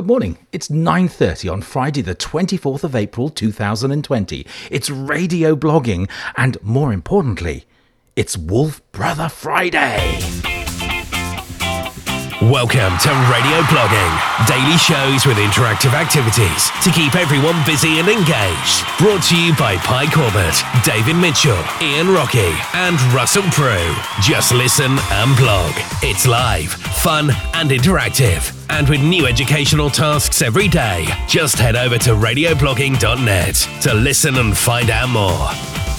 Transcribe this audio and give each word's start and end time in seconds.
Good 0.00 0.06
morning. 0.06 0.38
It's 0.50 0.70
9:30 0.70 1.52
on 1.52 1.60
Friday 1.60 2.00
the 2.00 2.14
24th 2.14 2.84
of 2.84 2.96
April 2.96 3.28
2020. 3.28 4.46
It's 4.70 4.88
radio 4.88 5.54
blogging 5.54 6.08
and 6.38 6.56
more 6.62 6.94
importantly, 6.94 7.66
it's 8.16 8.34
Wolf 8.34 8.80
Brother 8.92 9.28
Friday. 9.28 10.49
Welcome 12.42 12.96
to 13.00 13.10
Radio 13.30 13.60
Blogging, 13.68 14.46
daily 14.48 14.78
shows 14.78 15.26
with 15.26 15.36
interactive 15.36 15.92
activities 15.92 16.70
to 16.82 16.90
keep 16.90 17.14
everyone 17.14 17.62
busy 17.66 17.98
and 17.98 18.08
engaged. 18.08 18.82
Brought 18.96 19.22
to 19.24 19.36
you 19.36 19.54
by 19.56 19.76
Pie 19.76 20.10
Corbett, 20.10 20.56
David 20.82 21.16
Mitchell, 21.16 21.62
Ian 21.82 22.08
Rocky, 22.08 22.50
and 22.72 22.98
Russell 23.12 23.42
Prue. 23.52 23.94
Just 24.22 24.54
listen 24.54 24.96
and 25.10 25.36
blog. 25.36 25.74
It's 26.02 26.26
live, 26.26 26.72
fun, 26.72 27.28
and 27.52 27.72
interactive. 27.72 28.56
And 28.70 28.88
with 28.88 29.02
new 29.02 29.26
educational 29.26 29.90
tasks 29.90 30.40
every 30.40 30.68
day, 30.68 31.08
just 31.28 31.58
head 31.58 31.76
over 31.76 31.98
to 31.98 32.12
radioblogging.net 32.12 33.68
to 33.82 33.92
listen 33.92 34.36
and 34.38 34.56
find 34.56 34.88
out 34.88 35.10
more. 35.10 35.89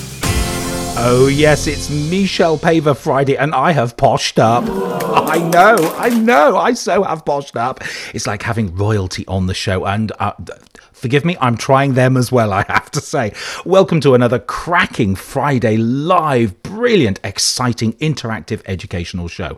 Oh, 0.97 1.27
yes, 1.27 1.67
it's 1.67 1.89
Michelle 1.89 2.57
Paver 2.57 2.95
Friday, 2.95 3.35
and 3.35 3.55
I 3.55 3.71
have 3.71 3.97
poshed 3.97 4.37
up. 4.37 4.63
I 4.67 5.37
know, 5.37 5.77
I 5.97 6.09
know, 6.09 6.57
I 6.57 6.73
so 6.73 7.03
have 7.03 7.25
poshed 7.25 7.55
up. 7.55 7.81
It's 8.13 8.27
like 8.27 8.43
having 8.43 8.75
royalty 8.75 9.25
on 9.27 9.47
the 9.47 9.53
show, 9.53 9.85
and 9.85 10.11
uh, 10.19 10.33
Forgive 11.01 11.25
me, 11.25 11.35
I'm 11.41 11.57
trying 11.57 11.95
them 11.95 12.15
as 12.15 12.31
well, 12.31 12.53
I 12.61 12.63
have 12.67 12.91
to 12.91 13.01
say. 13.01 13.33
Welcome 13.65 14.01
to 14.01 14.13
another 14.13 14.37
cracking 14.37 15.15
Friday 15.15 15.75
live, 15.75 16.61
brilliant, 16.61 17.19
exciting, 17.23 17.93
interactive 17.93 18.61
educational 18.67 19.27
show. 19.27 19.57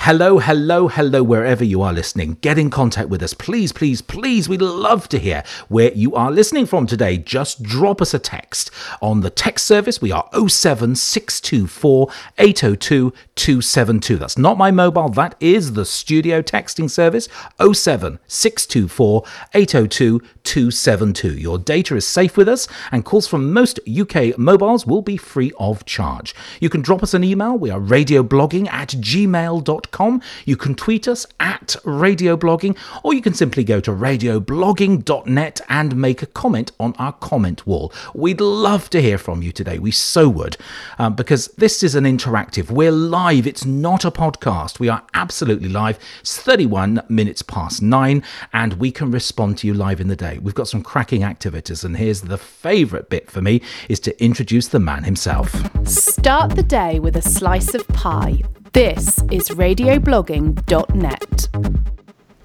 Hello, 0.00 0.40
hello, 0.40 0.88
hello, 0.88 1.22
wherever 1.22 1.64
you 1.64 1.80
are 1.80 1.94
listening. 1.94 2.36
Get 2.42 2.58
in 2.58 2.68
contact 2.68 3.08
with 3.08 3.22
us, 3.22 3.32
please, 3.32 3.72
please, 3.72 4.02
please. 4.02 4.46
We'd 4.46 4.60
love 4.60 5.08
to 5.08 5.18
hear 5.18 5.42
where 5.68 5.90
you 5.94 6.14
are 6.14 6.30
listening 6.30 6.66
from 6.66 6.86
today. 6.86 7.16
Just 7.16 7.62
drop 7.62 8.02
us 8.02 8.12
a 8.12 8.18
text 8.18 8.70
on 9.00 9.22
the 9.22 9.30
text 9.30 9.66
service. 9.66 10.02
We 10.02 10.12
are 10.12 10.28
07624 10.34 12.08
802 12.36 13.10
272. 13.36 14.16
That's 14.18 14.36
not 14.36 14.58
my 14.58 14.70
mobile, 14.70 15.08
that 15.08 15.34
is 15.40 15.72
the 15.72 15.86
studio 15.86 16.42
texting 16.42 16.90
service 16.90 17.26
07624 17.58 19.24
802 19.54 20.20
272. 20.44 20.73
Your 21.22 21.58
data 21.58 21.96
is 21.96 22.06
safe 22.06 22.36
with 22.36 22.48
us, 22.48 22.68
and 22.92 23.04
calls 23.04 23.26
from 23.26 23.52
most 23.52 23.80
UK 23.88 24.36
mobiles 24.38 24.86
will 24.86 25.02
be 25.02 25.16
free 25.16 25.52
of 25.58 25.84
charge. 25.84 26.34
You 26.60 26.68
can 26.68 26.82
drop 26.82 27.02
us 27.02 27.14
an 27.14 27.24
email. 27.24 27.56
We 27.56 27.70
are 27.70 27.80
radioblogging 27.80 28.68
at 28.68 28.90
gmail.com. 28.90 30.22
You 30.44 30.56
can 30.56 30.74
tweet 30.74 31.08
us 31.08 31.26
at 31.40 31.76
radioblogging, 31.84 32.76
or 33.02 33.14
you 33.14 33.22
can 33.22 33.34
simply 33.34 33.64
go 33.64 33.80
to 33.80 33.90
radioblogging.net 33.90 35.60
and 35.68 35.96
make 35.96 36.22
a 36.22 36.26
comment 36.26 36.72
on 36.78 36.94
our 36.98 37.12
comment 37.12 37.66
wall. 37.66 37.92
We'd 38.14 38.40
love 38.40 38.90
to 38.90 39.02
hear 39.02 39.18
from 39.18 39.42
you 39.42 39.52
today. 39.52 39.78
We 39.78 39.90
so 39.90 40.28
would, 40.28 40.56
um, 40.98 41.14
because 41.14 41.48
this 41.56 41.82
is 41.82 41.94
an 41.94 42.04
interactive. 42.04 42.70
We're 42.70 42.92
live. 42.92 43.46
It's 43.46 43.64
not 43.64 44.04
a 44.04 44.10
podcast. 44.10 44.78
We 44.78 44.88
are 44.88 45.02
absolutely 45.14 45.68
live. 45.68 45.98
It's 46.20 46.40
31 46.40 47.02
minutes 47.08 47.42
past 47.42 47.82
nine, 47.82 48.22
and 48.52 48.74
we 48.74 48.90
can 48.90 49.10
respond 49.10 49.58
to 49.58 49.66
you 49.66 49.74
live 49.74 50.00
in 50.00 50.08
the 50.08 50.16
day. 50.16 50.38
We've 50.38 50.54
got 50.54 50.63
some 50.68 50.82
cracking 50.82 51.22
activities, 51.22 51.84
and 51.84 51.96
here's 51.96 52.22
the 52.22 52.38
favourite 52.38 53.08
bit 53.08 53.30
for 53.30 53.40
me 53.40 53.62
is 53.88 54.00
to 54.00 54.24
introduce 54.24 54.68
the 54.68 54.78
man 54.78 55.04
himself. 55.04 55.54
Start 55.86 56.56
the 56.56 56.62
day 56.62 57.00
with 57.00 57.16
a 57.16 57.22
slice 57.22 57.74
of 57.74 57.86
pie. 57.88 58.42
This 58.72 59.18
is 59.30 59.50
radioblogging.net. 59.50 61.48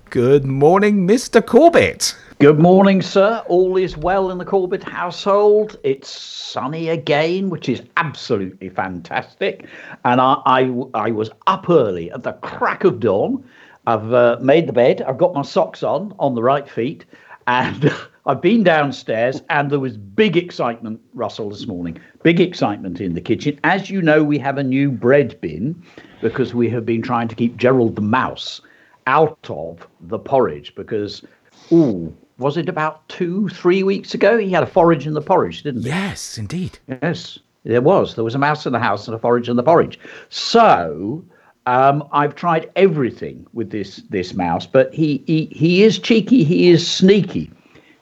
Good 0.10 0.46
morning, 0.46 1.08
Mr. 1.08 1.46
Corbett. 1.46 2.16
Good 2.40 2.58
morning, 2.58 3.02
sir. 3.02 3.44
All 3.48 3.78
is 3.78 3.98
well 3.98 4.32
in 4.32 4.38
the 4.38 4.46
Corbett 4.46 4.82
household. 4.82 5.78
It's 5.84 6.10
sunny 6.10 6.90
again, 6.90 7.50
which 7.50 7.68
is 7.68 7.84
absolutely 7.98 8.70
fantastic. 8.70 9.66
And 10.06 10.20
I, 10.22 10.38
I, 10.46 10.72
I 10.94 11.12
was 11.12 11.30
up 11.48 11.70
early 11.70 12.10
at 12.12 12.24
the 12.24 12.32
crack 12.34 12.86
of 12.86 13.00
dawn. 13.00 13.44
I've 13.86 14.14
uh, 14.14 14.38
made 14.42 14.68
the 14.68 14.74
bed. 14.74 15.02
I've 15.02 15.18
got 15.18 15.34
my 15.34 15.42
socks 15.42 15.84
on 15.84 16.14
on 16.18 16.34
the 16.34 16.42
right 16.42 16.70
feet, 16.70 17.06
and 17.48 17.94
I've 18.26 18.42
been 18.42 18.64
downstairs, 18.64 19.42
and 19.50 19.72
there 19.72 19.80
was 19.80 19.98
big 19.98 20.38
excitement, 20.38 21.02
Russell, 21.14 21.50
this 21.50 21.66
morning. 21.66 22.00
Big 22.22 22.40
excitement 22.40 23.02
in 23.02 23.16
the 23.16 23.22
kitchen. 23.22 23.60
As 23.64 23.90
you 23.90 24.02
know, 24.02 24.24
we 24.24 24.38
have 24.38 24.58
a 24.58 24.64
new 24.64 24.92
bread 24.92 25.40
bin 25.42 25.82
because 26.22 26.54
we 26.54 26.70
have 26.70 26.86
been 26.86 27.02
trying 27.02 27.28
to 27.28 27.36
keep 27.36 27.58
Gerald 27.58 27.96
the 27.96 28.02
mouse 28.02 28.62
out 29.08 29.50
of 29.50 29.88
the 30.02 30.20
porridge 30.20 30.76
because, 30.76 31.24
ooh, 31.72 32.16
was 32.38 32.56
it 32.56 32.70
about 32.70 33.08
two, 33.10 33.50
three 33.50 33.82
weeks 33.84 34.14
ago? 34.14 34.38
He 34.38 34.52
had 34.52 34.64
a 34.64 34.68
forage 34.68 35.08
in 35.08 35.14
the 35.14 35.22
porridge, 35.22 35.64
didn't 35.64 35.84
he? 35.84 35.90
Yes, 35.90 36.38
indeed. 36.38 36.78
Yes, 36.88 37.40
there 37.64 37.82
was. 37.82 38.16
There 38.16 38.24
was 38.24 38.36
a 38.36 38.40
mouse 38.40 38.66
in 38.66 38.74
the 38.74 38.80
house 38.80 39.08
and 39.08 39.16
a 39.16 39.20
forage 39.20 39.50
in 39.50 39.56
the 39.56 39.64
porridge. 39.64 40.00
So 40.30 41.26
um, 41.66 42.08
I've 42.12 42.36
tried 42.36 42.72
everything 42.76 43.46
with 43.54 43.70
this 43.70 43.98
this 44.10 44.34
mouse, 44.34 44.66
but 44.66 44.94
he, 44.94 45.24
he 45.28 45.46
he 45.52 45.84
is 45.84 46.00
cheeky. 46.00 46.44
He 46.44 46.70
is 46.70 46.90
sneaky. 46.90 47.52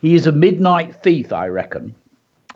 He 0.01 0.15
is 0.15 0.27
a 0.27 0.31
midnight 0.31 0.95
thief, 1.03 1.33
I 1.33 1.47
reckon. 1.47 1.93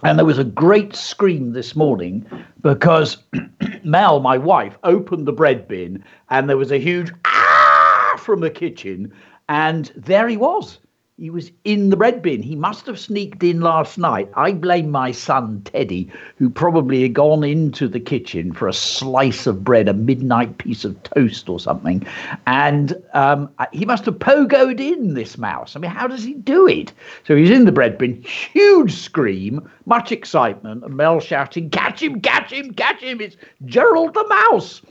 And 0.04 0.18
there 0.18 0.26
was 0.26 0.40
a 0.40 0.44
great 0.44 0.96
scream 0.96 1.54
this 1.54 1.76
morning 1.76 2.26
because 2.62 3.18
Mel, 3.84 4.20
my 4.20 4.38
wife, 4.38 4.78
opened 4.84 5.28
the 5.28 5.32
bread 5.32 5.68
bin 5.68 6.04
and 6.30 6.50
there 6.50 6.58
was 6.58 6.72
a 6.72 6.80
huge 6.80 7.12
ah 7.26 8.16
from 8.18 8.40
the 8.40 8.50
kitchen, 8.50 9.12
and 9.50 9.92
there 9.96 10.28
he 10.28 10.38
was 10.38 10.80
he 11.22 11.30
was 11.30 11.52
in 11.66 11.92
the 11.92 11.96
bread 11.96 12.24
bin. 12.24 12.42
He 12.42 12.56
must 12.56 12.88
have 12.88 13.00
sneaked 13.00 13.44
in 13.44 13.62
last 13.62 14.00
night. 14.00 14.28
I 14.34 14.54
blame 14.54 14.90
my 14.90 15.12
son 15.12 15.62
Teddy, 15.66 16.12
who 16.38 16.50
probably 16.50 17.04
had 17.04 17.14
gone 17.14 17.44
into 17.44 17.88
the 17.88 18.00
kitchen 18.00 18.54
for 18.54 18.68
a 18.68 18.74
slice 18.74 19.46
of 19.46 19.64
bread, 19.64 19.88
a 19.88 19.94
midnight 19.94 20.58
piece 20.58 20.84
of 20.84 21.02
toast 21.04 21.48
or 21.48 21.60
something, 21.60 22.04
and 22.48 23.00
um, 23.14 23.52
he 23.72 23.86
must 23.86 24.06
have 24.06 24.16
pogoed 24.16 24.80
in 24.80 25.14
this 25.14 25.38
mouse. 25.38 25.76
I 25.76 25.80
mean, 25.80 25.92
how 25.92 26.08
does 26.08 26.24
he 26.24 26.34
do 26.34 26.68
it? 26.68 26.92
So 27.28 27.36
he's 27.36 27.52
in 27.52 27.66
the 27.66 27.72
bread 27.72 28.00
bin, 28.00 28.20
huge 28.24 28.94
scream, 28.94 29.70
much 29.86 30.12
excitement, 30.12 30.84
and 30.84 30.98
Mel 30.98 31.20
shouting, 31.20 31.70
"Catch 31.70 32.02
him! 32.02 32.20
Catch 32.22 32.52
him! 32.52 32.74
Catch 32.74 33.02
him! 33.02 33.22
It's 33.22 33.38
Gerald 33.66 34.16
the 34.16 34.28
mouse!" 34.28 34.82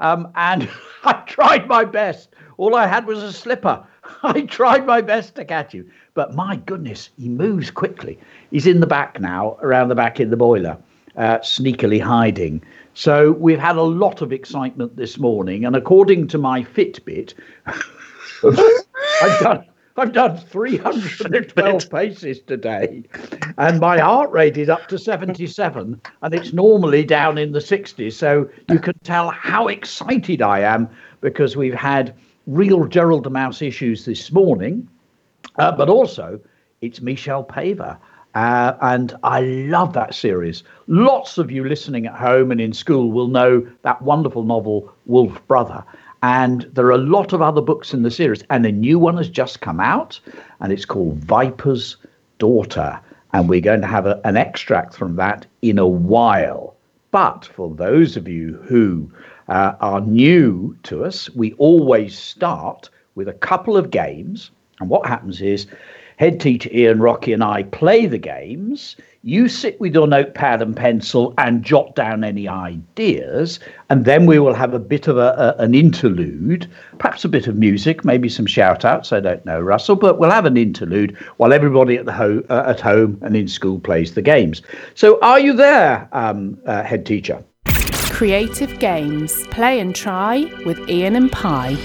Um, 0.00 0.28
and 0.34 0.68
I 1.04 1.14
tried 1.26 1.66
my 1.66 1.86
best. 1.86 2.28
All 2.58 2.74
I 2.74 2.86
had 2.86 3.06
was 3.06 3.22
a 3.22 3.32
slipper. 3.32 3.86
I 4.22 4.42
tried 4.42 4.86
my 4.86 5.00
best 5.00 5.34
to 5.36 5.44
catch 5.44 5.72
him, 5.72 5.90
but 6.14 6.34
my 6.34 6.56
goodness, 6.56 7.10
he 7.18 7.28
moves 7.28 7.70
quickly. 7.70 8.18
He's 8.50 8.66
in 8.66 8.80
the 8.80 8.86
back 8.86 9.20
now, 9.20 9.58
around 9.62 9.88
the 9.88 9.94
back 9.94 10.20
in 10.20 10.30
the 10.30 10.36
boiler, 10.36 10.78
uh, 11.16 11.38
sneakily 11.38 12.00
hiding. 12.00 12.62
So 12.94 13.32
we've 13.32 13.58
had 13.58 13.76
a 13.76 13.82
lot 13.82 14.22
of 14.22 14.32
excitement 14.32 14.96
this 14.96 15.18
morning, 15.18 15.64
and 15.64 15.76
according 15.76 16.28
to 16.28 16.38
my 16.38 16.62
Fitbit, 16.62 17.34
I've 19.22 19.40
done. 19.40 19.64
I've 19.96 20.12
done 20.12 20.36
312 20.36 21.90
paces 21.90 22.38
today, 22.42 23.02
and 23.56 23.80
my 23.80 23.98
heart 23.98 24.30
rate 24.30 24.56
is 24.56 24.68
up 24.68 24.86
to 24.88 24.98
77, 24.98 26.00
and 26.22 26.34
it's 26.34 26.52
normally 26.52 27.02
down 27.02 27.36
in 27.36 27.50
the 27.50 27.58
60s. 27.58 28.12
So 28.12 28.48
you 28.68 28.78
can 28.78 28.96
tell 29.02 29.30
how 29.30 29.66
excited 29.66 30.40
I 30.40 30.60
am 30.60 30.88
because 31.20 31.56
we've 31.56 31.74
had 31.74 32.14
real 32.48 32.86
Gerald 32.86 33.24
the 33.24 33.30
Mouse 33.30 33.60
issues 33.60 34.06
this 34.06 34.32
morning, 34.32 34.88
uh, 35.56 35.70
but 35.70 35.90
also 35.90 36.40
it's 36.80 37.00
Michelle 37.02 37.44
Paver. 37.44 37.98
Uh, 38.34 38.72
and 38.80 39.14
I 39.22 39.40
love 39.40 39.92
that 39.92 40.14
series. 40.14 40.62
Lots 40.86 41.36
of 41.38 41.50
you 41.50 41.64
listening 41.64 42.06
at 42.06 42.14
home 42.14 42.50
and 42.50 42.60
in 42.60 42.72
school 42.72 43.12
will 43.12 43.28
know 43.28 43.66
that 43.82 44.00
wonderful 44.00 44.44
novel, 44.44 44.90
Wolf 45.06 45.46
Brother. 45.46 45.84
And 46.22 46.62
there 46.72 46.86
are 46.86 46.92
a 46.92 46.98
lot 46.98 47.32
of 47.32 47.42
other 47.42 47.60
books 47.60 47.92
in 47.92 48.02
the 48.02 48.10
series. 48.10 48.42
And 48.48 48.64
a 48.64 48.72
new 48.72 48.98
one 48.98 49.18
has 49.18 49.28
just 49.28 49.60
come 49.60 49.78
out, 49.78 50.18
and 50.60 50.72
it's 50.72 50.84
called 50.86 51.18
Viper's 51.18 51.96
Daughter. 52.38 52.98
And 53.34 53.48
we're 53.48 53.60
going 53.60 53.82
to 53.82 53.86
have 53.86 54.06
a, 54.06 54.20
an 54.24 54.36
extract 54.36 54.94
from 54.94 55.16
that 55.16 55.44
in 55.60 55.78
a 55.78 55.86
while. 55.86 56.74
But 57.10 57.44
for 57.44 57.74
those 57.74 58.16
of 58.16 58.26
you 58.26 58.54
who 58.68 59.10
uh, 59.48 59.74
are 59.80 60.00
new 60.00 60.76
to 60.84 61.04
us, 61.04 61.30
we 61.30 61.52
always 61.54 62.18
start 62.18 62.90
with 63.14 63.28
a 63.28 63.32
couple 63.34 63.76
of 63.76 63.90
games. 63.90 64.50
And 64.80 64.88
what 64.88 65.06
happens 65.06 65.40
is, 65.40 65.66
head 66.16 66.40
teacher 66.40 66.70
Ian 66.72 67.00
Rocky 67.00 67.32
and 67.32 67.42
I 67.44 67.62
play 67.64 68.06
the 68.06 68.18
games. 68.18 68.96
You 69.22 69.48
sit 69.48 69.80
with 69.80 69.94
your 69.94 70.06
notepad 70.06 70.62
and 70.62 70.76
pencil 70.76 71.34
and 71.38 71.62
jot 71.64 71.94
down 71.96 72.22
any 72.22 72.46
ideas, 72.48 73.58
and 73.90 74.04
then 74.04 74.26
we 74.26 74.38
will 74.38 74.54
have 74.54 74.74
a 74.74 74.78
bit 74.78 75.08
of 75.08 75.16
a, 75.18 75.54
a, 75.58 75.62
an 75.62 75.74
interlude, 75.74 76.68
perhaps 76.98 77.24
a 77.24 77.28
bit 77.28 77.48
of 77.48 77.56
music, 77.56 78.04
maybe 78.04 78.28
some 78.28 78.46
shout 78.46 78.84
outs. 78.84 79.12
I 79.12 79.20
don't 79.20 79.44
know, 79.44 79.60
Russell, 79.60 79.96
but 79.96 80.18
we'll 80.18 80.30
have 80.30 80.46
an 80.46 80.56
interlude 80.56 81.16
while 81.38 81.52
everybody 81.52 81.96
at 81.96 82.06
the 82.06 82.12
ho- 82.12 82.44
uh, 82.48 82.64
at 82.68 82.80
home 82.80 83.18
and 83.22 83.36
in 83.36 83.48
school 83.48 83.80
plays 83.80 84.14
the 84.14 84.22
games. 84.22 84.62
So, 84.94 85.18
are 85.20 85.40
you 85.40 85.52
there, 85.52 86.08
um, 86.12 86.58
uh, 86.64 86.84
head 86.84 87.04
teacher? 87.04 87.42
Creative 88.18 88.80
Games. 88.80 89.46
Play 89.46 89.78
and 89.78 89.94
try 89.94 90.52
with 90.66 90.90
Ian 90.90 91.14
and 91.14 91.30
Pie. 91.30 91.76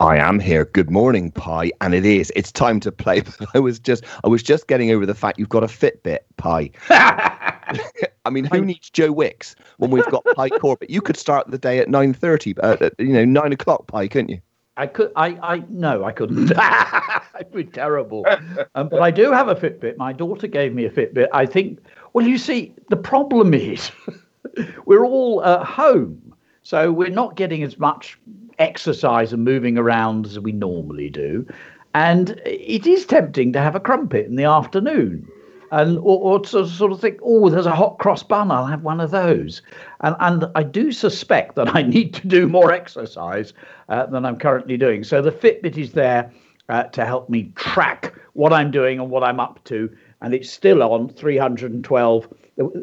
I 0.00 0.16
am 0.16 0.40
here. 0.40 0.64
Good 0.64 0.90
morning, 0.90 1.30
Pie. 1.30 1.70
And 1.80 1.94
it 1.94 2.04
is. 2.04 2.32
It's 2.34 2.50
time 2.50 2.80
to 2.80 2.90
play. 2.90 3.22
I 3.54 3.60
was 3.60 3.78
just 3.78 4.02
I 4.24 4.26
was 4.26 4.42
just 4.42 4.66
getting 4.66 4.90
over 4.90 5.06
the 5.06 5.14
fact 5.14 5.38
you've 5.38 5.48
got 5.48 5.62
a 5.62 5.68
Fitbit, 5.68 6.18
Pie. 6.38 6.72
I 6.90 8.30
mean, 8.30 8.46
who 8.46 8.64
needs 8.64 8.90
Joe 8.90 9.12
Wicks 9.12 9.54
when 9.76 9.92
we've 9.92 10.10
got 10.10 10.24
Pie 10.34 10.48
Corbett? 10.48 10.90
You 10.90 11.00
could 11.00 11.16
start 11.16 11.48
the 11.48 11.58
day 11.58 11.78
at 11.78 11.88
nine 11.88 12.14
thirty, 12.14 12.58
uh, 12.64 12.90
you 12.98 13.12
know, 13.12 13.24
nine 13.24 13.52
o'clock, 13.52 13.86
Pie, 13.86 14.08
couldn't 14.08 14.30
you? 14.30 14.40
I 14.76 14.88
could. 14.88 15.12
I. 15.14 15.38
I 15.40 15.62
no, 15.68 16.02
I 16.02 16.10
couldn't. 16.10 16.50
It'd 17.40 17.52
be 17.52 17.62
terrible. 17.62 18.26
Um, 18.74 18.88
but 18.88 19.00
I 19.00 19.12
do 19.12 19.30
have 19.30 19.46
a 19.46 19.54
Fitbit. 19.54 19.98
My 19.98 20.12
daughter 20.12 20.48
gave 20.48 20.74
me 20.74 20.84
a 20.84 20.90
Fitbit. 20.90 21.28
I 21.32 21.46
think. 21.46 21.78
Well, 22.14 22.26
you 22.26 22.38
see, 22.38 22.72
the 22.90 22.96
problem 22.96 23.52
is 23.52 23.90
we're 24.86 25.04
all 25.04 25.44
at 25.44 25.64
home, 25.66 26.34
so 26.62 26.92
we're 26.92 27.08
not 27.08 27.36
getting 27.36 27.64
as 27.64 27.76
much 27.78 28.18
exercise 28.58 29.32
and 29.32 29.44
moving 29.44 29.76
around 29.76 30.26
as 30.26 30.38
we 30.38 30.52
normally 30.52 31.10
do. 31.10 31.44
And 31.92 32.40
it 32.46 32.86
is 32.86 33.04
tempting 33.04 33.52
to 33.52 33.60
have 33.60 33.74
a 33.74 33.80
crumpet 33.80 34.26
in 34.26 34.36
the 34.36 34.44
afternoon. 34.44 35.28
And 35.72 35.98
or, 35.98 36.20
or 36.20 36.40
to 36.40 36.68
sort 36.68 36.92
of 36.92 37.00
think, 37.00 37.18
oh, 37.20 37.48
there's 37.48 37.66
a 37.66 37.74
hot 37.74 37.98
cross 37.98 38.22
bun, 38.22 38.52
I'll 38.52 38.66
have 38.66 38.82
one 38.82 39.00
of 39.00 39.10
those. 39.10 39.60
And 40.00 40.14
and 40.20 40.44
I 40.54 40.62
do 40.62 40.92
suspect 40.92 41.56
that 41.56 41.74
I 41.74 41.82
need 41.96 42.14
to 42.14 42.28
do 42.28 42.46
more 42.46 42.70
exercise 42.70 43.54
uh, 43.88 44.06
than 44.06 44.24
I'm 44.24 44.36
currently 44.36 44.76
doing. 44.76 45.02
So 45.02 45.20
the 45.20 45.32
Fitbit 45.32 45.76
is 45.76 45.92
there 45.92 46.30
uh, 46.68 46.84
to 46.84 47.04
help 47.04 47.28
me 47.28 47.50
track 47.56 48.14
what 48.34 48.52
I'm 48.52 48.70
doing 48.70 49.00
and 49.00 49.10
what 49.10 49.24
I'm 49.24 49.40
up 49.40 49.64
to. 49.64 49.90
And 50.20 50.34
it's 50.34 50.50
still 50.50 50.82
on 50.82 51.08
312 51.08 52.28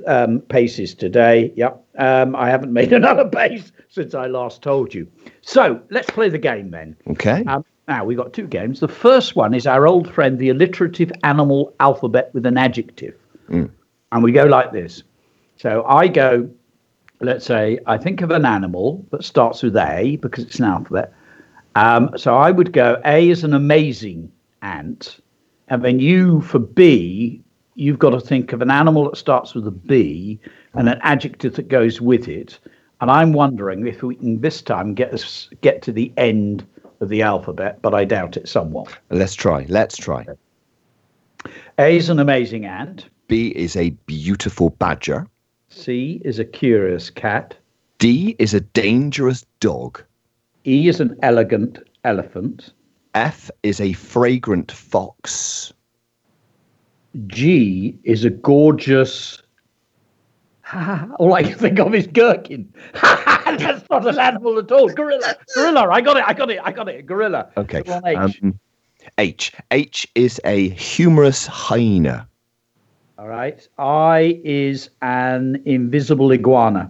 um, 0.07 0.39
paces 0.41 0.93
today. 0.93 1.51
Yep. 1.55 1.83
Um, 1.97 2.35
I 2.35 2.49
haven't 2.49 2.73
made 2.73 2.93
another 3.01 3.27
pace 3.27 3.71
since 3.89 4.13
I 4.13 4.27
last 4.27 4.61
told 4.61 4.93
you. 4.93 5.07
So 5.41 5.81
let's 5.89 6.09
play 6.09 6.29
the 6.29 6.37
game 6.37 6.71
then. 6.71 6.95
Okay. 7.07 7.43
Um, 7.45 7.65
now 7.87 8.05
we've 8.05 8.17
got 8.17 8.33
two 8.33 8.47
games. 8.47 8.79
The 8.79 8.87
first 8.87 9.35
one 9.35 9.53
is 9.53 9.65
our 9.67 9.87
old 9.87 10.11
friend, 10.11 10.37
the 10.37 10.49
alliterative 10.49 11.11
animal 11.23 11.73
alphabet 11.79 12.33
with 12.33 12.45
an 12.45 12.57
adjective. 12.57 13.15
Mm. 13.49 13.71
And 14.11 14.23
we 14.23 14.31
go 14.31 14.45
like 14.45 14.71
this. 14.71 15.03
So 15.57 15.83
I 15.87 16.07
go, 16.07 16.49
let's 17.21 17.45
say, 17.45 17.79
I 17.85 17.97
think 17.97 18.21
of 18.21 18.31
an 18.31 18.45
animal 18.45 19.05
that 19.11 19.23
starts 19.23 19.63
with 19.63 19.75
A 19.77 20.17
because 20.17 20.43
it's 20.45 20.59
an 20.59 20.65
alphabet. 20.65 21.13
Um, 21.75 22.11
so 22.17 22.35
I 22.35 22.51
would 22.51 22.73
go, 22.73 23.01
A 23.05 23.29
is 23.29 23.43
an 23.43 23.53
amazing 23.53 24.31
ant. 24.61 25.20
And 25.71 25.85
then 25.85 26.01
you, 26.01 26.41
for 26.41 26.59
B, 26.59 27.41
you've 27.75 27.97
got 27.97 28.09
to 28.09 28.19
think 28.19 28.51
of 28.51 28.61
an 28.61 28.69
animal 28.69 29.09
that 29.09 29.15
starts 29.15 29.55
with 29.55 29.65
a 29.65 29.71
B 29.71 30.37
and 30.73 30.89
an 30.89 30.99
adjective 31.01 31.55
that 31.55 31.69
goes 31.69 32.01
with 32.01 32.27
it. 32.27 32.59
And 32.99 33.09
I'm 33.09 33.31
wondering 33.31 33.87
if 33.87 34.03
we 34.03 34.15
can 34.15 34.41
this 34.41 34.61
time 34.61 34.93
get 34.93 35.13
us 35.13 35.49
get 35.61 35.81
to 35.83 35.93
the 35.93 36.11
end 36.17 36.67
of 36.99 37.07
the 37.07 37.21
alphabet, 37.21 37.81
but 37.81 37.93
I 37.93 38.03
doubt 38.03 38.35
it 38.35 38.49
somewhat. 38.49 38.97
Let's 39.11 39.33
try. 39.33 39.65
Let's 39.69 39.95
try. 39.95 40.25
A 41.79 41.95
is 41.95 42.09
an 42.09 42.19
amazing 42.19 42.65
ant. 42.65 43.05
B 43.29 43.53
is 43.55 43.77
a 43.77 43.91
beautiful 44.07 44.71
badger. 44.71 45.25
C 45.69 46.21
is 46.25 46.37
a 46.37 46.43
curious 46.43 47.09
cat. 47.09 47.55
D 47.97 48.35
is 48.39 48.53
a 48.53 48.59
dangerous 48.59 49.45
dog. 49.61 50.03
E 50.67 50.89
is 50.89 50.99
an 50.99 51.17
elegant 51.23 51.79
elephant. 52.03 52.73
F 53.13 53.51
is 53.63 53.81
a 53.81 53.93
fragrant 53.93 54.71
fox. 54.71 55.73
G 57.27 57.97
is 58.03 58.23
a 58.23 58.29
gorgeous. 58.29 59.41
all 61.19 61.33
I 61.33 61.43
can 61.43 61.57
think 61.57 61.79
of 61.79 61.93
is 61.93 62.07
gherkin. 62.07 62.73
That's 62.93 63.89
not 63.89 64.07
an 64.07 64.17
animal 64.17 64.57
at 64.59 64.71
all. 64.71 64.87
Gorilla. 64.87 65.35
Gorilla. 65.53 65.89
I 65.89 65.99
got 65.99 66.17
it. 66.17 66.23
I 66.25 66.33
got 66.33 66.49
it. 66.49 66.59
I 66.63 66.71
got 66.71 66.87
it. 66.87 67.05
Gorilla. 67.05 67.49
Okay. 67.57 67.83
H. 68.05 68.17
Um, 68.41 68.59
H. 69.17 69.53
H 69.71 70.07
is 70.15 70.39
a 70.45 70.69
humorous 70.69 71.45
hyena. 71.45 72.27
all 73.17 73.27
right. 73.27 73.67
I 73.77 74.39
is 74.45 74.89
an 75.01 75.61
invisible 75.65 76.31
iguana. 76.31 76.89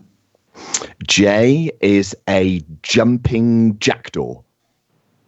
J 1.07 1.71
is 1.81 2.15
a 2.29 2.61
jumping 2.83 3.79
jackdaw. 3.79 4.41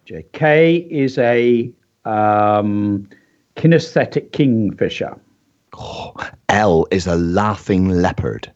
J. 0.06 0.26
K 0.34 0.76
is 0.90 1.18
a 1.18 1.72
um, 2.06 3.08
kinesthetic 3.56 4.32
kingfisher. 4.34 5.18
L 6.50 6.86
is 6.92 7.08
a 7.08 7.16
laughing 7.16 7.90
leopard. 7.90 8.52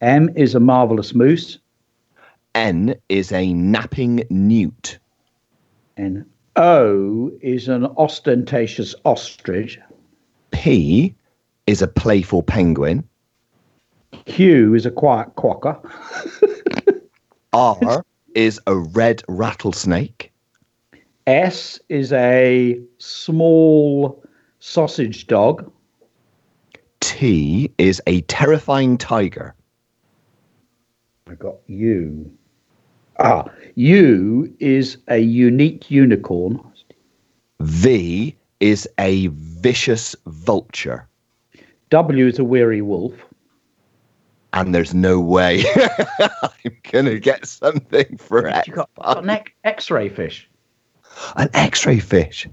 M 0.00 0.30
is 0.34 0.54
a 0.54 0.60
marvelous 0.60 1.14
moose. 1.14 1.58
N 2.54 2.94
is 3.08 3.32
a 3.32 3.52
napping 3.52 4.24
newt. 4.30 4.98
And 5.96 6.24
O 6.56 7.30
is 7.40 7.68
an 7.68 7.86
ostentatious 7.96 8.94
ostrich. 9.04 9.78
P 10.50 11.14
is 11.66 11.80
a 11.80 11.88
playful 11.88 12.42
penguin. 12.42 13.08
Q 14.24 14.74
is 14.74 14.84
a 14.84 14.90
quiet 14.90 15.34
quacker. 15.36 15.78
R 17.52 18.04
is 18.34 18.60
a 18.66 18.76
red 18.76 19.22
rattlesnake. 19.28 20.32
S 21.28 21.78
is 21.90 22.10
a 22.14 22.80
small 22.96 24.24
sausage 24.60 25.26
dog. 25.26 25.70
T 27.00 27.70
is 27.76 28.00
a 28.06 28.22
terrifying 28.22 28.96
tiger. 28.96 29.54
I 31.26 31.34
got 31.34 31.56
U. 31.66 32.32
Ah, 33.18 33.44
U 33.74 34.54
is 34.58 34.96
a 35.08 35.18
unique 35.18 35.90
unicorn. 35.90 36.60
V 37.60 38.34
is 38.60 38.88
a 38.98 39.26
vicious 39.26 40.16
vulture. 40.26 41.06
W 41.90 42.26
is 42.26 42.38
a 42.38 42.44
weary 42.44 42.80
wolf. 42.80 43.12
And 44.54 44.74
there's 44.74 44.94
no 44.94 45.20
way 45.20 45.62
I'm 46.42 46.76
going 46.90 47.04
to 47.04 47.20
get 47.20 47.46
something 47.46 48.16
for 48.16 48.46
X. 48.46 48.66
You 48.66 48.72
got, 48.72 48.90
got 48.94 49.22
an 49.22 49.28
X- 49.28 49.52
X-ray 49.64 50.08
fish. 50.08 50.48
An 51.36 51.48
X 51.54 51.86
ray 51.86 51.98
fish. 51.98 52.48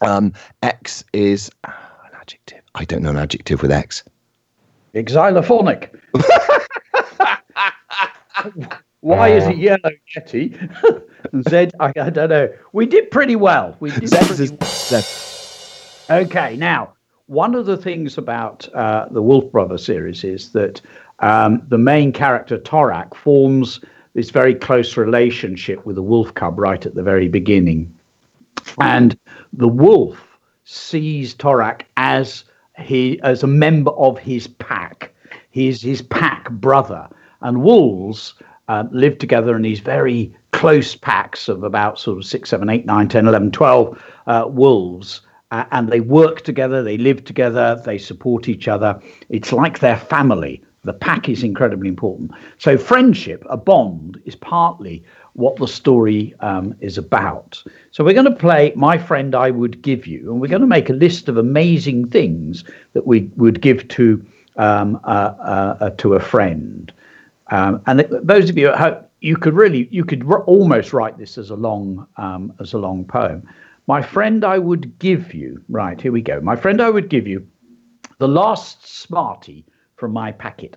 Um, 0.00 0.32
X 0.62 1.04
is 1.12 1.50
ah, 1.64 2.00
an 2.06 2.12
adjective. 2.20 2.62
I 2.74 2.84
don't 2.84 3.02
know 3.02 3.10
an 3.10 3.16
adjective 3.16 3.62
with 3.62 3.70
X. 3.70 4.04
Xylophonic. 4.94 5.90
Why 9.00 9.28
is 9.28 9.46
it 9.46 9.56
yellow 9.56 9.90
yeti? 10.16 10.54
Z, 11.48 11.70
I, 11.80 11.92
I 11.96 12.10
don't 12.10 12.28
know. 12.28 12.52
We 12.72 12.86
did 12.86 13.10
pretty 13.10 13.36
well. 13.36 13.76
We 13.80 13.90
did 13.90 14.10
pretty 14.10 14.46
Z. 14.46 16.06
Okay, 16.10 16.56
now 16.56 16.94
one 17.26 17.54
of 17.54 17.66
the 17.66 17.76
things 17.76 18.18
about 18.18 18.68
uh, 18.74 19.06
the 19.10 19.22
Wolf 19.22 19.50
Brothers 19.50 19.84
series 19.84 20.24
is 20.24 20.52
that 20.52 20.80
um, 21.20 21.62
the 21.68 21.78
main 21.78 22.12
character 22.12 22.58
Torak 22.58 23.16
forms 23.16 23.80
this 24.14 24.30
very 24.30 24.54
close 24.54 24.96
relationship 24.96 25.84
with 25.86 25.96
the 25.96 26.02
wolf 26.02 26.34
cub 26.34 26.58
right 26.58 26.84
at 26.84 26.94
the 26.94 27.02
very 27.02 27.28
beginning, 27.28 27.94
and 28.80 29.18
the 29.52 29.68
wolf 29.68 30.38
sees 30.64 31.34
Torak 31.34 31.82
as 31.96 32.44
he 32.78 33.20
as 33.22 33.42
a 33.42 33.46
member 33.46 33.90
of 33.92 34.18
his 34.18 34.46
pack. 34.46 35.14
He's 35.50 35.82
his 35.82 36.02
pack 36.02 36.50
brother, 36.50 37.08
and 37.40 37.62
wolves 37.62 38.34
uh, 38.68 38.84
live 38.90 39.18
together 39.18 39.56
in 39.56 39.62
these 39.62 39.80
very 39.80 40.34
close 40.52 40.94
packs 40.94 41.48
of 41.48 41.62
about 41.64 41.98
sort 41.98 42.18
of 42.18 42.24
six, 42.24 42.50
seven, 42.50 42.68
eight, 42.68 42.86
nine, 42.86 43.08
10, 43.08 43.26
11, 43.26 43.50
12 43.50 44.04
uh, 44.26 44.44
wolves. 44.48 45.22
Uh, 45.50 45.64
and 45.72 45.90
they 45.90 46.00
work 46.00 46.42
together, 46.42 46.82
they 46.82 46.96
live 46.96 47.24
together, 47.24 47.80
they 47.84 47.98
support 47.98 48.48
each 48.48 48.68
other. 48.68 48.98
It's 49.28 49.52
like 49.52 49.80
their 49.80 49.98
family. 49.98 50.62
The 50.84 50.92
pack 50.92 51.28
is 51.28 51.44
incredibly 51.44 51.88
important. 51.88 52.32
So, 52.58 52.76
friendship, 52.76 53.44
a 53.48 53.56
bond, 53.56 54.20
is 54.24 54.34
partly 54.34 55.04
what 55.34 55.56
the 55.56 55.68
story 55.68 56.34
um, 56.40 56.74
is 56.80 56.98
about. 56.98 57.62
So, 57.92 58.02
we're 58.02 58.14
going 58.14 58.26
to 58.26 58.34
play 58.34 58.72
My 58.74 58.98
Friend 58.98 59.32
I 59.34 59.52
Would 59.52 59.80
Give 59.82 60.08
You, 60.08 60.32
and 60.32 60.40
we're 60.40 60.48
going 60.48 60.60
to 60.60 60.66
make 60.66 60.90
a 60.90 60.94
list 60.94 61.28
of 61.28 61.36
amazing 61.36 62.08
things 62.08 62.64
that 62.94 63.06
we 63.06 63.30
would 63.36 63.60
give 63.60 63.86
to 63.88 64.26
um, 64.56 65.00
uh, 65.04 65.34
uh, 65.78 65.90
to 65.90 66.14
a 66.14 66.20
friend. 66.20 66.92
Um, 67.52 67.80
and 67.86 68.00
those 68.22 68.50
of 68.50 68.58
you 68.58 68.68
at 68.68 68.78
home, 68.78 69.04
you 69.20 69.36
could 69.36 69.54
really, 69.54 69.86
you 69.92 70.04
could 70.04 70.28
r- 70.28 70.42
almost 70.44 70.92
write 70.92 71.16
this 71.16 71.38
as 71.38 71.50
a 71.50 71.56
long, 71.56 72.08
um, 72.16 72.52
as 72.58 72.72
a 72.72 72.78
long 72.78 73.04
poem. 73.04 73.48
My 73.86 74.02
friend, 74.02 74.44
I 74.44 74.58
would 74.58 74.98
give 74.98 75.32
you. 75.32 75.62
Right 75.68 76.00
here 76.00 76.12
we 76.12 76.22
go. 76.22 76.40
My 76.40 76.56
friend, 76.56 76.80
I 76.80 76.90
would 76.90 77.08
give 77.08 77.26
you 77.26 77.46
the 78.18 78.28
last 78.28 78.86
Smartie 78.86 79.64
from 80.02 80.12
my 80.12 80.32
packet. 80.32 80.74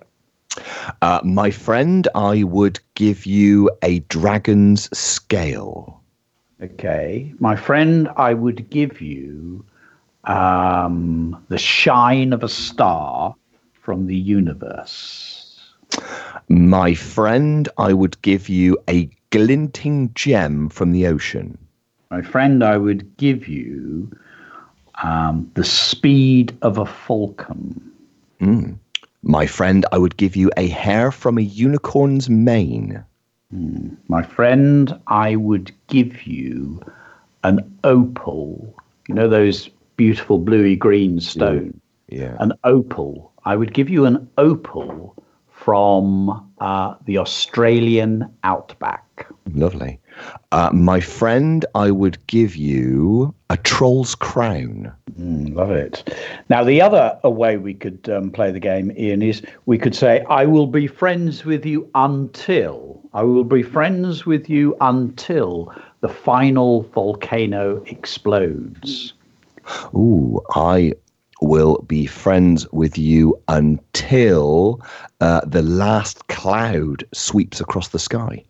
Uh, 1.02 1.20
my 1.24 1.50
friend, 1.50 2.06
I 2.14 2.44
would 2.44 2.78
give 2.94 3.26
you 3.26 3.68
a 3.82 3.98
dragon's 3.98 4.88
scale. 4.96 6.00
Okay, 6.62 7.34
my 7.40 7.56
friend, 7.56 8.08
I 8.16 8.34
would 8.34 8.70
give 8.70 9.00
you 9.00 9.64
um, 10.22 11.44
the 11.48 11.58
shine 11.58 12.32
of 12.32 12.44
a 12.44 12.48
star 12.48 13.34
from 13.72 14.06
the 14.06 14.14
universe. 14.14 15.74
My 16.48 16.94
friend, 16.94 17.68
I 17.78 17.94
would 17.94 18.22
give 18.22 18.48
you 18.48 18.78
a 18.88 19.10
glinting 19.30 20.14
gem 20.14 20.68
from 20.68 20.92
the 20.92 21.08
ocean. 21.08 21.58
My 22.12 22.22
friend, 22.22 22.62
I 22.62 22.76
would 22.76 23.16
give 23.16 23.48
you 23.48 24.08
um, 25.02 25.50
the 25.54 25.64
speed 25.64 26.56
of 26.62 26.78
a 26.78 26.86
falcon. 26.86 27.90
Mm. 28.40 28.78
My 29.22 29.46
friend, 29.46 29.84
I 29.92 29.98
would 29.98 30.16
give 30.16 30.36
you 30.36 30.50
a 30.56 30.68
hair 30.68 31.10
from 31.10 31.38
a 31.38 31.42
unicorn's 31.42 32.30
mane. 32.30 33.04
Mm. 33.54 33.96
My 34.08 34.22
friend, 34.22 34.98
I 35.06 35.36
would 35.36 35.72
give 35.88 36.26
you 36.26 36.80
an 37.44 37.78
opal. 37.84 38.74
You 39.08 39.14
know 39.14 39.28
those 39.28 39.68
beautiful 39.96 40.38
bluey 40.38 40.76
green 40.76 41.20
stones? 41.20 41.74
Yeah. 42.08 42.36
An 42.40 42.52
opal. 42.64 43.32
I 43.44 43.56
would 43.56 43.72
give 43.74 43.88
you 43.88 44.04
an 44.04 44.28
opal 44.38 45.16
from 45.66 46.48
uh, 46.60 46.94
the 47.06 47.18
Australian 47.18 48.24
outback. 48.44 49.26
Lovely. 49.52 49.98
Uh, 50.52 50.70
my 50.72 51.00
friend, 51.00 51.66
I 51.74 51.90
would 51.90 52.24
give 52.28 52.54
you 52.54 53.34
a 53.50 53.56
troll's 53.56 54.14
crown. 54.14 54.92
Mm, 55.18 55.56
love 55.56 55.72
it. 55.72 56.16
Now, 56.48 56.62
the 56.62 56.80
other 56.80 57.18
way 57.24 57.56
we 57.56 57.74
could 57.74 58.08
um, 58.08 58.30
play 58.30 58.52
the 58.52 58.60
game, 58.60 58.92
Ian, 58.96 59.22
is 59.22 59.42
we 59.66 59.76
could 59.76 59.96
say, 59.96 60.24
I 60.30 60.46
will 60.46 60.68
be 60.68 60.86
friends 60.86 61.44
with 61.44 61.66
you 61.66 61.90
until. 61.96 63.00
I 63.12 63.24
will 63.24 63.42
be 63.42 63.64
friends 63.64 64.24
with 64.24 64.48
you 64.48 64.76
until 64.80 65.74
the 66.00 66.08
final 66.08 66.82
volcano 66.94 67.82
explodes. 67.86 69.14
Ooh, 69.96 70.40
I 70.54 70.92
will 71.42 71.84
be 71.86 72.06
friends 72.06 72.70
with 72.72 72.96
you 72.96 73.40
until 73.48 74.80
uh, 75.20 75.40
the 75.44 75.62
last 75.62 76.26
cloud 76.28 77.04
sweeps 77.12 77.60
across 77.60 77.88
the 77.88 77.98
sky. 77.98 78.44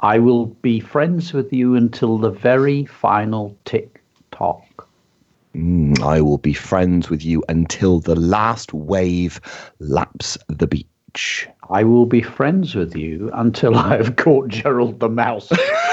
I 0.00 0.18
will 0.18 0.46
be 0.46 0.80
friends 0.80 1.32
with 1.32 1.52
you 1.52 1.76
until 1.76 2.18
the 2.18 2.30
very 2.30 2.84
final 2.84 3.56
tick 3.64 4.02
tock. 4.32 4.88
Mm, 5.54 6.02
I 6.02 6.20
will 6.20 6.38
be 6.38 6.52
friends 6.52 7.08
with 7.08 7.24
you 7.24 7.42
until 7.48 8.00
the 8.00 8.16
last 8.16 8.74
wave 8.74 9.40
laps 9.78 10.36
the 10.48 10.66
beach. 10.66 11.48
I 11.70 11.84
will 11.84 12.06
be 12.06 12.20
friends 12.20 12.74
with 12.74 12.96
you 12.96 13.30
until 13.32 13.76
I 13.88 13.96
have 13.96 14.16
caught 14.16 14.48
Gerald 14.48 15.00
the 15.00 15.08
mouse. 15.08 15.50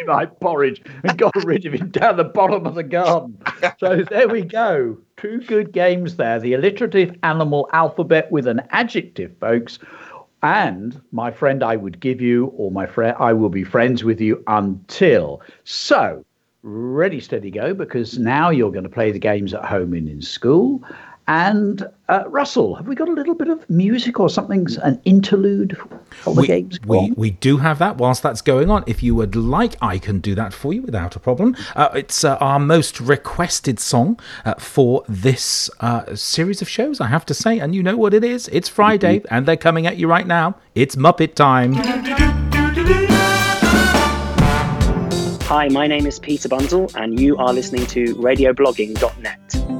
my 0.06 0.26
porridge 0.26 0.82
and 1.04 1.18
got 1.18 1.34
rid 1.44 1.66
of 1.66 1.72
him 1.72 1.90
down 1.90 2.16
the 2.16 2.24
bottom 2.24 2.66
of 2.66 2.74
the 2.74 2.82
garden. 2.82 3.38
So 3.78 4.04
there 4.04 4.28
we 4.28 4.42
go. 4.42 4.98
Two 5.16 5.40
good 5.40 5.72
games 5.72 6.16
there. 6.16 6.38
The 6.38 6.54
alliterative 6.54 7.16
animal 7.22 7.68
alphabet 7.72 8.30
with 8.30 8.46
an 8.46 8.62
adjective, 8.70 9.36
folks. 9.38 9.78
And 10.42 11.00
my 11.12 11.30
friend, 11.30 11.62
I 11.62 11.76
would 11.76 12.00
give 12.00 12.20
you, 12.20 12.46
or 12.56 12.70
my 12.70 12.86
friend, 12.86 13.16
I 13.18 13.32
will 13.32 13.48
be 13.48 13.64
friends 13.64 14.04
with 14.04 14.20
you 14.20 14.42
until. 14.46 15.40
So, 15.64 16.24
ready, 16.62 17.20
steady, 17.20 17.50
go, 17.50 17.74
because 17.74 18.18
now 18.18 18.50
you're 18.50 18.70
going 18.70 18.84
to 18.84 18.90
play 18.90 19.10
the 19.10 19.18
games 19.18 19.54
at 19.54 19.64
home 19.64 19.94
and 19.94 20.08
in 20.08 20.20
school. 20.20 20.84
And 21.28 21.84
uh, 22.08 22.22
Russell, 22.28 22.76
have 22.76 22.86
we 22.86 22.94
got 22.94 23.08
a 23.08 23.12
little 23.12 23.34
bit 23.34 23.48
of 23.48 23.68
music 23.68 24.20
or 24.20 24.28
something, 24.30 24.64
an 24.84 25.00
interlude 25.04 25.76
of 26.24 26.36
the 26.36 26.42
we, 26.42 26.46
games? 26.46 26.78
We, 26.86 27.12
we 27.16 27.30
do 27.32 27.56
have 27.56 27.80
that 27.80 27.96
whilst 27.96 28.22
that's 28.22 28.40
going 28.40 28.70
on. 28.70 28.84
If 28.86 29.02
you 29.02 29.16
would 29.16 29.34
like, 29.34 29.74
I 29.82 29.98
can 29.98 30.20
do 30.20 30.36
that 30.36 30.52
for 30.54 30.72
you 30.72 30.82
without 30.82 31.16
a 31.16 31.18
problem. 31.18 31.56
Uh, 31.74 31.88
it's 31.94 32.22
uh, 32.22 32.36
our 32.36 32.60
most 32.60 33.00
requested 33.00 33.80
song 33.80 34.20
uh, 34.44 34.54
for 34.54 35.02
this 35.08 35.68
uh, 35.80 36.14
series 36.14 36.62
of 36.62 36.68
shows, 36.68 37.00
I 37.00 37.08
have 37.08 37.26
to 37.26 37.34
say. 37.34 37.58
And 37.58 37.74
you 37.74 37.82
know 37.82 37.96
what 37.96 38.14
it 38.14 38.22
is? 38.22 38.46
It's 38.52 38.68
Friday, 38.68 39.18
Mm-hmm. 39.18 39.34
and 39.34 39.46
they're 39.46 39.56
coming 39.56 39.86
at 39.88 39.96
you 39.96 40.06
right 40.08 40.26
now. 40.28 40.54
It's 40.76 40.94
Muppet 40.94 41.34
time. 41.34 41.74
Hi, 45.44 45.68
my 45.68 45.86
name 45.86 46.06
is 46.06 46.18
Peter 46.18 46.48
Bunzl, 46.48 46.94
and 46.94 47.18
you 47.18 47.36
are 47.36 47.52
listening 47.52 47.86
to 47.86 48.14
radioblogging.net. 48.16 49.75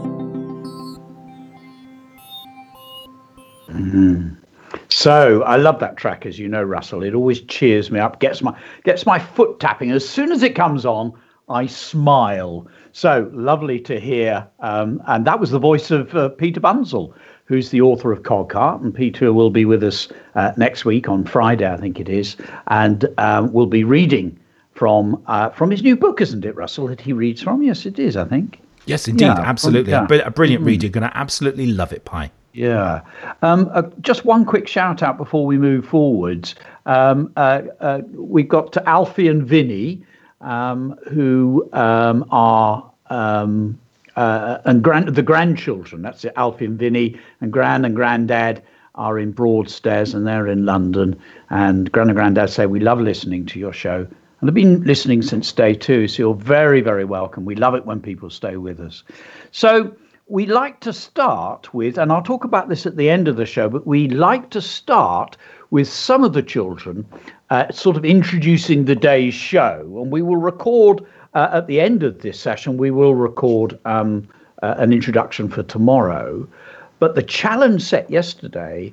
So 4.88 5.42
I 5.42 5.56
love 5.56 5.78
that 5.80 5.97
track, 5.97 6.26
as 6.26 6.38
you 6.38 6.49
know, 6.49 6.62
Russell. 6.62 7.02
It 7.02 7.14
always 7.14 7.40
cheers 7.42 7.90
me 7.90 8.00
up, 8.00 8.21
gets 8.21 8.42
my 8.42 8.59
gets 8.85 9.06
my 9.06 9.18
foot 9.18 9.61
tapping. 9.61 9.90
As 9.90 10.09
soon 10.09 10.33
as 10.33 10.42
it 10.42 10.54
comes 10.54 10.85
on, 10.85 11.12
I 11.49 11.66
smile. 11.66 12.66
So 12.92 13.30
lovely 13.33 13.78
to 13.80 14.00
hear. 14.00 14.47
Um, 14.61 15.02
and 15.06 15.26
that 15.26 15.38
was 15.38 15.50
the 15.50 15.59
voice 15.59 15.90
of 15.90 16.14
uh, 16.14 16.30
Peter 16.30 16.61
Bunzl, 16.61 17.14
who's 17.45 17.71
the 17.71 17.80
author 17.80 18.12
of 18.12 18.23
Cogheart. 18.23 18.80
And 18.80 18.95
Peter 18.95 19.33
will 19.33 19.50
be 19.50 19.64
with 19.64 19.83
us 19.83 20.09
uh, 20.35 20.52
next 20.56 20.85
week 20.85 21.09
on 21.09 21.25
Friday, 21.25 21.71
I 21.71 21.76
think 21.76 22.00
it 22.00 22.09
is, 22.09 22.37
and 22.68 23.06
um, 23.18 23.52
we'll 23.52 23.66
be 23.66 23.85
reading 23.85 24.38
from 24.75 25.23
uh, 25.26 25.50
from 25.50 25.71
his 25.71 25.83
new 25.83 25.97
book, 25.97 26.21
isn't 26.21 26.45
it, 26.45 26.54
Russell? 26.54 26.88
That 26.88 27.00
he 27.00 27.12
reads 27.12 27.42
from. 27.42 27.62
Yes, 27.62 27.87
it 27.87 27.99
is. 27.99 28.16
I 28.16 28.25
think. 28.25 28.61
Yes, 28.87 29.09
indeed. 29.09 29.26
Yeah, 29.26 29.40
absolutely. 29.40 29.92
yeah. 29.92 30.04
A, 30.04 30.06
br- 30.06 30.14
a 30.25 30.30
brilliant 30.30 30.64
read. 30.64 30.83
You're 30.83 30.92
going 30.92 31.09
to 31.09 31.16
absolutely 31.16 31.66
love 31.66 31.92
it, 31.92 32.04
Pie. 32.04 32.30
Yeah. 32.56 33.02
Um, 33.42 33.70
uh, 33.75 33.82
just 34.00 34.25
one 34.25 34.46
quick 34.46 34.66
shout 34.66 35.02
out 35.02 35.18
before 35.18 35.44
we 35.44 35.58
move 35.58 35.84
forwards. 35.84 36.54
Um, 36.86 37.30
uh, 37.36 37.62
uh, 37.80 38.00
we've 38.14 38.48
got 38.48 38.72
to 38.72 38.88
Alfie 38.88 39.28
and 39.28 39.46
Vinny, 39.46 40.02
um, 40.40 40.98
who 41.12 41.68
um, 41.75 42.25
are 42.30 42.90
um, 43.10 43.78
uh, 44.16 44.58
and 44.64 44.82
grand 44.82 45.14
the 45.14 45.22
grandchildren. 45.22 46.00
That's 46.00 46.25
it. 46.25 46.32
Alfie 46.36 46.64
and 46.64 46.78
Vinny 46.78 47.20
and 47.42 47.52
Gran 47.52 47.84
and 47.84 47.94
Grandad 47.94 48.62
are 48.94 49.18
in 49.18 49.32
Broadstairs 49.32 50.14
and 50.14 50.26
they're 50.26 50.46
in 50.46 50.64
London. 50.64 51.20
And 51.50 51.92
Gran 51.92 52.08
and 52.08 52.16
Grandad 52.16 52.48
say 52.48 52.64
we 52.64 52.80
love 52.80 53.00
listening 53.02 53.44
to 53.46 53.58
your 53.58 53.75
show. 53.75 54.06
And 54.40 54.48
they've 54.48 54.54
been 54.54 54.82
listening 54.84 55.20
since 55.20 55.52
day 55.52 55.75
two, 55.75 56.08
so 56.08 56.22
you're 56.22 56.34
very, 56.34 56.80
very 56.80 57.04
welcome. 57.04 57.44
We 57.44 57.54
love 57.54 57.75
it 57.75 57.84
when 57.84 58.00
people 58.00 58.30
stay 58.30 58.56
with 58.56 58.80
us. 58.80 59.02
So 59.50 59.94
we 60.28 60.47
like 60.47 60.80
to 60.80 60.92
start 60.92 61.73
with, 61.73 61.99
and 61.99 62.11
I'll 62.11 62.23
talk 62.23 62.45
about 62.45 62.68
this 62.68 62.85
at 62.85 62.97
the 62.97 63.09
end 63.09 63.28
of 63.28 63.37
the 63.37 63.47
show, 63.47 63.68
but 63.68 63.87
we 63.87 64.09
like 64.09 64.50
to 64.50 64.61
start 64.61 65.37
with 65.71 65.88
some 65.88 66.25
of 66.25 66.33
the 66.33 66.42
children 66.42 67.06
uh, 67.50 67.71
sort 67.71 67.97
of 67.97 68.04
introducing 68.04 68.85
the 68.85 68.97
day's 68.97 69.35
show. 69.35 70.00
And 70.02 70.11
we 70.11 70.23
will 70.23 70.37
record 70.37 71.04
uh, 71.35 71.50
at 71.52 71.66
the 71.68 71.80
end 71.80 72.02
of 72.02 72.23
this 72.23 72.40
session, 72.40 72.76
we 72.76 72.90
will 72.90 73.14
record 73.14 73.78
um, 73.85 74.26
uh, 74.62 74.75
an 74.78 74.92
introduction 74.92 75.49
for 75.49 75.62
tomorrow. 75.62 76.49
But 76.99 77.14
the 77.14 77.23
challenge 77.23 77.83
set 77.83 78.11
yesterday 78.11 78.92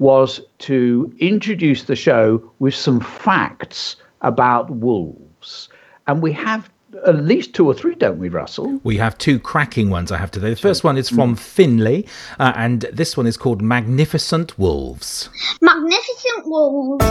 was 0.00 0.40
to 0.58 1.14
introduce 1.18 1.84
the 1.84 1.96
show 1.96 2.50
with 2.58 2.74
some 2.74 3.00
facts 3.00 3.96
about 4.22 4.68
wolves. 4.70 5.68
And 6.06 6.20
we 6.20 6.32
have 6.32 6.68
at 7.06 7.16
least 7.16 7.54
two 7.54 7.66
or 7.66 7.74
three, 7.74 7.94
don't 7.94 8.18
we, 8.18 8.28
Russell? 8.28 8.80
We 8.84 8.96
have 8.98 9.18
two 9.18 9.38
cracking 9.38 9.90
ones, 9.90 10.12
I 10.12 10.18
have 10.18 10.30
to 10.32 10.40
say. 10.40 10.50
The 10.50 10.56
first 10.56 10.84
one 10.84 10.96
is 10.96 11.08
from 11.08 11.36
Finley, 11.36 12.06
uh, 12.38 12.52
and 12.56 12.82
this 12.92 13.16
one 13.16 13.26
is 13.26 13.36
called 13.36 13.62
Magnificent 13.62 14.58
Wolves. 14.58 15.28
Magnificent 15.60 16.46
wolves. 16.46 17.04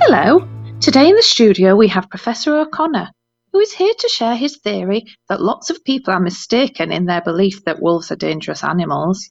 Hello. 0.00 0.46
Today 0.80 1.08
in 1.08 1.16
the 1.16 1.22
studio 1.22 1.76
we 1.76 1.88
have 1.88 2.08
Professor 2.08 2.56
O'Connor, 2.56 3.10
who 3.52 3.58
is 3.60 3.72
here 3.72 3.92
to 3.98 4.08
share 4.08 4.36
his 4.36 4.58
theory 4.58 5.04
that 5.28 5.40
lots 5.40 5.70
of 5.70 5.84
people 5.84 6.14
are 6.14 6.20
mistaken 6.20 6.92
in 6.92 7.06
their 7.06 7.20
belief 7.20 7.64
that 7.64 7.82
wolves 7.82 8.10
are 8.10 8.16
dangerous 8.16 8.62
animals. 8.62 9.30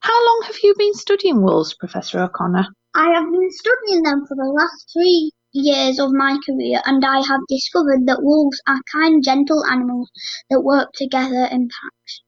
How 0.00 0.26
long 0.26 0.42
have 0.46 0.56
you 0.62 0.74
been 0.76 0.94
studying 0.94 1.42
wolves, 1.42 1.74
Professor 1.74 2.20
O'Connor? 2.20 2.66
I 2.94 3.10
have 3.14 3.30
been 3.30 3.50
studying 3.50 4.02
them 4.02 4.26
for 4.26 4.34
the 4.34 4.50
last 4.50 4.90
three 4.92 5.30
years 5.52 6.00
of 6.00 6.10
my 6.12 6.38
career 6.44 6.80
and 6.84 7.04
I 7.04 7.24
have 7.26 7.40
discovered 7.48 8.06
that 8.06 8.22
wolves 8.22 8.60
are 8.66 8.80
kind, 8.92 9.22
gentle 9.22 9.64
animals 9.64 10.10
that 10.48 10.62
work 10.62 10.92
together 10.94 11.44
in 11.44 11.68
packs. 11.68 12.22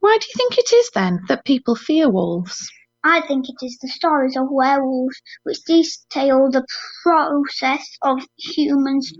Why 0.00 0.18
do 0.20 0.26
you 0.26 0.34
think 0.36 0.58
it 0.58 0.72
is 0.72 0.90
then 0.94 1.20
that 1.28 1.44
people 1.44 1.74
fear 1.74 2.10
wolves? 2.10 2.70
I 3.02 3.20
think 3.22 3.48
it 3.48 3.64
is 3.64 3.78
the 3.78 3.88
stories 3.88 4.36
of 4.36 4.50
werewolves 4.50 5.20
which 5.44 5.64
detail 5.64 6.50
the 6.50 6.66
process 7.02 7.96
of 8.02 8.26
humans 8.36 9.12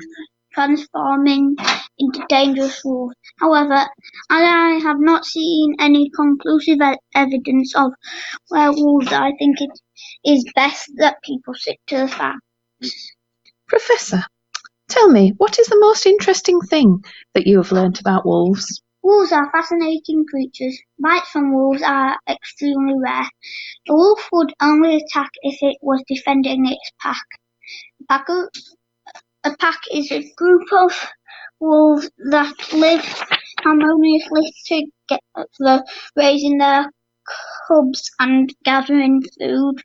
transforming 0.55 1.57
into 1.99 2.25
dangerous 2.29 2.83
wolves. 2.85 3.15
However, 3.39 3.75
as 3.75 3.89
I 4.31 4.81
have 4.83 4.99
not 4.99 5.25
seen 5.25 5.75
any 5.79 6.11
conclusive 6.11 6.79
evidence 7.15 7.75
of 7.77 7.93
werewolves, 8.51 9.13
I 9.13 9.33
think 9.39 9.61
it 9.61 9.71
is 10.25 10.51
best 10.55 10.91
that 10.97 11.23
people 11.23 11.55
stick 11.55 11.81
to 11.89 11.99
the 11.99 12.09
facts. 12.09 13.13
Professor, 13.69 14.23
tell 14.89 15.09
me, 15.11 15.33
what 15.39 15.59
is 15.59 15.67
the 15.69 15.81
most 15.81 16.07
interesting 16.07 16.61
thing 16.61 17.03
that 17.35 17.47
you 17.47 17.59
have 17.59 17.73
learnt 17.73 18.01
about 18.01 18.27
wolves? 18.27 18.83
Wolves 19.03 19.33
are 19.33 19.51
fascinating 19.51 20.25
creatures. 20.31 20.79
Bites 20.99 21.29
from 21.31 21.53
wolves 21.53 21.83
are 21.83 22.17
extremely 22.29 22.95
rare. 23.03 23.29
A 23.89 23.93
wolf 23.93 24.29
would 24.31 24.53
only 24.61 24.97
attack 24.97 25.31
if 25.43 25.59
it 25.61 25.79
was 25.83 26.05
defending 26.07 26.67
its 26.67 26.93
pack. 27.01 27.25
A 28.01 28.05
pack, 28.09 28.29
of, 28.29 28.49
a 29.45 29.57
pack 29.57 29.79
is 29.93 30.11
a 30.13 30.33
group 30.37 30.63
of 30.73 30.93
wolves 31.61 32.11
that 32.31 32.55
live 32.73 33.05
harmoniously 33.61 34.53
together, 34.67 35.83
raising 36.17 36.59
their 36.59 36.91
cubs 37.69 38.11
and 38.19 38.53
gathering 38.65 39.23
food. 39.39 39.83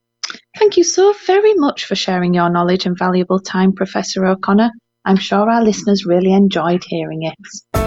Thank 0.57 0.77
you 0.77 0.83
so 0.83 1.13
very 1.25 1.53
much 1.53 1.85
for 1.85 1.95
sharing 1.95 2.33
your 2.33 2.49
knowledge 2.49 2.85
and 2.85 2.97
valuable 2.97 3.39
time, 3.39 3.73
Professor 3.73 4.25
O'Connor. 4.25 4.71
I'm 5.05 5.17
sure 5.17 5.49
our 5.49 5.63
listeners 5.63 6.05
really 6.05 6.33
enjoyed 6.33 6.83
hearing 6.83 7.23
it. 7.23 7.86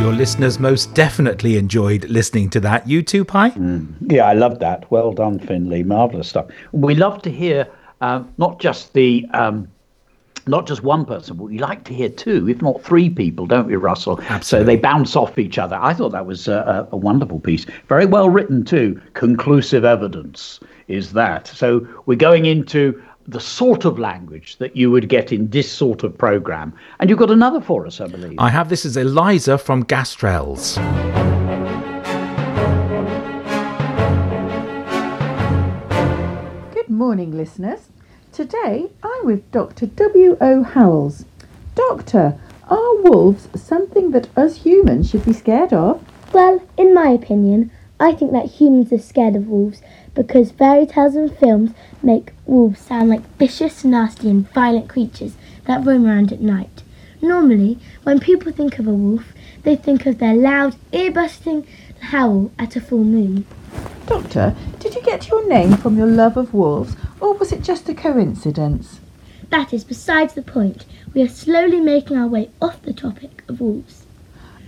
Your 0.00 0.14
listeners 0.14 0.58
most 0.58 0.94
definitely 0.94 1.58
enjoyed 1.58 2.06
listening 2.06 2.48
to 2.50 2.60
that. 2.60 2.88
You 2.88 3.02
too, 3.02 3.22
Pie? 3.22 3.52
Yeah, 4.00 4.24
I 4.24 4.32
love 4.32 4.58
that. 4.60 4.90
Well 4.90 5.12
done, 5.12 5.38
Finley. 5.38 5.82
Marvelous 5.82 6.26
stuff. 6.26 6.46
We 6.72 6.94
love 6.94 7.20
to 7.20 7.30
hear 7.30 7.68
uh, 8.00 8.24
not 8.38 8.60
just 8.60 8.94
the 8.94 9.26
um, 9.34 9.68
not 10.46 10.66
just 10.66 10.82
one 10.82 11.04
person, 11.04 11.36
but 11.36 11.44
we 11.44 11.58
like 11.58 11.84
to 11.84 11.92
hear 11.92 12.08
two, 12.08 12.48
if 12.48 12.62
not 12.62 12.82
three 12.82 13.10
people, 13.10 13.44
don't 13.44 13.66
we, 13.66 13.76
Russell? 13.76 14.18
So 14.40 14.64
they 14.64 14.76
bounce 14.76 15.16
off 15.16 15.38
each 15.38 15.58
other. 15.58 15.78
I 15.80 15.92
thought 15.92 16.12
that 16.12 16.24
was 16.24 16.48
a, 16.48 16.88
a 16.90 16.96
wonderful 16.96 17.38
piece. 17.38 17.66
Very 17.86 18.06
well 18.06 18.30
written, 18.30 18.64
too. 18.64 18.98
Conclusive 19.12 19.84
evidence 19.84 20.60
is 20.88 21.12
that. 21.12 21.46
So 21.46 21.86
we're 22.06 22.16
going 22.16 22.46
into 22.46 23.00
the 23.28 23.40
sort 23.40 23.84
of 23.84 23.98
language 23.98 24.56
that 24.56 24.76
you 24.76 24.90
would 24.90 25.08
get 25.08 25.32
in 25.32 25.48
this 25.50 25.70
sort 25.70 26.02
of 26.02 26.16
program. 26.16 26.72
And 26.98 27.10
you've 27.10 27.18
got 27.18 27.30
another 27.30 27.60
for 27.60 27.86
us, 27.86 28.00
I 28.00 28.06
believe. 28.06 28.38
I 28.38 28.48
have 28.48 28.68
this 28.68 28.84
as 28.84 28.96
Eliza 28.96 29.58
from 29.58 29.84
Gastrels. 29.84 30.76
Good 36.74 36.88
morning, 36.88 37.36
listeners. 37.36 37.88
Today 38.32 38.90
I'm 39.02 39.26
with 39.26 39.50
Dr. 39.50 39.86
W. 39.86 40.36
O. 40.40 40.62
Howells. 40.62 41.24
Doctor, 41.74 42.38
are 42.68 43.02
wolves 43.02 43.48
something 43.54 44.12
that 44.12 44.28
us 44.36 44.56
humans 44.56 45.10
should 45.10 45.24
be 45.24 45.32
scared 45.32 45.72
of? 45.72 46.02
Well, 46.32 46.62
in 46.76 46.94
my 46.94 47.08
opinion, 47.08 47.70
I 47.98 48.12
think 48.12 48.32
that 48.32 48.46
humans 48.46 48.92
are 48.92 48.98
scared 48.98 49.36
of 49.36 49.48
wolves 49.48 49.82
because 50.20 50.50
fairy 50.50 50.84
tales 50.84 51.14
and 51.14 51.34
films 51.38 51.70
make 52.02 52.34
wolves 52.44 52.78
sound 52.78 53.08
like 53.08 53.22
vicious, 53.38 53.84
nasty, 53.84 54.28
and 54.28 54.52
violent 54.52 54.86
creatures 54.86 55.32
that 55.64 55.82
roam 55.82 56.06
around 56.06 56.30
at 56.30 56.42
night. 56.42 56.82
Normally, 57.22 57.78
when 58.02 58.20
people 58.20 58.52
think 58.52 58.78
of 58.78 58.86
a 58.86 58.92
wolf, 58.92 59.32
they 59.62 59.76
think 59.76 60.04
of 60.04 60.18
their 60.18 60.34
loud, 60.34 60.76
ear 60.92 61.10
busting 61.10 61.66
howl 62.00 62.50
at 62.58 62.76
a 62.76 62.82
full 62.82 63.02
moon. 63.02 63.46
Doctor, 64.04 64.54
did 64.78 64.94
you 64.94 65.00
get 65.00 65.28
your 65.28 65.48
name 65.48 65.78
from 65.78 65.96
your 65.96 66.06
love 66.06 66.36
of 66.36 66.52
wolves 66.52 66.96
or 67.18 67.32
was 67.32 67.50
it 67.50 67.62
just 67.62 67.88
a 67.88 67.94
coincidence? 67.94 69.00
That 69.48 69.72
is 69.72 69.84
besides 69.84 70.34
the 70.34 70.42
point. 70.42 70.84
We 71.14 71.22
are 71.22 71.28
slowly 71.28 71.80
making 71.80 72.18
our 72.18 72.28
way 72.28 72.50
off 72.60 72.82
the 72.82 72.92
topic 72.92 73.42
of 73.48 73.62
wolves. 73.62 74.04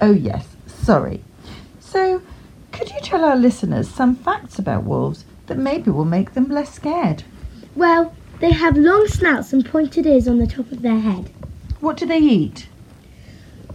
Oh, 0.00 0.12
yes, 0.12 0.46
sorry. 0.66 1.22
So, 1.78 2.22
could 2.72 2.88
you 2.88 3.00
tell 3.02 3.22
our 3.22 3.36
listeners 3.36 3.86
some 3.86 4.16
facts 4.16 4.58
about 4.58 4.84
wolves 4.84 5.26
that 5.46 5.58
maybe 5.58 5.90
will 5.90 6.04
make 6.04 6.34
them 6.34 6.48
less 6.48 6.74
scared? 6.74 7.24
Well, 7.74 8.14
they 8.40 8.52
have 8.52 8.76
long 8.76 9.06
snouts 9.06 9.52
and 9.52 9.64
pointed 9.64 10.06
ears 10.06 10.28
on 10.28 10.38
the 10.38 10.46
top 10.46 10.70
of 10.72 10.82
their 10.82 10.98
head. 10.98 11.30
What 11.80 11.96
do 11.96 12.06
they 12.06 12.18
eat? 12.18 12.68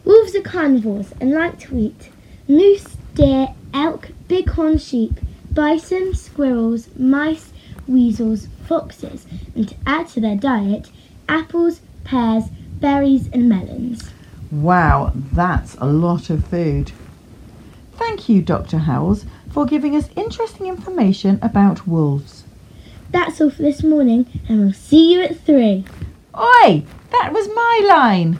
Wolves 0.06 0.36
are 0.36 0.42
carnivores 0.42 1.14
and 1.20 1.32
like 1.32 1.60
to 1.60 1.78
eat 1.78 2.12
moose, 2.48 2.96
deer, 3.14 3.54
elk, 3.74 4.10
bighorn 4.28 4.78
sheep, 4.78 5.20
bison, 5.52 6.14
squirrels, 6.14 6.88
mice, 6.98 7.52
weasels, 7.88 8.48
foxes, 8.66 9.26
and 9.56 9.70
to 9.70 9.76
add 9.86 10.08
to 10.10 10.22
their 10.22 10.36
diet, 10.36 10.90
apples, 11.28 11.82
pears, 12.04 12.46
berries, 12.80 13.28
and 13.34 13.50
melons. 13.50 14.12
Wow, 14.52 15.12
that's 15.34 15.76
a 15.76 15.86
lot 15.86 16.30
of 16.30 16.46
food. 16.46 16.92
Thank 17.96 18.30
you, 18.30 18.42
Dr. 18.42 18.78
Howells, 18.78 19.26
for 19.52 19.66
giving 19.66 19.96
us 19.96 20.10
interesting 20.16 20.68
information 20.68 21.40
about 21.42 21.88
wolves. 21.88 22.44
That's 23.12 23.40
all 23.40 23.50
for 23.50 23.62
this 23.62 23.84
morning, 23.84 24.26
and 24.48 24.60
we'll 24.60 24.74
see 24.74 25.14
you 25.14 25.22
at 25.22 25.40
three. 25.40 25.86
Oi, 26.38 26.84
that 27.12 27.32
was 27.34 27.48
my 27.50 27.86
line. 27.88 28.40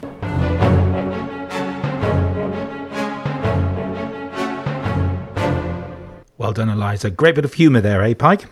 Well 6.36 6.52
done, 6.52 6.68
Eliza. 6.68 7.10
Great 7.10 7.34
bit 7.34 7.44
of 7.44 7.54
humour 7.54 7.80
there, 7.80 8.02
eh, 8.02 8.14
Pike? 8.14 8.46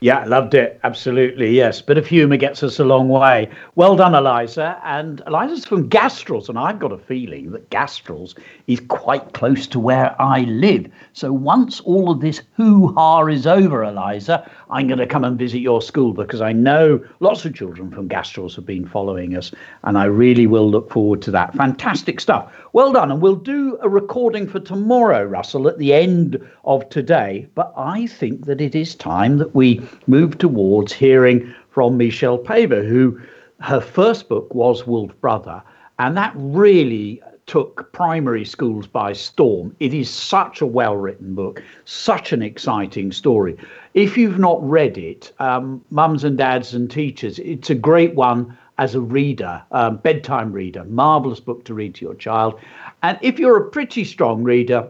Yeah, 0.00 0.24
loved 0.26 0.54
it. 0.54 0.78
Absolutely, 0.84 1.50
yes. 1.50 1.82
Bit 1.82 1.98
of 1.98 2.06
humour 2.06 2.36
gets 2.36 2.62
us 2.62 2.78
a 2.78 2.84
long 2.84 3.08
way. 3.08 3.50
Well 3.74 3.96
done, 3.96 4.14
Eliza. 4.14 4.80
And 4.84 5.20
Eliza's 5.26 5.64
from 5.64 5.88
Gastrels, 5.88 6.48
and 6.48 6.56
I've 6.56 6.78
got 6.78 6.92
a 6.92 6.98
feeling 6.98 7.50
that 7.50 7.68
Gastrels 7.70 8.38
is 8.68 8.78
quite 8.78 9.32
close 9.32 9.66
to 9.66 9.80
where 9.80 10.14
I 10.22 10.42
live. 10.42 10.86
So 11.14 11.32
once 11.32 11.80
all 11.80 12.12
of 12.12 12.20
this 12.20 12.42
hoo 12.56 12.92
ha 12.94 13.26
is 13.26 13.44
over, 13.44 13.82
Eliza, 13.82 14.48
I'm 14.70 14.86
going 14.86 14.98
to 14.98 15.06
come 15.06 15.24
and 15.24 15.38
visit 15.38 15.60
your 15.60 15.80
school 15.80 16.12
because 16.12 16.40
I 16.40 16.52
know 16.52 17.02
lots 17.20 17.44
of 17.44 17.54
children 17.54 17.90
from 17.90 18.08
Gastrels 18.08 18.54
have 18.56 18.66
been 18.66 18.86
following 18.86 19.36
us, 19.36 19.52
and 19.84 19.96
I 19.96 20.04
really 20.04 20.46
will 20.46 20.70
look 20.70 20.90
forward 20.90 21.22
to 21.22 21.30
that. 21.30 21.54
Fantastic 21.54 22.20
stuff. 22.20 22.52
Well 22.72 22.92
done. 22.92 23.10
And 23.10 23.22
we'll 23.22 23.36
do 23.36 23.78
a 23.80 23.88
recording 23.88 24.46
for 24.46 24.60
tomorrow, 24.60 25.24
Russell, 25.24 25.68
at 25.68 25.78
the 25.78 25.94
end 25.94 26.38
of 26.64 26.88
today. 26.90 27.48
But 27.54 27.72
I 27.76 28.06
think 28.06 28.46
that 28.46 28.60
it 28.60 28.74
is 28.74 28.94
time 28.94 29.38
that 29.38 29.54
we 29.54 29.80
move 30.06 30.38
towards 30.38 30.92
hearing 30.92 31.54
from 31.70 31.96
Michelle 31.96 32.38
Paver, 32.38 32.86
who 32.86 33.20
her 33.60 33.80
first 33.80 34.28
book 34.28 34.54
was 34.54 34.86
Wolf 34.86 35.18
Brother, 35.20 35.62
and 35.98 36.16
that 36.16 36.32
really 36.36 37.20
took 37.48 37.90
primary 37.92 38.44
schools 38.44 38.86
by 38.86 39.12
storm. 39.12 39.74
It 39.80 39.92
is 39.92 40.08
such 40.08 40.60
a 40.60 40.66
well 40.66 40.96
written 40.96 41.34
book, 41.34 41.62
such 41.86 42.32
an 42.32 42.42
exciting 42.42 43.10
story. 43.10 43.56
If 43.94 44.16
you've 44.16 44.38
not 44.38 44.62
read 44.68 44.96
it, 44.96 45.32
um, 45.40 45.82
mums 45.90 46.22
and 46.22 46.38
dads 46.38 46.74
and 46.74 46.88
teachers, 46.88 47.40
it's 47.40 47.70
a 47.70 47.74
great 47.74 48.14
one 48.14 48.56
as 48.76 48.94
a 48.94 49.00
reader, 49.00 49.60
um, 49.72 49.96
bedtime 49.96 50.52
reader, 50.52 50.84
marvelous 50.84 51.40
book 51.40 51.64
to 51.64 51.74
read 51.74 51.96
to 51.96 52.04
your 52.04 52.14
child. 52.14 52.60
And 53.02 53.18
if 53.22 53.38
you're 53.38 53.56
a 53.56 53.70
pretty 53.70 54.04
strong 54.04 54.44
reader, 54.44 54.88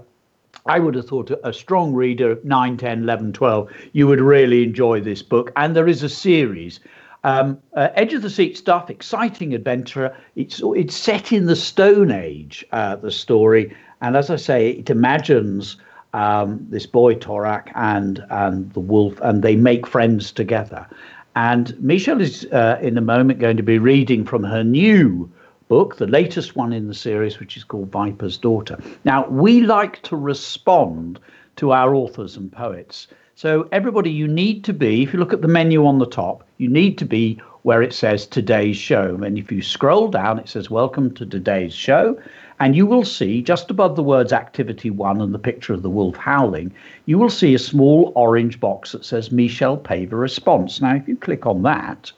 I 0.66 0.80
would 0.80 0.96
have 0.96 1.06
thought 1.06 1.30
a 1.44 1.52
strong 1.52 1.94
reader, 1.94 2.38
9, 2.44 2.76
10, 2.76 3.02
11, 3.04 3.32
12, 3.32 3.70
you 3.92 4.06
would 4.06 4.20
really 4.20 4.64
enjoy 4.64 5.00
this 5.00 5.22
book. 5.22 5.52
And 5.56 5.74
there 5.74 5.88
is 5.88 6.02
a 6.02 6.08
series. 6.08 6.80
Um, 7.24 7.58
uh, 7.74 7.88
Edge 7.94 8.14
of 8.14 8.22
the 8.22 8.30
Seat 8.30 8.56
stuff, 8.56 8.90
exciting 8.90 9.54
adventure. 9.54 10.16
It's 10.36 10.62
it's 10.64 10.96
set 10.96 11.32
in 11.32 11.46
the 11.46 11.56
Stone 11.56 12.10
Age, 12.10 12.64
uh, 12.72 12.96
the 12.96 13.10
story, 13.10 13.74
and 14.00 14.16
as 14.16 14.30
I 14.30 14.36
say, 14.36 14.70
it 14.70 14.90
imagines 14.90 15.76
um, 16.14 16.64
this 16.70 16.86
boy 16.86 17.14
Torak 17.14 17.72
and 17.74 18.24
and 18.30 18.72
the 18.72 18.80
wolf, 18.80 19.20
and 19.20 19.42
they 19.42 19.56
make 19.56 19.86
friends 19.86 20.32
together. 20.32 20.86
And 21.34 21.80
Michelle 21.80 22.20
is 22.20 22.46
uh, 22.46 22.78
in 22.82 22.98
a 22.98 23.00
moment 23.00 23.38
going 23.38 23.56
to 23.56 23.62
be 23.62 23.78
reading 23.78 24.24
from 24.24 24.42
her 24.44 24.64
new 24.64 25.30
book, 25.68 25.96
the 25.96 26.06
latest 26.06 26.56
one 26.56 26.72
in 26.72 26.88
the 26.88 26.94
series, 26.94 27.38
which 27.38 27.56
is 27.56 27.64
called 27.64 27.92
Viper's 27.92 28.36
Daughter. 28.36 28.78
Now, 29.04 29.28
we 29.28 29.60
like 29.60 30.02
to 30.02 30.16
respond 30.16 31.20
to 31.56 31.72
our 31.72 31.94
authors 31.94 32.36
and 32.36 32.50
poets. 32.50 33.06
So, 33.40 33.68
everybody, 33.70 34.10
you 34.10 34.26
need 34.26 34.64
to 34.64 34.72
be, 34.72 35.04
if 35.04 35.12
you 35.12 35.20
look 35.20 35.32
at 35.32 35.42
the 35.42 35.46
menu 35.46 35.86
on 35.86 36.00
the 36.00 36.08
top, 36.08 36.42
you 36.56 36.68
need 36.68 36.98
to 36.98 37.04
be 37.04 37.40
where 37.62 37.82
it 37.82 37.92
says 37.92 38.26
today's 38.26 38.76
show. 38.76 39.14
And 39.22 39.38
if 39.38 39.52
you 39.52 39.62
scroll 39.62 40.08
down, 40.08 40.40
it 40.40 40.48
says 40.48 40.70
welcome 40.70 41.14
to 41.14 41.24
today's 41.24 41.72
show. 41.72 42.20
And 42.58 42.74
you 42.74 42.84
will 42.84 43.04
see 43.04 43.40
just 43.40 43.70
above 43.70 43.94
the 43.94 44.02
words 44.02 44.32
activity 44.32 44.90
one 44.90 45.20
and 45.20 45.32
the 45.32 45.38
picture 45.38 45.72
of 45.72 45.82
the 45.82 45.88
wolf 45.88 46.16
howling, 46.16 46.74
you 47.06 47.16
will 47.16 47.30
see 47.30 47.54
a 47.54 47.60
small 47.60 48.12
orange 48.16 48.58
box 48.58 48.90
that 48.90 49.04
says 49.04 49.30
Michelle 49.30 49.78
Paver 49.78 50.18
response. 50.18 50.80
Now, 50.80 50.96
if 50.96 51.06
you 51.06 51.16
click 51.16 51.46
on 51.46 51.62
that, 51.62 52.10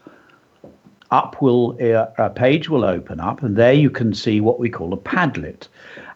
up 1.11 1.43
will 1.43 1.77
uh, 1.83 2.07
a 2.17 2.31
page 2.31 2.71
will 2.71 2.85
open 2.85 3.21
up, 3.21 3.43
and 3.43 3.57
there 3.57 3.75
you 3.75 3.91
can 3.91 4.15
see 4.15 4.41
what 4.41 4.59
we 4.59 4.71
call 4.71 4.95
a 4.95 4.97
Padlet. 4.97 5.69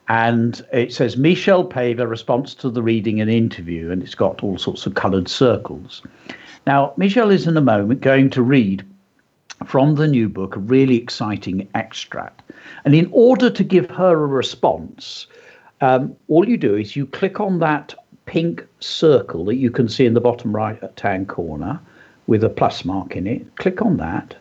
And 0.09 0.65
it 0.73 0.93
says 0.93 1.17
Michelle 1.17 1.65
Paver 1.65 2.09
response 2.09 2.55
to 2.57 2.71
the 2.71 2.83
reading 2.83 3.21
and 3.21 3.31
interview, 3.31 3.91
and 3.91 4.03
it's 4.03 4.15
got 4.15 4.43
all 4.43 4.59
sorts 4.59 4.87
of 4.87 4.95
coloured 4.95 5.29
circles. 5.29 6.03
Now, 6.67 6.93
Michelle 6.97 7.31
is 7.31 7.47
in 7.47 7.57
a 7.57 7.63
moment 7.63 8.01
going 8.01 8.31
to 8.31 8.43
read 8.43 8.85
from 9.67 9.95
the 9.95 10.07
new 10.07 10.29
book 10.29 10.57
a 10.57 10.61
really 10.61 10.97
exciting 10.97 11.69
extract. 11.75 12.43
And 12.85 12.95
in 12.95 13.09
order 13.13 13.49
to 13.51 13.65
give 13.65 13.91
her 13.91 14.25
a 14.25 14.27
response, 14.27 15.27
um, 15.81 16.15
all 16.29 16.49
you 16.49 16.57
do 16.57 16.77
is 16.77 16.97
you 16.97 17.07
click 17.07 17.41
on 17.41 17.59
that 17.61 17.95
pink 18.27 18.67
circle 18.81 19.45
that 19.47 19.57
you 19.57 19.71
can 19.71 19.89
see 19.89 20.07
in 20.07 20.15
the 20.15 20.21
bottom 20.21 20.55
right 20.55 20.79
hand 21.01 21.29
corner 21.29 21.81
with 22.27 22.45
a 22.45 22.49
plus 22.49 22.85
mark 22.85 23.17
in 23.17 23.27
it. 23.27 23.57
Click 23.57 23.83
on 23.83 23.97
that. 23.99 24.35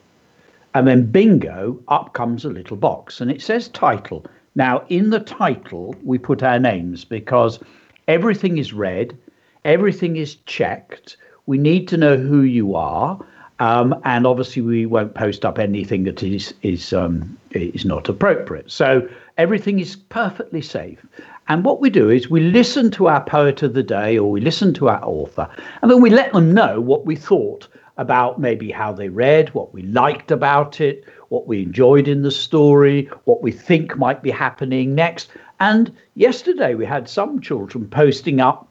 And 0.73 0.87
then 0.87 1.05
bingo, 1.05 1.79
up 1.87 2.13
comes 2.13 2.45
a 2.45 2.49
little 2.49 2.77
box 2.77 3.21
and 3.21 3.29
it 3.29 3.41
says 3.41 3.67
title. 3.69 4.25
Now, 4.55 4.85
in 4.89 5.09
the 5.09 5.19
title, 5.19 5.95
we 6.03 6.17
put 6.17 6.43
our 6.43 6.59
names 6.59 7.05
because 7.05 7.59
everything 8.07 8.57
is 8.57 8.73
read, 8.73 9.17
everything 9.65 10.15
is 10.15 10.35
checked. 10.45 11.17
We 11.45 11.57
need 11.57 11.87
to 11.89 11.97
know 11.97 12.17
who 12.17 12.41
you 12.41 12.75
are. 12.75 13.19
Um, 13.59 13.95
and 14.03 14.27
obviously, 14.27 14.61
we 14.61 14.85
won't 14.85 15.13
post 15.13 15.45
up 15.45 15.57
anything 15.59 16.03
that 16.03 16.21
is 16.23 16.53
is 16.63 16.91
um, 16.91 17.37
is 17.51 17.85
not 17.85 18.09
appropriate. 18.09 18.71
So 18.71 19.07
everything 19.37 19.79
is 19.79 19.95
perfectly 19.95 20.61
safe. 20.61 21.05
And 21.47 21.63
what 21.63 21.79
we 21.79 21.89
do 21.89 22.09
is 22.09 22.29
we 22.29 22.39
listen 22.39 22.89
to 22.91 23.07
our 23.07 23.23
poet 23.23 23.63
of 23.63 23.73
the 23.73 23.83
day 23.83 24.17
or 24.17 24.29
we 24.31 24.41
listen 24.41 24.73
to 24.75 24.89
our 24.89 25.03
author, 25.03 25.47
and 25.81 25.91
then 25.91 26.01
we 26.01 26.09
let 26.09 26.33
them 26.33 26.53
know 26.53 26.81
what 26.81 27.05
we 27.05 27.15
thought 27.15 27.67
about 27.97 28.39
maybe 28.39 28.71
how 28.71 28.91
they 28.91 29.09
read, 29.09 29.53
what 29.53 29.73
we 29.73 29.83
liked 29.83 30.31
about 30.31 30.81
it, 30.81 31.03
what 31.33 31.47
we 31.47 31.63
enjoyed 31.63 32.07
in 32.07 32.21
the 32.21 32.29
story, 32.29 33.09
what 33.25 33.41
we 33.41 33.51
think 33.51 33.97
might 33.97 34.21
be 34.21 34.29
happening 34.29 34.93
next. 34.93 35.31
And 35.59 35.91
yesterday 36.13 36.75
we 36.75 36.85
had 36.85 37.09
some 37.09 37.41
children 37.41 37.87
posting 37.87 38.39
up 38.39 38.67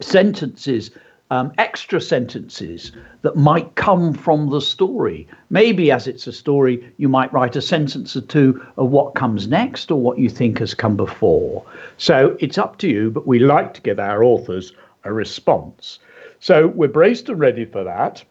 sentences 0.00 0.90
um, 1.30 1.52
extra 1.58 2.00
sentences 2.00 2.90
that 3.22 3.36
might 3.36 3.76
come 3.76 4.14
from 4.14 4.50
the 4.50 4.60
story. 4.60 5.28
Maybe 5.50 5.92
as 5.92 6.08
it's 6.08 6.26
a 6.26 6.32
story, 6.32 6.92
you 6.96 7.08
might 7.08 7.32
write 7.32 7.54
a 7.54 7.62
sentence 7.62 8.16
or 8.16 8.22
two 8.22 8.60
of 8.78 8.90
what 8.90 9.14
comes 9.14 9.46
next 9.46 9.92
or 9.92 10.00
what 10.00 10.18
you 10.18 10.28
think 10.28 10.58
has 10.58 10.74
come 10.74 10.96
before. 10.96 11.64
So 11.98 12.36
it's 12.40 12.58
up 12.58 12.78
to 12.78 12.88
you, 12.88 13.10
but 13.12 13.28
we 13.28 13.38
like 13.38 13.74
to 13.74 13.80
give 13.80 14.00
our 14.00 14.24
authors 14.24 14.72
a 15.04 15.12
response. 15.12 16.00
So 16.40 16.66
we're 16.66 16.88
braced 16.88 17.28
and 17.28 17.38
ready 17.38 17.64
for 17.64 17.84
that. 17.84 18.24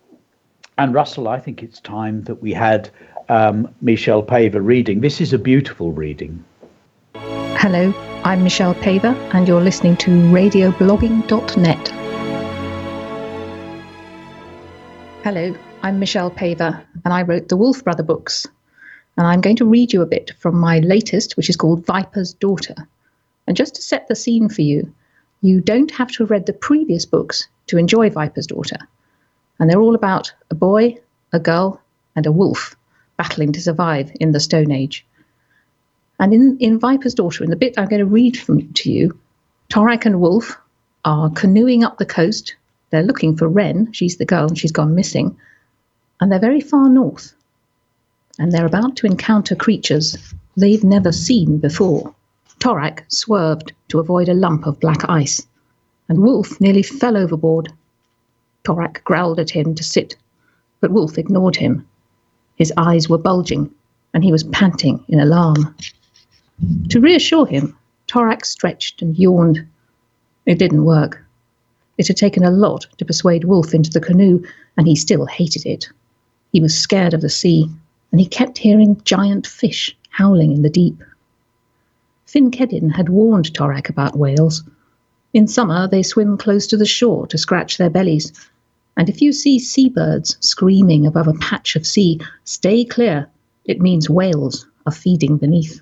And 0.80 0.94
Russell, 0.94 1.28
I 1.28 1.40
think 1.40 1.62
it's 1.62 1.82
time 1.82 2.24
that 2.24 2.42
we 2.42 2.54
had 2.54 2.90
um, 3.30 3.74
Michelle 3.82 4.24
Paver 4.24 4.64
reading. 4.64 5.02
This 5.02 5.22
is 5.22 5.34
a 5.34 5.38
beautiful 5.38 5.92
reading. 5.92 6.44
Hello, 7.14 7.94
I'm 8.24 8.44
Michelle 8.44 8.74
Paver, 8.76 9.16
and 9.34 9.48
you're 9.48 9.62
listening 9.62 9.96
to 9.98 10.10
radioblogging.net. 10.10 11.88
Hello, 15.24 15.56
I'm 15.84 16.00
Michelle 16.00 16.32
Paver, 16.32 16.82
and 17.06 17.14
I 17.14 17.22
wrote 17.22 17.50
the 17.50 17.58
Wolf 17.58 17.84
Brother 17.84 18.04
books. 18.04 18.48
And 19.18 19.28
I'm 19.28 19.42
going 19.42 19.58
to 19.58 19.66
read 19.66 19.92
you 19.92 20.02
a 20.02 20.08
bit 20.08 20.32
from 20.40 20.58
my 20.58 20.80
latest, 20.80 21.36
which 21.36 21.50
is 21.50 21.58
called 21.58 21.86
Viper's 21.86 22.34
Daughter. 22.34 22.76
And 23.46 23.58
just 23.58 23.76
to 23.76 23.82
set 23.82 24.08
the 24.08 24.16
scene 24.16 24.48
for 24.48 24.62
you, 24.62 24.94
you 25.42 25.60
don't 25.60 25.92
have 25.92 26.10
to 26.14 26.24
have 26.24 26.32
read 26.32 26.46
the 26.46 26.54
previous 26.54 27.06
books 27.06 27.48
to 27.68 27.78
enjoy 27.78 28.10
Viper's 28.10 28.48
Daughter. 28.48 28.78
And 29.60 29.70
they're 29.70 29.82
all 29.82 29.96
about 29.96 30.34
a 30.50 30.56
boy, 30.56 30.98
a 31.34 31.40
girl, 31.40 31.82
and 32.16 32.26
a 32.26 32.32
wolf 32.32 32.78
battling 33.20 33.52
to 33.52 33.62
survive 33.62 34.12
in 34.20 34.32
the 34.32 34.40
Stone 34.40 34.72
Age. 34.72 35.06
And 36.20 36.34
in, 36.34 36.58
in 36.60 36.80
Viper's 36.80 37.14
Daughter, 37.14 37.44
in 37.44 37.52
the 37.52 37.56
bit 37.56 37.78
I'm 37.78 37.88
going 37.88 38.00
to 38.00 38.06
read 38.06 38.36
from 38.40 38.74
to 38.74 38.92
you, 38.92 39.20
Torak 39.70 40.06
and 40.06 40.20
Wolf 40.20 40.58
are 41.06 41.30
canoeing 41.30 41.84
up 41.84 41.98
the 41.98 42.06
coast 42.06 42.56
they're 42.90 43.04
looking 43.04 43.38
for 43.38 43.48
Wren. 43.48 43.92
She's 43.92 44.18
the 44.18 44.26
girl, 44.26 44.48
and 44.48 44.58
she's 44.58 44.72
gone 44.72 44.96
missing. 44.96 45.38
And 46.20 46.32
they're 46.32 46.40
very 46.40 46.62
far 46.62 46.90
north. 46.90 47.34
And 48.40 48.52
they're 48.52 48.66
about 48.66 48.96
to 48.98 49.06
encounter 49.06 49.56
creatures 49.56 50.18
they've 50.58 50.84
never 50.84 51.12
seen 51.12 51.60
before. 51.60 52.16
Torak 52.60 53.04
swerved 53.10 53.74
to 53.90 54.00
avoid 54.00 54.28
a 54.28 54.34
lump 54.34 54.66
of 54.66 54.80
black 54.80 55.08
ice, 55.10 55.46
and 56.08 56.20
Wolf 56.20 56.60
nearly 56.60 56.84
fell 56.84 57.16
overboard. 57.16 57.72
Torak 58.64 59.04
growled 59.04 59.40
at 59.40 59.52
him 59.52 59.76
to 59.76 59.84
sit, 59.84 60.16
but 60.82 60.92
Wolf 60.92 61.18
ignored 61.18 61.56
him. 61.56 61.88
His 62.60 62.74
eyes 62.78 63.10
were 63.10 63.18
bulging, 63.18 63.72
and 64.14 64.24
he 64.24 64.32
was 64.32 64.44
panting 64.44 65.04
in 65.08 65.20
alarm. 65.20 65.76
To 66.90 67.00
reassure 67.00 67.48
him, 67.48 67.76
Torak 68.08 68.46
stretched 68.46 69.02
and 69.02 69.18
yawned. 69.18 69.66
It 70.46 70.60
didn't 70.60 70.84
work. 70.84 71.24
It 71.98 72.08
had 72.08 72.18
taken 72.18 72.44
a 72.44 72.52
lot 72.52 72.86
to 72.98 73.06
persuade 73.06 73.46
Wolf 73.46 73.74
into 73.74 73.90
the 73.90 74.02
canoe, 74.02 74.44
and 74.76 74.88
he 74.88 74.96
still 74.96 75.26
hated 75.26 75.66
it. 75.66 75.90
He 76.52 76.60
was 76.60 76.78
scared 76.78 77.14
of 77.14 77.22
the 77.22 77.30
sea, 77.30 77.70
and 78.12 78.20
he 78.20 78.28
kept 78.28 78.58
hearing 78.58 79.02
giant 79.06 79.48
fish 79.48 79.96
howling 80.10 80.52
in 80.52 80.62
the 80.62 80.70
deep. 80.70 81.02
Fin-Kedinn 82.26 82.90
had 82.90 83.10
warned 83.10 83.54
Torak 83.54 83.90
about 83.90 84.18
whales. 84.18 84.64
In 85.34 85.48
summer, 85.48 85.88
they 85.88 86.04
swim 86.04 86.38
close 86.38 86.68
to 86.68 86.78
the 86.78 86.86
shore 86.86 87.26
to 87.28 87.38
scratch 87.38 87.78
their 87.78 87.90
bellies, 87.90 88.34
and 89.00 89.08
if 89.08 89.22
you 89.22 89.32
see 89.32 89.58
seabirds 89.58 90.36
screaming 90.42 91.08
above 91.08 91.30
a 91.30 91.34
patch 91.36 91.78
of 91.78 91.88
sea, 91.88 92.20
stay 92.44 92.84
clear. 92.84 93.30
It 93.64 93.80
means 93.80 94.10
whales 94.10 94.68
are 94.86 94.92
feeding 94.92 95.38
beneath. 95.38 95.82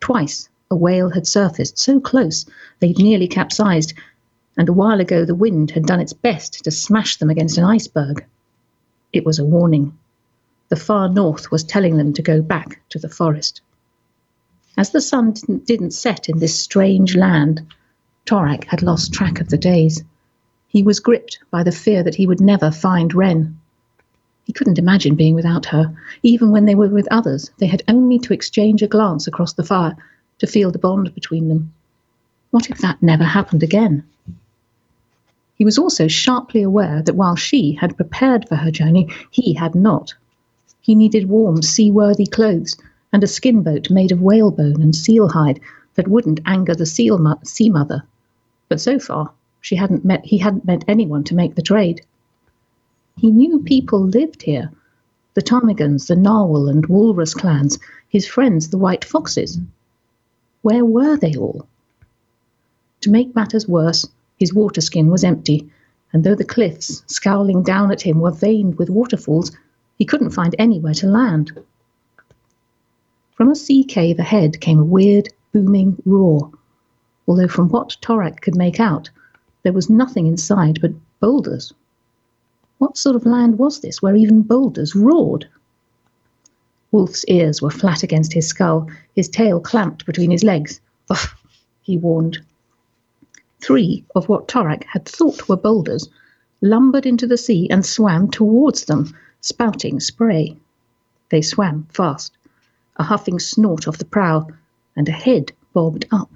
Twice, 0.00 0.48
a 0.68 0.74
whale 0.74 1.10
had 1.10 1.28
surfaced 1.28 1.78
so 1.78 2.00
close 2.00 2.44
they'd 2.80 2.98
nearly 2.98 3.28
capsized, 3.28 3.94
and 4.56 4.68
a 4.68 4.72
while 4.72 4.98
ago 4.98 5.24
the 5.24 5.36
wind 5.36 5.70
had 5.70 5.86
done 5.86 6.00
its 6.00 6.12
best 6.12 6.64
to 6.64 6.72
smash 6.72 7.18
them 7.18 7.30
against 7.30 7.56
an 7.56 7.62
iceberg. 7.62 8.26
It 9.12 9.24
was 9.24 9.38
a 9.38 9.44
warning. 9.44 9.96
The 10.70 10.76
far 10.76 11.08
north 11.08 11.52
was 11.52 11.62
telling 11.62 11.98
them 11.98 12.12
to 12.14 12.22
go 12.22 12.42
back 12.42 12.82
to 12.88 12.98
the 12.98 13.08
forest. 13.08 13.60
As 14.76 14.90
the 14.90 15.00
sun 15.00 15.34
didn't, 15.66 15.92
set 15.92 16.28
in 16.28 16.40
this 16.40 16.58
strange 16.58 17.14
land, 17.14 17.64
Torak 18.26 18.64
had 18.64 18.82
lost 18.82 19.12
track 19.12 19.40
of 19.40 19.50
the 19.50 19.56
days. 19.56 20.02
He 20.72 20.82
was 20.82 21.00
gripped 21.00 21.38
by 21.50 21.62
the 21.62 21.70
fear 21.70 22.02
that 22.02 22.14
he 22.14 22.26
would 22.26 22.40
never 22.40 22.70
find 22.70 23.12
Wren. 23.12 23.60
He 24.44 24.54
couldn't 24.54 24.78
imagine 24.78 25.16
being 25.16 25.34
without 25.34 25.66
her. 25.66 25.94
Even 26.22 26.50
when 26.50 26.64
they 26.64 26.74
were 26.74 26.88
with 26.88 27.06
others, 27.10 27.50
they 27.58 27.66
had 27.66 27.82
only 27.88 28.18
to 28.20 28.32
exchange 28.32 28.82
a 28.82 28.86
glance 28.86 29.26
across 29.26 29.52
the 29.52 29.64
fire 29.64 29.94
to 30.38 30.46
feel 30.46 30.70
the 30.70 30.78
bond 30.78 31.14
between 31.14 31.48
them. 31.48 31.74
What 32.52 32.70
if 32.70 32.78
that 32.78 33.02
never 33.02 33.22
happened 33.22 33.62
again? 33.62 34.02
He 35.56 35.66
was 35.66 35.76
also 35.76 36.08
sharply 36.08 36.62
aware 36.62 37.02
that 37.02 37.16
while 37.16 37.36
she 37.36 37.72
had 37.72 37.98
prepared 37.98 38.48
for 38.48 38.56
her 38.56 38.70
journey, 38.70 39.10
he 39.30 39.52
had 39.52 39.74
not. 39.74 40.14
He 40.80 40.94
needed 40.94 41.28
warm, 41.28 41.60
seaworthy 41.60 42.24
clothes 42.24 42.78
and 43.12 43.22
a 43.22 43.26
skin 43.26 43.62
boat 43.62 43.90
made 43.90 44.10
of 44.10 44.22
whalebone 44.22 44.80
and 44.80 44.96
seal 44.96 45.28
hide 45.28 45.60
that 45.96 46.08
wouldn't 46.08 46.40
anger 46.46 46.74
the 46.74 46.86
seal 46.86 47.18
mo- 47.18 47.38
sea 47.44 47.68
mother. 47.68 48.04
But 48.70 48.80
so 48.80 48.98
far, 48.98 49.32
she 49.62 49.76
hadn't 49.76 50.04
met, 50.04 50.26
he 50.26 50.38
hadn't 50.38 50.66
met 50.66 50.84
anyone 50.86 51.24
to 51.24 51.34
make 51.34 51.54
the 51.54 51.62
trade. 51.62 52.04
He 53.16 53.30
knew 53.30 53.60
people 53.60 54.00
lived 54.00 54.42
here 54.42 54.70
the 55.34 55.40
ptarmigans, 55.40 56.08
the 56.08 56.16
narwhal 56.16 56.68
and 56.68 56.84
walrus 56.86 57.32
clans, 57.32 57.78
his 58.08 58.26
friends, 58.26 58.68
the 58.68 58.76
white 58.76 59.04
foxes. 59.04 59.58
Where 60.60 60.84
were 60.84 61.16
they 61.16 61.34
all? 61.36 61.66
To 63.00 63.10
make 63.10 63.34
matters 63.34 63.66
worse, 63.66 64.06
his 64.36 64.52
water 64.52 64.82
skin 64.82 65.10
was 65.10 65.24
empty, 65.24 65.70
and 66.12 66.22
though 66.22 66.34
the 66.34 66.44
cliffs, 66.44 67.02
scowling 67.06 67.62
down 67.62 67.90
at 67.90 68.02
him, 68.02 68.20
were 68.20 68.30
veined 68.30 68.76
with 68.76 68.90
waterfalls, 68.90 69.52
he 69.96 70.04
couldn't 70.04 70.30
find 70.30 70.54
anywhere 70.58 70.94
to 70.94 71.06
land. 71.06 71.52
From 73.34 73.48
a 73.50 73.56
sea 73.56 73.84
cave 73.84 74.18
ahead 74.18 74.60
came 74.60 74.78
a 74.78 74.84
weird, 74.84 75.28
booming 75.52 75.96
roar, 76.04 76.50
although 77.26 77.48
from 77.48 77.70
what 77.70 77.96
Torak 78.02 78.40
could 78.42 78.56
make 78.56 78.80
out, 78.80 79.08
there 79.62 79.72
was 79.72 79.88
nothing 79.88 80.26
inside 80.26 80.80
but 80.80 80.92
boulders. 81.20 81.72
What 82.78 82.96
sort 82.96 83.16
of 83.16 83.26
land 83.26 83.58
was 83.58 83.80
this 83.80 84.02
where 84.02 84.16
even 84.16 84.42
boulders 84.42 84.94
roared? 84.96 85.48
Wolf's 86.90 87.24
ears 87.26 87.62
were 87.62 87.70
flat 87.70 88.02
against 88.02 88.32
his 88.32 88.46
skull, 88.48 88.88
his 89.14 89.28
tail 89.28 89.60
clamped 89.60 90.04
between 90.04 90.30
his 90.30 90.42
legs. 90.42 90.80
Ugh, 91.08 91.28
he 91.80 91.96
warned. 91.96 92.38
Three 93.60 94.04
of 94.14 94.28
what 94.28 94.48
Torak 94.48 94.84
had 94.84 95.06
thought 95.06 95.48
were 95.48 95.56
boulders 95.56 96.08
lumbered 96.60 97.06
into 97.06 97.26
the 97.26 97.36
sea 97.36 97.68
and 97.70 97.86
swam 97.86 98.30
towards 98.30 98.84
them, 98.84 99.14
spouting 99.40 100.00
spray. 100.00 100.56
They 101.30 101.40
swam 101.40 101.86
fast, 101.90 102.32
a 102.96 103.04
huffing 103.04 103.38
snort 103.38 103.88
off 103.88 103.98
the 103.98 104.04
prow, 104.04 104.48
and 104.96 105.08
a 105.08 105.12
head 105.12 105.52
bobbed 105.72 106.06
up. 106.10 106.30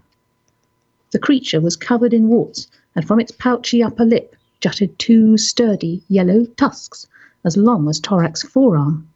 The 1.11 1.19
creature 1.19 1.61
was 1.61 1.77
covered 1.77 2.15
in 2.15 2.29
warts, 2.29 2.69
and 2.97 3.07
from 3.07 3.21
its 3.21 3.31
pouchy 3.31 3.83
upper 3.83 4.05
lip 4.05 4.35
jutted 4.61 4.99
two 4.99 5.37
sturdy 5.37 6.03
yellow 6.09 6.47
tusks 6.57 7.07
as 7.45 7.57
long 7.57 7.89
as 7.89 8.01
Torak's 8.01 8.43
forearm. 8.43 9.07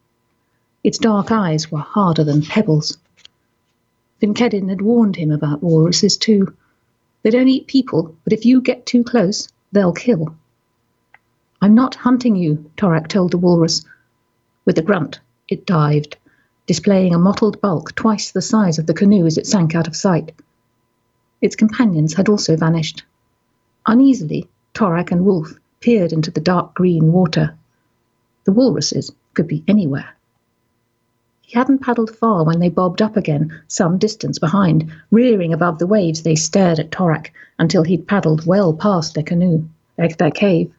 Its 0.85 0.99
dark 0.99 1.33
eyes 1.33 1.73
were 1.73 1.81
harder 1.81 2.23
than 2.23 2.43
pebbles. 2.43 2.99
Fin-Kedinn 4.21 4.69
had 4.69 4.83
warned 4.83 5.17
him 5.17 5.31
about 5.31 5.63
walruses 5.63 6.17
too. 6.17 6.55
They 7.23 7.31
don't 7.31 7.49
eat 7.49 7.67
people, 7.67 8.15
but 8.23 8.35
if 8.35 8.45
you 8.45 8.61
get 8.61 8.87
too 8.87 9.03
close, 9.03 9.49
they'll 9.73 9.93
kill. 9.93 10.35
I'm 11.63 11.75
not 11.75 11.95
hunting 11.95 12.37
you, 12.37 12.71
Torak 12.77 13.09
told 13.09 13.31
the 13.31 13.39
walrus. 13.39 13.85
With 14.65 14.79
a 14.79 14.83
grunt, 14.83 15.21
it 15.49 15.67
dived, 15.67 16.17
displaying 16.67 17.15
a 17.15 17.19
mottled 17.19 17.61
bulk 17.61 17.95
twice 17.95 18.31
the 18.31 18.43
size 18.43 18.79
of 18.79 18.87
the 18.87 18.95
canoe 18.95 19.27
as 19.27 19.39
it 19.39 19.47
sank 19.47 19.75
out 19.75 19.89
of 19.89 19.97
sight. 19.97 20.33
Its 21.41 21.57
companions 21.57 22.15
had 22.15 22.29
also 22.29 22.57
vanished. 22.57 23.05
Uneasily, 23.87 24.49
Torak 24.75 25.11
and 25.11 25.25
Wolf 25.25 25.55
peered 25.81 26.13
into 26.13 26.31
the 26.31 26.41
dark 26.41 26.75
green 26.75 27.13
water. 27.13 27.55
The 28.45 28.53
walruses 28.53 29.11
could 29.35 29.47
be 29.47 29.65
anywhere. 29.67 30.17
He 31.43 31.59
hadn't 31.59 31.81
paddled 31.81 32.15
far 32.15 32.45
when 32.45 32.61
they 32.61 32.69
bobbed 32.69 33.03
up 33.03 33.17
again, 33.17 33.53
some 33.67 33.99
distance 33.99 34.39
behind. 34.39 34.93
Rearing 35.11 35.53
above 35.53 35.79
the 35.79 35.87
waves, 35.87 36.23
they 36.23 36.37
stared 36.37 36.79
at 36.79 36.93
Torak 36.93 37.33
until 37.59 37.83
he'd 37.83 38.07
paddled 38.07 38.47
well 38.47 38.73
past 38.73 39.15
their 39.15 39.25
canoe, 39.25 39.69
their, 39.97 40.09
their 40.09 40.31
cave. 40.31 40.73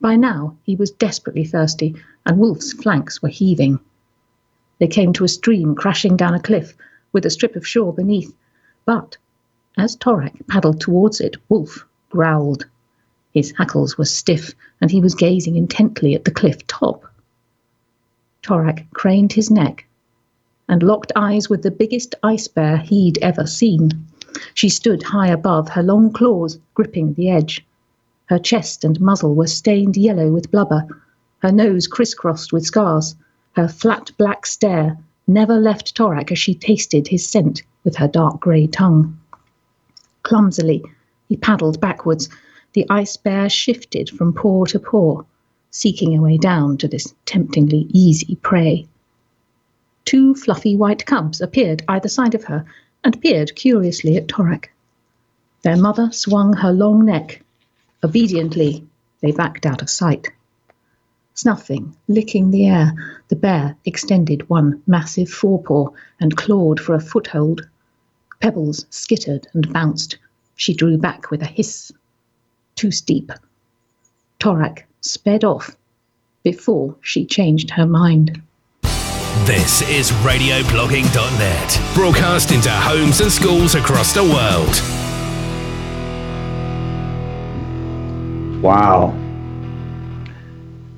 By 0.00 0.14
now 0.14 0.56
he 0.62 0.76
was 0.76 0.90
desperately 0.90 1.44
thirsty, 1.44 1.96
and 2.24 2.38
Wolf's 2.38 2.72
flanks 2.72 3.20
were 3.20 3.28
heaving. 3.28 3.80
They 4.78 4.86
came 4.86 5.12
to 5.14 5.24
a 5.24 5.28
stream 5.28 5.74
crashing 5.74 6.16
down 6.16 6.34
a 6.34 6.40
cliff, 6.40 6.76
with 7.12 7.26
a 7.26 7.30
strip 7.30 7.56
of 7.56 7.66
shore 7.66 7.92
beneath. 7.92 8.32
But 8.84 9.16
as 9.76 9.96
Torak 9.96 10.46
paddled 10.48 10.80
towards 10.80 11.20
it, 11.20 11.36
Wolf 11.48 11.86
growled. 12.10 12.66
His 13.32 13.52
hackles 13.52 13.98
were 13.98 14.06
stiff, 14.06 14.54
and 14.80 14.90
he 14.90 15.00
was 15.00 15.14
gazing 15.14 15.56
intently 15.56 16.14
at 16.14 16.24
the 16.24 16.30
cliff 16.30 16.66
top. 16.66 17.04
Torak 18.42 18.88
craned 18.92 19.32
his 19.32 19.50
neck 19.50 19.86
and 20.68 20.82
locked 20.82 21.12
eyes 21.14 21.48
with 21.48 21.62
the 21.62 21.70
biggest 21.70 22.14
ice 22.22 22.48
bear 22.48 22.78
he'd 22.78 23.18
ever 23.18 23.46
seen. 23.46 23.90
She 24.54 24.68
stood 24.68 25.02
high 25.02 25.28
above, 25.28 25.68
her 25.70 25.82
long 25.82 26.12
claws 26.12 26.58
gripping 26.74 27.14
the 27.14 27.30
edge. 27.30 27.64
Her 28.26 28.38
chest 28.38 28.84
and 28.84 29.00
muzzle 29.00 29.34
were 29.34 29.46
stained 29.46 29.96
yellow 29.96 30.32
with 30.32 30.50
blubber, 30.50 30.86
her 31.38 31.52
nose 31.52 31.86
crisscrossed 31.86 32.52
with 32.52 32.64
scars. 32.64 33.14
Her 33.52 33.68
flat 33.68 34.10
black 34.18 34.46
stare 34.46 34.98
never 35.26 35.56
left 35.58 35.96
Torak 35.96 36.32
as 36.32 36.38
she 36.38 36.54
tasted 36.54 37.08
his 37.08 37.28
scent 37.28 37.62
with 37.84 37.96
her 37.96 38.08
dark 38.08 38.40
grey 38.40 38.66
tongue. 38.66 39.18
Clumsily, 40.26 40.82
he 41.28 41.36
paddled 41.36 41.80
backwards. 41.80 42.28
The 42.72 42.84
ice 42.90 43.16
bear 43.16 43.48
shifted 43.48 44.10
from 44.10 44.32
paw 44.32 44.64
to 44.64 44.80
paw, 44.80 45.22
seeking 45.70 46.18
a 46.18 46.20
way 46.20 46.36
down 46.36 46.78
to 46.78 46.88
this 46.88 47.14
temptingly 47.26 47.86
easy 47.90 48.34
prey. 48.34 48.88
Two 50.04 50.34
fluffy 50.34 50.74
white 50.74 51.06
cubs 51.06 51.40
appeared 51.40 51.84
either 51.86 52.08
side 52.08 52.34
of 52.34 52.42
her 52.42 52.64
and 53.04 53.20
peered 53.20 53.54
curiously 53.54 54.16
at 54.16 54.26
Torak. 54.26 54.70
Their 55.62 55.76
mother 55.76 56.10
swung 56.10 56.54
her 56.54 56.72
long 56.72 57.04
neck. 57.04 57.44
Obediently, 58.02 58.84
they 59.20 59.30
backed 59.30 59.64
out 59.64 59.80
of 59.80 59.88
sight. 59.88 60.26
Snuffing, 61.34 61.94
licking 62.08 62.50
the 62.50 62.66
air, 62.66 63.22
the 63.28 63.36
bear 63.36 63.76
extended 63.84 64.50
one 64.50 64.82
massive 64.88 65.30
forepaw 65.30 65.90
and 66.18 66.36
clawed 66.36 66.80
for 66.80 66.96
a 66.96 67.00
foothold. 67.00 67.68
Pebbles 68.40 68.86
skittered 68.90 69.46
and 69.54 69.72
bounced. 69.72 70.18
She 70.56 70.74
drew 70.74 70.98
back 70.98 71.30
with 71.30 71.42
a 71.42 71.46
hiss. 71.46 71.92
Too 72.74 72.90
steep. 72.90 73.30
Torak 74.40 74.82
sped 75.00 75.44
off 75.44 75.76
before 76.42 76.96
she 77.00 77.24
changed 77.24 77.70
her 77.70 77.86
mind. 77.86 78.40
This 79.44 79.82
is 79.82 80.10
radioblogging.net, 80.22 81.94
broadcast 81.94 82.52
into 82.52 82.70
homes 82.70 83.20
and 83.20 83.30
schools 83.30 83.74
across 83.74 84.12
the 84.12 84.24
world. 84.24 84.82
Wow. 88.62 89.25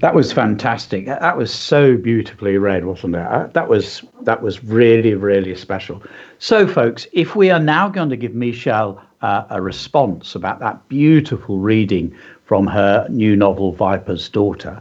That 0.00 0.14
was 0.14 0.32
fantastic. 0.32 1.06
That 1.06 1.36
was 1.36 1.52
so 1.52 1.96
beautifully 1.96 2.56
read, 2.56 2.84
wasn't 2.84 3.16
it? 3.16 3.26
Uh, 3.26 3.48
That 3.48 3.68
was 3.68 4.04
that 4.22 4.42
was 4.42 4.62
really 4.62 5.14
really 5.14 5.56
special. 5.56 6.02
So, 6.38 6.68
folks, 6.68 7.06
if 7.12 7.34
we 7.34 7.50
are 7.50 7.58
now 7.58 7.88
going 7.88 8.08
to 8.10 8.16
give 8.16 8.32
Michelle 8.34 9.02
uh, 9.22 9.44
a 9.50 9.60
response 9.60 10.36
about 10.36 10.60
that 10.60 10.88
beautiful 10.88 11.58
reading 11.58 12.14
from 12.44 12.66
her 12.68 13.08
new 13.10 13.34
novel 13.34 13.72
Viper's 13.72 14.28
Daughter, 14.28 14.80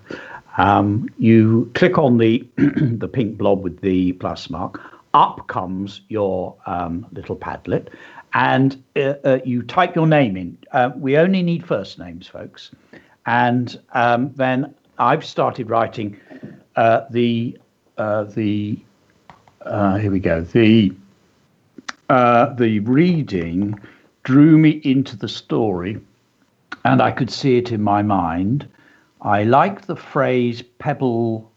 um, 0.57 1.09
you 1.17 1.71
click 1.73 1.97
on 1.97 2.19
the 2.19 2.45
the 2.57 3.07
pink 3.07 3.37
blob 3.37 3.63
with 3.63 3.81
the 3.81 4.11
plus 4.13 4.51
mark. 4.51 4.79
Up 5.15 5.47
comes 5.47 6.01
your 6.09 6.55
um, 6.67 7.07
little 7.11 7.35
Padlet, 7.35 7.87
and 8.33 8.81
uh, 8.95 9.15
uh, 9.23 9.39
you 9.43 9.63
type 9.63 9.95
your 9.95 10.05
name 10.05 10.37
in. 10.37 10.57
Uh, 10.73 10.91
we 10.95 11.17
only 11.17 11.41
need 11.41 11.65
first 11.65 11.97
names, 11.97 12.27
folks, 12.27 12.69
and 13.25 13.79
um, 13.93 14.31
then 14.35 14.75
I've 14.99 15.23
started 15.23 15.69
writing 15.69 16.19
uh, 16.75 17.01
the 17.09 17.57
uh, 17.97 18.23
the 18.23 18.79
uh, 19.61 19.97
here 19.97 20.11
we 20.11 20.19
go 20.19 20.41
the 20.41 20.93
uh, 22.09 22.53
the 22.53 22.79
reading 22.79 23.79
drew 24.23 24.57
me 24.57 24.81
into 24.83 25.15
the 25.15 25.27
story, 25.27 25.99
and 26.85 27.01
I 27.01 27.11
could 27.11 27.29
see 27.29 27.57
it 27.57 27.71
in 27.71 27.81
my 27.81 28.01
mind. 28.01 28.67
I 29.21 29.43
liked 29.43 29.87
the 29.87 29.95
phrase 29.95 30.63
"pebble 30.79 31.51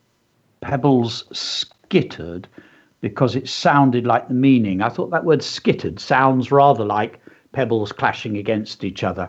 pebbles 0.61 1.25
skittered" 1.33 2.47
because 3.01 3.37
it 3.37 3.49
sounded 3.49 4.07
like 4.07 4.29
the 4.29 4.35
meaning. 4.35 4.83
I 4.83 4.91
thought 4.91 5.11
that 5.11 5.25
word 5.25 5.43
"skittered" 5.43 5.99
sounds 5.99 6.53
rather 6.53 6.85
like 6.85 7.21
pebbles 7.53 7.91
clashing 7.93 8.37
against 8.37 8.85
each 8.85 9.03
other. 9.03 9.29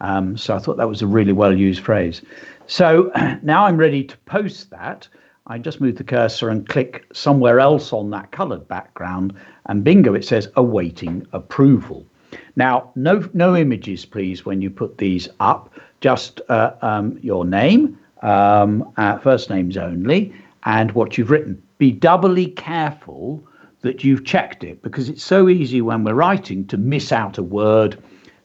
Um, 0.00 0.36
so 0.36 0.56
I 0.56 0.58
thought 0.58 0.78
that 0.78 0.88
was 0.88 1.00
a 1.00 1.06
really 1.06 1.32
well 1.32 1.56
used 1.56 1.82
phrase. 1.82 2.22
So 2.66 3.10
now 3.42 3.64
I'm 3.66 3.76
ready 3.76 4.04
to 4.04 4.16
post 4.18 4.70
that. 4.70 5.08
I 5.46 5.58
just 5.58 5.80
move 5.80 5.96
the 5.96 6.04
cursor 6.04 6.48
and 6.48 6.68
click 6.68 7.04
somewhere 7.12 7.58
else 7.58 7.92
on 7.92 8.10
that 8.10 8.30
colored 8.30 8.66
background, 8.68 9.34
and 9.66 9.82
bingo, 9.82 10.14
it 10.14 10.24
says 10.24 10.48
awaiting 10.56 11.26
approval. 11.32 12.06
Now, 12.56 12.90
no 12.94 13.28
no 13.34 13.56
images, 13.56 14.04
please, 14.04 14.46
when 14.46 14.62
you 14.62 14.70
put 14.70 14.98
these 14.98 15.28
up. 15.40 15.72
Just 16.00 16.40
uh, 16.48 16.72
um, 16.82 17.18
your 17.22 17.44
name, 17.44 17.98
um, 18.22 18.92
uh, 18.96 19.18
first 19.18 19.50
names 19.50 19.76
only, 19.76 20.32
and 20.64 20.92
what 20.92 21.18
you've 21.18 21.30
written. 21.30 21.62
Be 21.78 21.90
doubly 21.90 22.46
careful 22.46 23.42
that 23.82 24.04
you've 24.04 24.24
checked 24.24 24.64
it 24.64 24.82
because 24.82 25.08
it's 25.08 25.24
so 25.24 25.48
easy 25.48 25.80
when 25.80 26.04
we're 26.04 26.14
writing 26.14 26.66
to 26.68 26.76
miss 26.76 27.12
out 27.12 27.38
a 27.38 27.42
word, 27.42 27.98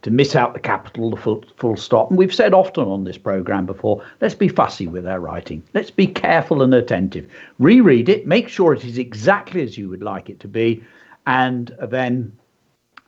to 0.07 0.13
miss 0.13 0.37
out 0.37 0.53
the 0.53 0.59
capital, 0.59 1.09
the 1.09 1.17
full, 1.17 1.43
full 1.57 1.75
stop. 1.75 2.09
And 2.09 2.17
we've 2.17 2.33
said 2.33 2.53
often 2.53 2.85
on 2.85 3.03
this 3.03 3.17
program 3.17 3.65
before 3.65 4.01
let's 4.21 4.35
be 4.35 4.47
fussy 4.47 4.87
with 4.87 5.05
our 5.05 5.19
writing, 5.19 5.61
let's 5.73 5.91
be 5.91 6.07
careful 6.07 6.61
and 6.61 6.73
attentive. 6.73 7.29
Reread 7.59 8.07
it, 8.07 8.25
make 8.25 8.47
sure 8.47 8.73
it 8.73 8.85
is 8.85 8.97
exactly 8.97 9.61
as 9.61 9.77
you 9.77 9.89
would 9.89 10.01
like 10.01 10.29
it 10.29 10.39
to 10.39 10.47
be, 10.47 10.81
and 11.25 11.75
then 11.81 12.31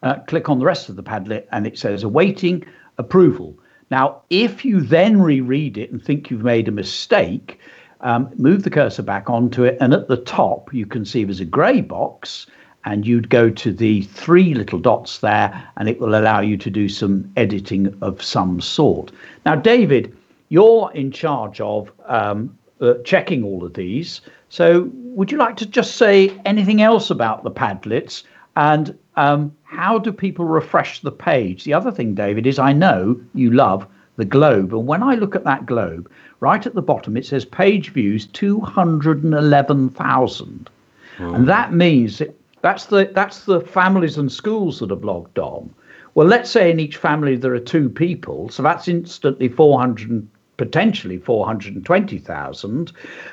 uh, 0.03 0.15
click 0.27 0.49
on 0.49 0.59
the 0.59 0.65
rest 0.65 0.89
of 0.89 0.97
the 0.97 1.03
Padlet 1.03 1.45
and 1.53 1.65
it 1.65 1.77
says 1.77 2.03
awaiting 2.03 2.65
approval. 2.97 3.57
Now, 3.89 4.21
if 4.29 4.65
you 4.65 4.81
then 4.81 5.21
reread 5.21 5.77
it 5.77 5.93
and 5.93 6.03
think 6.03 6.29
you've 6.29 6.43
made 6.43 6.67
a 6.67 6.71
mistake, 6.71 7.61
um, 8.01 8.29
move 8.35 8.63
the 8.63 8.69
cursor 8.69 9.03
back 9.03 9.29
onto 9.29 9.63
it, 9.63 9.77
and 9.79 9.93
at 9.93 10.09
the 10.09 10.17
top 10.17 10.73
you 10.73 10.85
can 10.85 11.05
see 11.05 11.23
there's 11.23 11.39
a 11.39 11.45
grey 11.45 11.79
box, 11.79 12.45
and 12.89 13.05
you'd 13.05 13.29
go 13.29 13.51
to 13.51 13.71
the 13.71 14.01
three 14.01 14.55
little 14.55 14.79
dots 14.79 15.19
there, 15.19 15.69
and 15.77 15.87
it 15.87 15.99
will 15.99 16.15
allow 16.15 16.39
you 16.39 16.57
to 16.57 16.71
do 16.71 16.89
some 16.89 17.31
editing 17.37 17.95
of 18.01 18.23
some 18.23 18.59
sort. 18.59 19.11
Now, 19.45 19.55
David, 19.55 20.17
you're 20.49 20.91
in 20.95 21.11
charge 21.11 21.61
of 21.61 21.91
um, 22.07 22.57
uh, 22.81 22.95
checking 23.03 23.43
all 23.43 23.63
of 23.63 23.75
these. 23.75 24.21
So, 24.49 24.89
would 24.93 25.31
you 25.31 25.37
like 25.37 25.55
to 25.57 25.67
just 25.67 25.97
say 25.97 26.35
anything 26.45 26.81
else 26.81 27.11
about 27.11 27.43
the 27.43 27.51
Padlets 27.51 28.23
and 28.55 28.97
um, 29.15 29.55
how 29.65 29.99
do 29.99 30.11
people 30.11 30.45
refresh 30.45 31.01
the 31.01 31.11
page? 31.11 31.65
The 31.65 31.75
other 31.75 31.91
thing, 31.91 32.15
David, 32.15 32.47
is 32.47 32.57
I 32.57 32.73
know 32.73 33.21
you 33.35 33.51
love 33.51 33.85
the 34.15 34.25
globe. 34.25 34.73
And 34.73 34.87
when 34.87 35.03
I 35.03 35.13
look 35.13 35.35
at 35.35 35.43
that 35.43 35.67
globe, 35.67 36.09
right 36.39 36.65
at 36.65 36.73
the 36.73 36.81
bottom, 36.81 37.15
it 37.15 37.27
says 37.27 37.45
page 37.45 37.91
views 37.91 38.25
211,000. 38.27 40.69
And 41.19 41.47
that 41.47 41.73
means 41.73 42.19
that 42.19 42.38
that's 42.61 42.85
the, 42.85 43.11
that's 43.13 43.45
the 43.45 43.61
families 43.61 44.17
and 44.17 44.31
schools 44.31 44.79
that 44.79 44.91
are 44.91 44.95
logged 44.95 45.39
on. 45.39 45.73
Well, 46.15 46.27
let's 46.27 46.49
say 46.49 46.71
in 46.71 46.79
each 46.79 46.97
family 46.97 47.35
there 47.35 47.53
are 47.53 47.59
two 47.59 47.89
people, 47.89 48.49
so 48.49 48.63
that's 48.63 48.87
instantly 48.87 49.47
400, 49.47 50.27
potentially 50.57 51.17
420,000. 51.17 52.91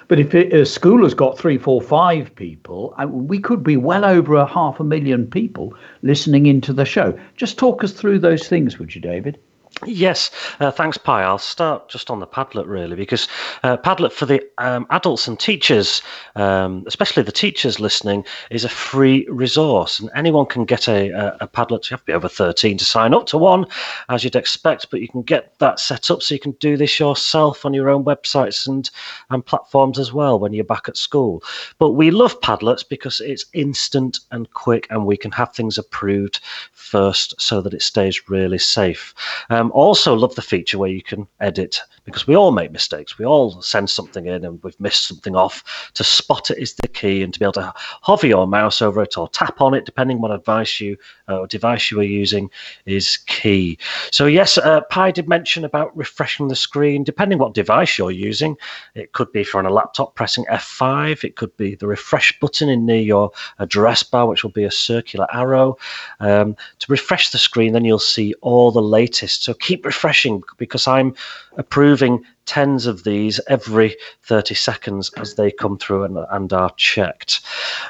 But 0.09 0.21
if 0.21 0.35
a 0.35 0.65
school 0.65 1.03
has 1.03 1.15
got 1.15 1.39
three, 1.39 1.59
four, 1.59 1.83
five 1.83 2.35
people, 2.37 2.95
uh, 2.99 3.07
we 3.09 3.39
could 3.39 3.65
be 3.65 3.77
well 3.77 4.05
over 4.05 4.37
a 4.37 4.47
half 4.47 4.79
a 4.79 4.85
million 4.85 5.27
people 5.27 5.75
listening 6.03 6.47
into 6.47 6.73
the 6.73 6.85
show. 6.85 7.19
Just 7.35 7.59
talk 7.59 7.83
us 7.83 7.93
through 7.93 8.21
those 8.21 8.49
things, 8.49 8.79
would 8.79 8.95
you, 8.95 9.01
David? 9.01 9.39
Yes, 9.85 10.31
uh, 10.59 10.71
thanks, 10.71 10.97
Pie. 10.97 11.23
I'll 11.23 11.37
start 11.37 11.91
just 11.91 12.09
on 12.11 12.19
the 12.19 12.27
Padlet, 12.27 12.67
really, 12.67 12.97
because 12.97 13.29
uh, 13.63 13.77
Padlet 13.77 14.11
for 14.11 14.25
the 14.25 14.43
um, 14.57 14.87
adults 14.89 15.29
and 15.29 15.39
teachers, 15.39 16.01
um, 16.35 16.83
especially 16.87 17.23
the 17.23 17.31
teachers 17.31 17.79
listening, 17.79 18.25
is 18.51 18.65
a 18.65 18.71
free 18.71 19.27
resource, 19.29 20.01
and 20.01 20.09
anyone 20.15 20.47
can 20.47 20.65
get 20.65 20.89
a, 20.89 21.11
a, 21.11 21.37
a 21.43 21.49
Padlet. 21.49 21.91
You 21.91 21.95
have 21.95 22.01
to 22.01 22.07
be 22.07 22.15
over 22.15 22.29
13 22.29 22.79
to 22.79 22.85
sign 22.87 23.13
up 23.13 23.27
to 23.27 23.39
one, 23.39 23.67
as 24.09 24.25
you'd 24.25 24.35
expect, 24.35 24.91
but 24.91 25.03
you 25.03 25.09
can 25.09 25.21
get 25.21 25.59
that 25.59 25.79
set 25.79 26.11
up 26.11 26.23
so 26.23 26.33
you 26.33 26.41
can 26.41 26.53
do 26.53 26.79
this 26.79 26.99
yourself 26.99 27.67
on 27.67 27.75
your 27.75 27.91
own 27.91 28.03
websites 28.03 28.67
and, 28.67 28.89
and 29.29 29.45
platforms 29.45 29.99
as 29.99 30.11
well 30.11 30.39
when 30.39 30.55
you're 30.55 30.65
back 30.65 30.89
at 30.89 30.97
school. 30.97 31.43
But 31.79 31.91
we 31.91 32.11
love 32.11 32.41
Padlets 32.41 32.89
because 32.89 33.21
it's 33.21 33.45
instant 33.53 34.21
and 34.31 34.51
quick, 34.53 34.87
and 34.89 35.05
we 35.05 35.19
can 35.19 35.33
have 35.33 35.53
things 35.53 35.77
approved 35.77 36.41
first 36.73 37.39
so 37.39 37.61
that 37.61 37.75
it 37.75 37.83
stays 37.83 38.31
really 38.31 38.59
safe. 38.59 39.13
Um, 39.51 39.66
also, 39.73 40.15
love 40.15 40.35
the 40.35 40.43
feature 40.43 40.79
where 40.79 40.91
you 40.91 41.03
can 41.03 41.27
edit 41.41 41.81
because 42.05 42.27
we 42.27 42.37
all 42.37 42.53
make 42.53 42.71
mistakes. 42.71 43.19
We 43.19 43.25
all 43.25 43.61
send 43.63 43.91
something 43.91 44.27
in 44.27 44.45
and 44.45 44.63
we've 44.63 44.79
missed 44.79 45.09
something 45.09 45.35
off. 45.35 45.91
To 45.95 46.05
spot 46.05 46.51
it 46.51 46.59
is 46.59 46.75
the 46.75 46.89
key 46.89 47.23
and 47.23 47.33
to 47.35 47.41
be 47.41 47.45
able 47.45 47.55
to 47.55 47.73
hover 47.77 48.27
your 48.27 48.47
mouse 48.47 48.81
over 48.81 49.03
it 49.03 49.19
or 49.19 49.29
tap 49.29 49.61
on 49.61 49.75
it, 49.75 49.85
depending 49.85 50.19
on 50.19 50.23
what 50.23 50.31
advice 50.31 50.81
you 50.81 50.97
uh, 51.29 51.47
device 51.47 51.91
you 51.91 52.01
are 52.01 52.05
using, 52.05 52.51
is 52.85 53.17
key. 53.27 53.79
So 54.11 54.27
yes, 54.27 54.59
uh, 54.59 54.83
Pi 54.83 55.11
did 55.11 55.29
mention 55.29 55.65
about 55.65 55.97
refreshing 55.97 56.49
the 56.49 56.57
screen, 56.57 57.03
depending 57.03 57.39
what 57.39 57.55
device 57.55 57.99
you're 57.99 58.11
using. 58.11 58.57
It 58.95 59.13
could 59.13 59.33
be 59.33 59.45
you're 59.53 59.59
on 59.59 59.67
a 59.67 59.75
laptop 59.75 60.15
pressing 60.15 60.45
F5. 60.47 61.25
It 61.25 61.37
could 61.37 61.57
be 61.57 61.75
the 61.75 61.87
refresh 61.87 62.39
button 62.41 62.69
in 62.69 62.87
near 62.87 63.01
your 63.01 63.31
address 63.59 64.03
bar, 64.03 64.27
which 64.27 64.43
will 64.43 64.51
be 64.51 64.65
a 64.65 64.71
circular 64.71 65.27
arrow. 65.33 65.77
Um, 66.21 66.57
to 66.79 66.87
refresh 66.89 67.31
the 67.31 67.39
screen, 67.39 67.73
then 67.73 67.85
you'll 67.85 67.99
see 67.99 68.35
all 68.41 68.71
the 68.71 68.83
latest. 68.83 69.45
So 69.45 69.55
keep 69.57 69.85
refreshing 69.85 70.43
because 70.59 70.87
I'm 70.87 71.15
approving 71.57 72.25
tens 72.47 72.87
of 72.87 73.05
these 73.05 73.41
every 73.49 73.97
30 74.23 74.55
seconds 74.55 75.11
as 75.17 75.35
they 75.35 75.51
come 75.51 75.79
through 75.79 76.05
and, 76.05 76.19
and 76.31 76.53
are 76.53 76.73
checked. 76.77 77.41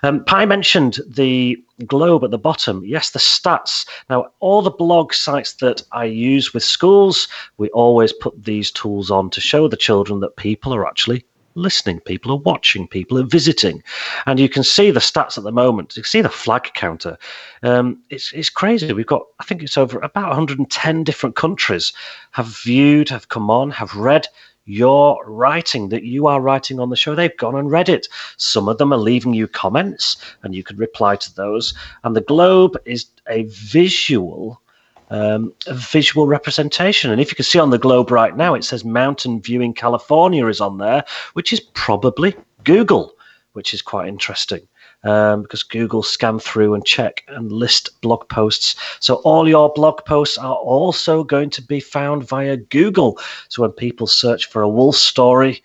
Um, 0.03 0.25
Pie 0.25 0.47
mentioned 0.47 0.99
the 1.07 1.63
globe 1.87 2.25
at 2.25 2.31
the 2.31 2.39
bottom. 2.39 2.83
Yes, 2.85 3.11
the 3.11 3.19
stats. 3.19 3.87
Now, 4.09 4.29
all 4.41 4.63
the 4.63 4.71
blog 4.71 5.13
sites 5.13 5.55
that 5.55 5.83
I 5.93 6.05
use 6.05 6.55
with 6.55 6.65
schools, 6.65 7.29
we 7.59 7.69
always 7.71 8.13
put 8.13 8.45
these 8.45 8.71
tools 8.71 9.11
on 9.11 9.31
to 9.31 9.41
show 9.41 9.69
the 9.69 9.77
children 9.77 10.21
that 10.21 10.37
people 10.37 10.75
are 10.75 10.87
actually 10.87 11.25
listening, 11.57 12.01
people 12.01 12.33
are 12.33 12.39
watching, 12.39 12.87
people 12.87 13.19
are 13.19 13.25
visiting. 13.25 13.83
And 14.27 14.39
you 14.39 14.49
can 14.49 14.63
see 14.63 14.91
the 14.91 15.01
stats 15.01 15.37
at 15.37 15.45
the 15.45 15.53
moment. 15.53 15.97
You 15.97 16.03
can 16.03 16.09
see 16.09 16.21
the 16.21 16.29
flag 16.29 16.71
counter. 16.75 17.19
Um, 17.63 18.03
it's, 18.11 18.33
it's 18.33 18.51
crazy. 18.51 18.93
We've 18.93 19.07
got, 19.07 19.23
I 19.41 19.45
think 19.45 19.63
it's 19.63 19.79
over 19.79 19.99
about 19.99 20.29
110 20.29 21.05
different 21.05 21.37
countries 21.37 21.93
have 22.33 22.47
viewed, 22.47 23.09
have 23.09 23.29
come 23.29 23.51
on, 23.51 23.71
have 23.71 23.95
read 23.97 24.29
your 24.67 25.25
writing 25.27 25.89
that 25.89 26.03
you 26.03 26.27
are 26.27 26.41
writing 26.41 26.79
on 26.79 26.91
the 26.91 26.97
show. 26.97 27.15
They've 27.15 27.37
gone 27.37 27.55
and 27.55 27.71
read 27.71 27.89
it. 27.89 28.09
Some 28.37 28.69
of 28.69 28.79
them 28.79 28.93
are 28.93 28.99
leaving 28.99 29.33
you 29.33 29.49
comments, 29.49 30.17
and 30.43 30.55
you 30.55 30.63
can 30.63 30.77
reply 30.77 31.17
to 31.17 31.35
those. 31.35 31.73
And 32.05 32.15
the 32.15 32.21
globe 32.21 32.77
is 32.85 33.07
a 33.29 33.45
visual. 33.45 34.61
Um, 35.09 35.55
visual 35.71 36.27
representation. 36.27 37.13
And 37.13 37.21
if 37.21 37.31
you 37.31 37.37
can 37.37 37.45
see 37.45 37.61
on 37.61 37.71
the 37.71 37.79
globe 37.79 38.11
right 38.11 38.37
now, 38.37 38.55
it 38.55 38.65
says 38.65 38.85
Mountain 38.85 39.41
Viewing 39.41 39.73
California 39.73 40.45
is 40.49 40.61
on 40.61 40.79
there, 40.79 41.05
which 41.35 41.53
is 41.53 41.61
probably 41.61 42.35
Google, 42.65 43.15
which 43.53 43.73
is 43.73 43.83
quite 43.83 44.09
interesting 44.09 44.67
um, 45.07 45.43
because 45.43 45.63
Google 45.63 46.03
scan 46.03 46.39
through 46.39 46.75
and 46.75 46.85
check 46.85 47.25
and 47.29 47.53
list 47.53 48.01
blog 48.01 48.29
posts. 48.29 48.77
So 49.01 49.17
all 49.17 49.49
your 49.49 49.73
blog 49.73 50.05
posts 50.05 50.37
are 50.39 50.57
also 50.57 51.25
going 51.25 51.51
to 51.51 51.63
be 51.63 51.81
found 51.81 52.29
via 52.29 52.57
Google. 52.57 53.19
So 53.49 53.63
when 53.63 53.73
people 53.73 54.07
search 54.07 54.47
for 54.47 54.63
a 54.63 54.69
wolf 54.69 54.97
story, 54.97 55.63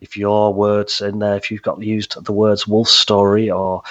if 0.00 0.16
your 0.16 0.52
words 0.52 1.00
in 1.00 1.20
there, 1.20 1.36
if 1.36 1.50
you've 1.50 1.62
got 1.62 1.82
used 1.82 2.22
the 2.24 2.32
words 2.32 2.66
wolf 2.66 2.88
story 2.88 3.50
or 3.50 3.82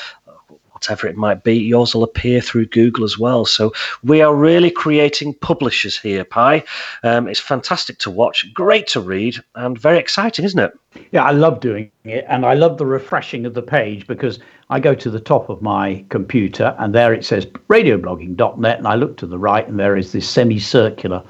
whatever 0.76 1.08
it 1.08 1.16
might 1.16 1.44
be, 1.44 1.56
yours 1.56 1.96
will 1.96 2.04
appear 2.04 2.42
through 2.42 2.66
Google 2.66 3.06
as 3.06 3.18
well. 3.18 3.46
So 3.46 3.74
we 4.04 4.22
are 4.22 4.36
really 4.36 4.70
creating 4.70 5.34
publishers 5.36 5.98
here, 5.98 6.26
Pie. 6.26 6.66
Um, 7.02 7.30
it's 7.30 7.40
fantastic 7.40 7.98
to 8.00 8.12
watch, 8.12 8.54
great 8.54 8.86
to 8.88 9.00
read, 9.00 9.42
and 9.56 9.80
very 9.80 9.98
exciting, 9.98 10.44
isn't 10.44 10.60
it? 10.60 10.78
Yeah, 11.12 11.24
I 11.24 11.32
love 11.32 11.62
doing 11.62 11.90
it, 12.04 12.26
and 12.28 12.46
I 12.46 12.54
love 12.56 12.78
the 12.78 12.86
refreshing 12.86 13.46
of 13.46 13.54
the 13.54 13.62
page 13.62 14.06
because 14.06 14.40
I 14.70 14.82
go 14.82 14.94
to 14.96 15.10
the 15.10 15.20
top 15.20 15.50
of 15.50 15.62
my 15.62 16.04
computer, 16.10 16.76
and 16.78 16.94
there 16.94 17.14
it 17.14 17.24
says 17.24 17.46
radioblogging.net, 17.70 18.78
and 18.78 18.88
I 18.88 18.96
look 18.96 19.16
to 19.18 19.28
the 19.28 19.38
right, 19.38 19.68
and 19.68 19.80
there 19.80 19.96
is 19.96 20.12
this 20.12 20.30
semicircular 20.30 21.24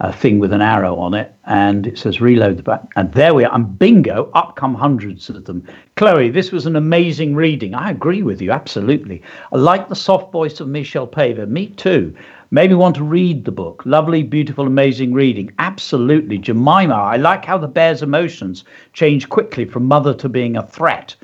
a 0.00 0.12
thing 0.12 0.38
with 0.38 0.52
an 0.52 0.60
arrow 0.60 0.96
on 0.96 1.12
it, 1.12 1.34
and 1.44 1.86
it 1.86 1.98
says 1.98 2.20
reload 2.20 2.56
the 2.56 2.62
button. 2.62 2.88
And 2.94 3.12
there 3.12 3.34
we 3.34 3.44
are. 3.44 3.54
And 3.54 3.78
bingo, 3.78 4.30
up 4.32 4.54
come 4.54 4.74
hundreds 4.74 5.28
of 5.28 5.44
them. 5.44 5.66
Chloe, 5.96 6.30
this 6.30 6.52
was 6.52 6.66
an 6.66 6.76
amazing 6.76 7.34
reading. 7.34 7.74
I 7.74 7.90
agree 7.90 8.22
with 8.22 8.40
you, 8.40 8.52
absolutely. 8.52 9.22
I 9.52 9.56
like 9.56 9.88
the 9.88 9.96
soft 9.96 10.30
voice 10.30 10.60
of 10.60 10.68
Michelle 10.68 11.08
Paver. 11.08 11.48
Me 11.48 11.68
too. 11.70 12.14
Maybe 12.50 12.74
want 12.74 12.96
to 12.96 13.04
read 13.04 13.44
the 13.44 13.52
book. 13.52 13.82
Lovely, 13.84 14.22
beautiful, 14.22 14.66
amazing 14.66 15.12
reading. 15.12 15.52
Absolutely. 15.58 16.38
Jemima, 16.38 16.94
I 16.94 17.16
like 17.16 17.44
how 17.44 17.58
the 17.58 17.68
bear's 17.68 18.02
emotions 18.02 18.64
change 18.92 19.28
quickly 19.28 19.64
from 19.64 19.84
mother 19.84 20.14
to 20.14 20.28
being 20.28 20.56
a 20.56 20.66
threat. 20.66 21.14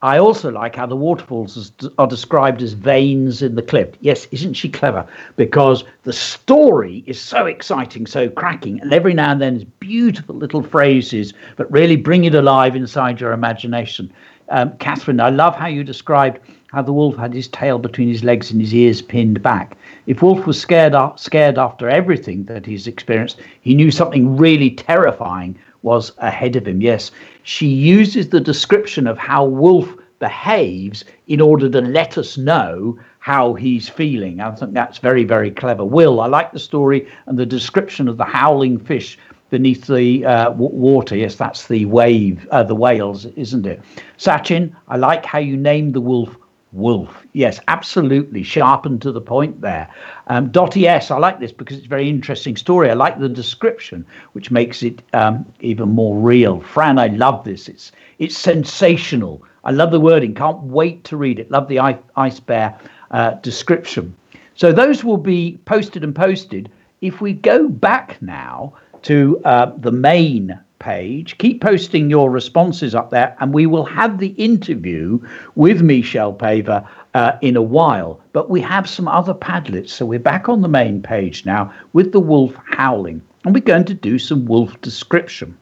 I 0.00 0.18
also 0.18 0.52
like 0.52 0.76
how 0.76 0.86
the 0.86 0.94
waterfalls 0.94 1.72
are 1.98 2.06
described 2.06 2.62
as 2.62 2.72
veins 2.72 3.42
in 3.42 3.56
the 3.56 3.62
cliff. 3.62 3.88
Yes, 4.00 4.28
isn't 4.30 4.54
she 4.54 4.68
clever? 4.68 5.04
Because 5.34 5.82
the 6.04 6.12
story 6.12 7.02
is 7.06 7.20
so 7.20 7.46
exciting, 7.46 8.06
so 8.06 8.30
cracking, 8.30 8.80
and 8.80 8.92
every 8.92 9.12
now 9.12 9.32
and 9.32 9.42
then 9.42 9.54
there's 9.54 9.64
beautiful 9.64 10.36
little 10.36 10.62
phrases 10.62 11.32
that 11.56 11.68
really 11.72 11.96
bring 11.96 12.24
it 12.24 12.34
alive 12.34 12.76
inside 12.76 13.20
your 13.20 13.32
imagination. 13.32 14.12
Um, 14.50 14.76
Catherine, 14.78 15.20
I 15.20 15.30
love 15.30 15.56
how 15.56 15.66
you 15.66 15.82
described 15.82 16.38
how 16.68 16.82
the 16.82 16.92
wolf 16.92 17.16
had 17.16 17.34
his 17.34 17.48
tail 17.48 17.78
between 17.78 18.08
his 18.08 18.22
legs 18.22 18.50
and 18.50 18.60
his 18.60 18.74
ears 18.74 19.02
pinned 19.02 19.42
back. 19.42 19.76
If 20.06 20.22
Wolf 20.22 20.46
was 20.46 20.60
scared, 20.60 20.94
scared 21.16 21.58
after 21.58 21.88
everything 21.88 22.44
that 22.44 22.66
he's 22.66 22.86
experienced, 22.86 23.40
he 23.62 23.74
knew 23.74 23.90
something 23.90 24.36
really 24.36 24.70
terrifying 24.70 25.58
was 25.88 26.12
ahead 26.30 26.54
of 26.56 26.66
him. 26.70 26.80
Yes, 26.80 27.10
she 27.54 27.68
uses 27.68 28.28
the 28.28 28.40
description 28.52 29.06
of 29.06 29.16
how 29.18 29.42
Wolf 29.44 29.88
behaves 30.18 31.04
in 31.26 31.40
order 31.40 31.68
to 31.70 31.80
let 31.80 32.18
us 32.18 32.36
know 32.36 32.98
how 33.20 33.54
he's 33.54 33.88
feeling. 33.88 34.40
I 34.40 34.50
think 34.54 34.72
that's 34.74 34.98
very, 34.98 35.24
very 35.24 35.50
clever. 35.50 35.84
Will, 35.84 36.20
I 36.20 36.26
like 36.26 36.50
the 36.52 36.58
story 36.58 37.00
and 37.26 37.38
the 37.38 37.46
description 37.46 38.08
of 38.08 38.16
the 38.16 38.24
howling 38.38 38.78
fish 38.90 39.18
beneath 39.50 39.86
the 39.86 40.24
uh, 40.26 40.50
w- 40.50 40.76
water. 40.90 41.16
Yes, 41.16 41.36
that's 41.36 41.68
the 41.68 41.84
wave, 41.86 42.46
uh, 42.50 42.64
the 42.64 42.74
whales, 42.74 43.26
isn't 43.46 43.66
it? 43.66 43.80
Sachin, 44.18 44.74
I 44.88 44.96
like 44.96 45.24
how 45.24 45.38
you 45.38 45.56
named 45.56 45.94
the 45.94 46.00
wolf 46.00 46.36
Wolf. 46.72 47.26
Yes, 47.32 47.60
absolutely. 47.68 48.42
Sharpened 48.42 49.00
to 49.02 49.12
the 49.12 49.20
point 49.22 49.60
there. 49.62 49.88
Um, 50.28 50.50
Dottie 50.50 50.88
I 50.88 51.00
like 51.18 51.40
this 51.40 51.52
because 51.52 51.78
it's 51.78 51.86
a 51.86 51.88
very 51.88 52.08
interesting 52.08 52.56
story. 52.56 52.90
I 52.90 52.94
like 52.94 53.18
the 53.18 53.28
description, 53.28 54.04
which 54.32 54.50
makes 54.50 54.82
it 54.82 55.02
um, 55.14 55.44
even 55.60 55.88
more 55.88 56.16
real. 56.18 56.60
Fran, 56.60 56.98
I 56.98 57.08
love 57.08 57.44
this. 57.44 57.68
It's 57.68 57.92
it's 58.18 58.36
sensational. 58.36 59.42
I 59.64 59.70
love 59.70 59.90
the 59.90 60.00
wording. 60.00 60.34
Can't 60.34 60.62
wait 60.62 61.04
to 61.04 61.16
read 61.16 61.38
it. 61.38 61.50
Love 61.50 61.68
the 61.68 61.78
ice, 61.78 61.98
ice 62.16 62.40
bear 62.40 62.78
uh, 63.10 63.32
description. 63.42 64.14
So 64.54 64.72
those 64.72 65.04
will 65.04 65.18
be 65.18 65.58
posted 65.64 66.04
and 66.04 66.14
posted. 66.14 66.70
If 67.00 67.20
we 67.20 67.32
go 67.32 67.68
back 67.68 68.20
now 68.20 68.74
to 69.02 69.40
uh, 69.44 69.72
the 69.76 69.92
main 69.92 70.58
page. 70.78 71.36
Keep 71.38 71.60
posting 71.60 72.10
your 72.10 72.30
responses 72.30 72.94
up 72.94 73.10
there, 73.10 73.36
and 73.40 73.52
we 73.52 73.66
will 73.66 73.84
have 73.84 74.18
the 74.18 74.28
interview 74.28 75.20
with 75.54 75.82
Michelle 75.82 76.32
Paver 76.32 76.86
uh, 77.18 77.36
in 77.42 77.56
a 77.56 77.62
while. 77.62 78.20
But 78.32 78.48
we 78.48 78.60
have 78.60 78.88
some 78.88 79.08
other 79.08 79.34
Padlets, 79.34 79.90
so 79.90 80.06
we're 80.06 80.20
back 80.20 80.48
on 80.48 80.62
the 80.62 80.68
main 80.68 81.02
page 81.02 81.44
now 81.44 81.72
with 81.92 82.12
the 82.12 82.20
wolf 82.20 82.54
howling, 82.64 83.20
and 83.44 83.52
we're 83.52 83.60
going 83.60 83.86
to 83.86 83.94
do 83.94 84.18
some 84.18 84.46
wolf 84.46 84.80
description. 84.82 85.58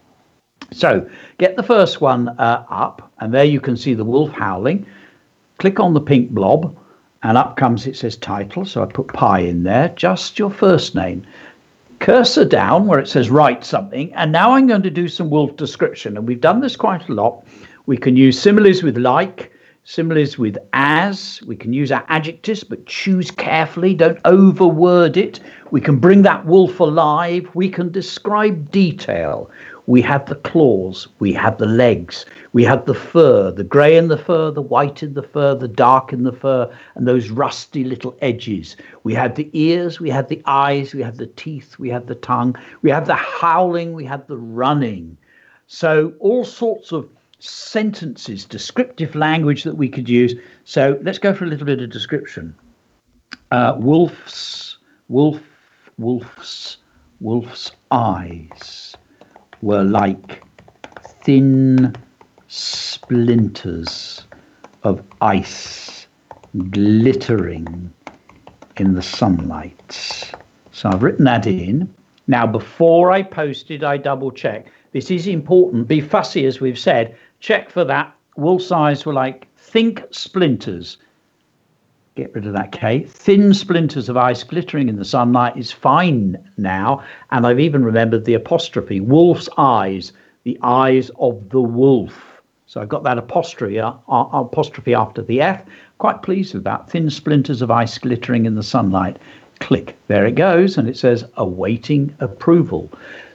So 0.73 1.09
get 1.39 1.57
the 1.57 1.63
first 1.63 2.03
one 2.03 2.29
uh, 2.29 2.67
up, 2.69 3.11
and 3.21 3.33
there 3.33 3.45
you 3.45 3.61
can 3.61 3.77
see 3.77 3.95
the 3.95 4.05
wolf 4.05 4.31
howling. 4.33 4.87
Click 5.59 5.81
on 5.81 5.95
the 5.95 6.01
pink 6.01 6.31
blob, 6.31 6.77
and 7.23 7.39
up 7.39 7.57
comes 7.57 7.87
it 7.87 7.97
says 7.97 8.17
title. 8.17 8.67
So 8.67 8.83
I 8.83 8.87
put 8.87 9.09
Pie 9.09 9.41
in 9.41 9.63
there, 9.63 9.89
just 9.97 10.39
your 10.39 10.51
first 10.51 10.95
name 10.95 11.27
cursor 12.01 12.45
down 12.45 12.87
where 12.87 12.99
it 12.99 13.09
says 13.09 13.31
write 13.31 13.65
something. 13.65 14.13
And 14.13 14.31
now 14.31 14.53
I'm 14.53 14.67
going 14.67 14.83
to 14.83 14.91
do 14.91 15.09
some 15.09 15.31
wolf 15.31 15.57
description. 15.57 16.19
And 16.19 16.29
we've 16.29 16.43
done 16.43 16.61
this 16.61 16.77
quite 16.77 17.09
a 17.09 17.15
lot. 17.15 17.47
We 17.87 17.97
can 17.97 18.17
use 18.17 18.39
similes 18.39 18.83
with 18.83 18.99
like, 18.99 19.51
similes 19.87 20.37
with 20.37 20.59
as. 20.73 21.41
We 21.47 21.55
can 21.55 21.73
use 21.73 21.93
our 21.93 22.05
adjectives, 22.09 22.65
but 22.65 22.85
choose 22.87 23.31
carefully. 23.31 23.95
Don't 23.95 24.19
overword 24.25 25.17
it. 25.17 25.41
We 25.71 25.81
can 25.81 25.99
bring 25.99 26.23
that 26.23 26.45
wolf 26.45 26.81
alive. 26.81 27.49
We 27.55 27.71
can 27.71 27.93
describe 27.93 28.71
detail. 28.71 29.49
We 29.87 30.03
have 30.03 30.27
the 30.27 30.35
claws, 30.35 31.07
we 31.21 31.33
have 31.35 31.59
the 31.59 31.67
legs, 31.67 32.27
we 32.53 32.65
have 32.65 32.87
the 32.87 32.95
fur, 32.95 33.53
the 33.53 33.63
grey 33.63 33.97
in 33.97 34.09
the 34.09 34.19
fur, 34.19 34.51
the 34.51 34.61
white 34.61 35.01
in 35.01 35.15
the 35.15 35.23
fur, 35.23 35.55
the 35.55 35.69
dark 35.69 36.13
in 36.13 36.25
the 36.25 36.33
fur, 36.33 36.69
and 36.97 37.07
those 37.07 37.31
rusty 37.31 37.85
little 37.85 38.17
edges. 38.21 38.77
We 39.05 39.15
have 39.15 39.37
the 39.37 39.49
ears, 39.53 40.01
we 40.01 40.11
have 40.11 40.27
the 40.27 40.43
eyes, 40.45 40.93
we 40.93 41.03
have 41.03 41.19
the 41.19 41.29
teeth, 41.29 41.79
we 41.79 41.89
have 41.91 42.09
the 42.09 42.17
tongue, 42.17 42.57
we 42.83 42.91
have 42.91 43.07
the 43.07 43.15
howling, 43.15 43.93
we 43.93 44.05
have 44.07 44.27
the 44.27 44.37
running. 44.39 45.17
So, 45.69 46.15
all 46.19 46.45
sorts 46.45 46.91
of 46.91 47.09
sentences, 47.49 48.45
descriptive 48.45 49.15
language 49.15 49.65
that 49.65 49.77
we 49.77 49.89
could 49.89 50.09
use. 50.09 50.35
So, 50.65 50.99
let's 51.03 51.19
go 51.19 51.35
for 51.35 51.45
a 51.45 51.49
little 51.49 51.67
bit 51.67 51.81
of 51.81 51.91
description. 51.91 52.55
Uh, 53.51 53.77
wolf's, 53.79 54.79
wolf, 55.09 55.41
wolf's, 55.99 56.79
wolf's 57.21 57.73
eyes 57.91 58.97
were 59.63 59.85
like 59.85 60.43
thin 61.25 61.95
splinters 62.49 64.25
of 64.83 65.03
ice 65.21 66.07
glittering 66.71 67.93
in 68.77 68.95
the 68.95 69.03
sunlight. 69.03 70.33
So 70.73 70.91
I've 70.91 71.03
written 71.03 71.25
that 71.25 71.47
in. 71.47 71.93
Now, 72.29 72.47
before 72.47 73.11
I 73.13 73.23
post 73.23 73.71
it, 73.71 73.85
I 73.85 73.97
double 73.97 74.31
check. 74.31 74.67
This 74.93 75.11
is 75.11 75.27
important. 75.27 75.89
Be 75.89 76.01
fussy, 76.01 76.45
as 76.47 76.61
we've 76.61 76.79
said. 76.79 77.17
Check 77.41 77.71
for 77.71 77.85
that. 77.85 78.15
Wolf's 78.37 78.71
eyes 78.71 79.07
were 79.07 79.15
like 79.15 79.49
think 79.57 80.03
splinters. 80.11 80.99
Get 82.15 82.35
rid 82.35 82.47
of 82.47 82.55
that 82.55 82.73
K. 82.73 83.05
Thin 83.05 83.53
splinters 83.53 84.09
of 84.09 84.17
ice 84.17 84.43
glittering 84.43 84.89
in 84.89 84.97
the 84.97 85.05
sunlight 85.05 85.57
is 85.57 85.71
fine 85.71 86.39
now. 86.57 87.03
And 87.31 87.47
I've 87.47 87.61
even 87.61 87.85
remembered 87.85 88.25
the 88.25 88.35
apostrophe 88.35 89.01
wolf's 89.01 89.51
eyes, 89.59 90.13
the 90.45 90.59
eyes 90.63 91.11
of 91.19 91.51
the 91.51 91.61
wolf. 91.61 92.41
So 92.67 92.81
I've 92.81 92.89
got 92.89 93.05
that 93.05 93.19
apostrophe, 93.19 93.79
uh, 93.79 93.93
uh, 94.09 94.29
apostrophe 94.33 94.95
after 94.95 95.23
the 95.23 95.43
F. 95.43 95.63
Quite 95.99 96.23
pleased 96.23 96.55
with 96.55 96.65
that. 96.65 96.89
Thin 96.89 97.11
splinters 97.11 97.61
of 97.61 97.71
ice 97.71 97.99
glittering 97.99 98.47
in 98.47 98.55
the 98.55 98.63
sunlight. 98.63 99.19
Click. 99.61 99.95
There 100.09 100.27
it 100.27 100.37
goes. 100.37 100.79
And 100.79 100.89
it 100.89 100.97
says 100.97 101.25
awaiting 101.37 102.17
approval. 102.21 102.91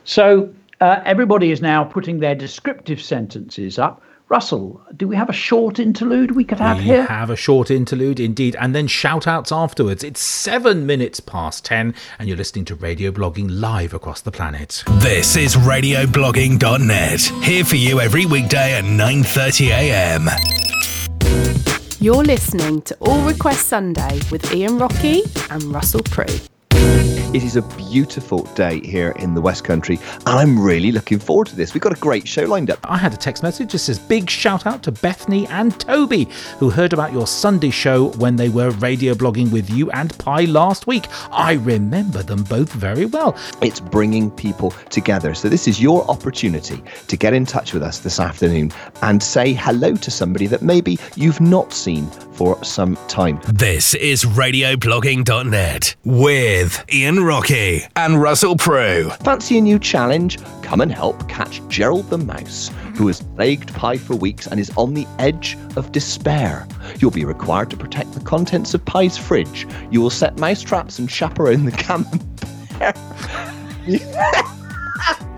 So 0.05 0.49
uh, 0.81 1.01
everybody 1.05 1.51
is 1.51 1.61
now 1.61 1.83
putting 1.83 2.19
their 2.19 2.35
descriptive 2.35 3.01
sentences 3.01 3.79
up. 3.79 4.01
Russell, 4.29 4.81
do 4.95 5.09
we 5.09 5.15
have 5.17 5.29
a 5.29 5.33
short 5.33 5.77
interlude 5.77 6.31
we 6.31 6.45
could 6.45 6.57
have 6.57 6.77
here? 6.77 6.85
we 6.85 6.91
here? 6.99 7.05
have 7.05 7.29
a 7.29 7.35
short 7.35 7.69
interlude 7.69 8.17
indeed, 8.17 8.55
and 8.61 8.73
then 8.73 8.87
shout 8.87 9.27
outs 9.27 9.51
afterwards. 9.51 10.05
It's 10.05 10.21
seven 10.21 10.85
minutes 10.85 11.19
past 11.19 11.65
ten, 11.65 11.93
and 12.17 12.29
you're 12.29 12.37
listening 12.37 12.63
to 12.65 12.75
Radio 12.75 13.11
Blogging 13.11 13.47
live 13.49 13.93
across 13.93 14.21
the 14.21 14.31
planet. 14.31 14.85
This 14.99 15.35
is 15.35 15.55
radioblogging.net. 15.55 17.21
Here 17.43 17.65
for 17.65 17.75
you 17.75 17.99
every 17.99 18.25
weekday 18.25 18.73
at 18.73 18.85
9:30 18.85 19.67
a.m. 19.67 20.29
You're 21.99 22.23
listening 22.23 22.81
to 22.83 22.95
All 23.01 23.21
Request 23.27 23.67
Sunday 23.67 24.21
with 24.31 24.53
Ian 24.53 24.79
Rocky 24.79 25.23
and 25.49 25.61
Russell 25.65 26.03
Prue. 26.03 27.20
It 27.33 27.45
is 27.45 27.55
a 27.55 27.61
beautiful 27.61 28.43
day 28.55 28.81
here 28.81 29.11
in 29.11 29.33
the 29.33 29.39
West 29.39 29.63
Country, 29.63 29.97
and 30.25 30.27
I'm 30.27 30.61
really 30.61 30.91
looking 30.91 31.17
forward 31.17 31.47
to 31.47 31.55
this. 31.55 31.73
We've 31.73 31.79
got 31.79 31.93
a 31.97 31.99
great 32.01 32.27
show 32.27 32.43
lined 32.43 32.69
up. 32.69 32.79
I 32.83 32.97
had 32.97 33.13
a 33.13 33.17
text 33.17 33.41
message 33.41 33.71
that 33.71 33.79
says 33.79 33.97
big 33.97 34.29
shout 34.29 34.65
out 34.65 34.83
to 34.83 34.91
Bethany 34.91 35.47
and 35.47 35.79
Toby, 35.79 36.27
who 36.59 36.69
heard 36.69 36.91
about 36.91 37.13
your 37.13 37.25
Sunday 37.25 37.69
show 37.69 38.09
when 38.17 38.35
they 38.35 38.49
were 38.49 38.71
radio 38.71 39.13
blogging 39.13 39.49
with 39.49 39.69
you 39.69 39.89
and 39.91 40.17
Pie 40.17 40.43
last 40.43 40.87
week. 40.87 41.05
I 41.31 41.53
remember 41.53 42.21
them 42.21 42.43
both 42.43 42.73
very 42.73 43.05
well. 43.05 43.37
It's 43.61 43.79
bringing 43.79 44.29
people 44.29 44.71
together. 44.89 45.33
So, 45.33 45.47
this 45.47 45.69
is 45.69 45.81
your 45.81 46.03
opportunity 46.11 46.83
to 47.07 47.15
get 47.15 47.33
in 47.33 47.45
touch 47.45 47.73
with 47.73 47.81
us 47.81 47.99
this 47.99 48.19
afternoon 48.19 48.73
and 49.03 49.23
say 49.23 49.53
hello 49.53 49.95
to 49.95 50.11
somebody 50.11 50.47
that 50.47 50.63
maybe 50.63 50.99
you've 51.15 51.39
not 51.39 51.71
seen 51.71 52.11
for 52.33 52.61
some 52.63 52.97
time. 53.07 53.39
This 53.47 53.93
is 53.93 54.25
radioblogging.net 54.25 55.95
with 56.03 56.83
Ian 56.91 57.20
Rocky 57.21 57.83
and 57.95 58.21
Russell 58.21 58.55
Prue. 58.55 59.09
Fancy 59.23 59.57
a 59.57 59.61
new 59.61 59.77
challenge? 59.79 60.37
Come 60.61 60.81
and 60.81 60.91
help 60.91 61.27
catch 61.29 61.61
Gerald 61.67 62.09
the 62.09 62.17
Mouse, 62.17 62.69
who 62.95 63.07
has 63.07 63.21
plagued 63.21 63.73
Pie 63.73 63.97
for 63.97 64.15
weeks 64.15 64.47
and 64.47 64.59
is 64.59 64.71
on 64.77 64.93
the 64.93 65.07
edge 65.19 65.57
of 65.75 65.91
despair. 65.91 66.67
You'll 66.99 67.11
be 67.11 67.25
required 67.25 67.69
to 67.69 67.77
protect 67.77 68.13
the 68.13 68.19
contents 68.21 68.73
of 68.73 68.83
Pie's 68.85 69.17
fridge. 69.17 69.67
You 69.91 70.01
will 70.01 70.09
set 70.09 70.37
mouse 70.37 70.61
traps 70.61 70.99
and 70.99 71.09
chaperone 71.09 71.65
the 71.65 71.71
camembert. 71.71 72.21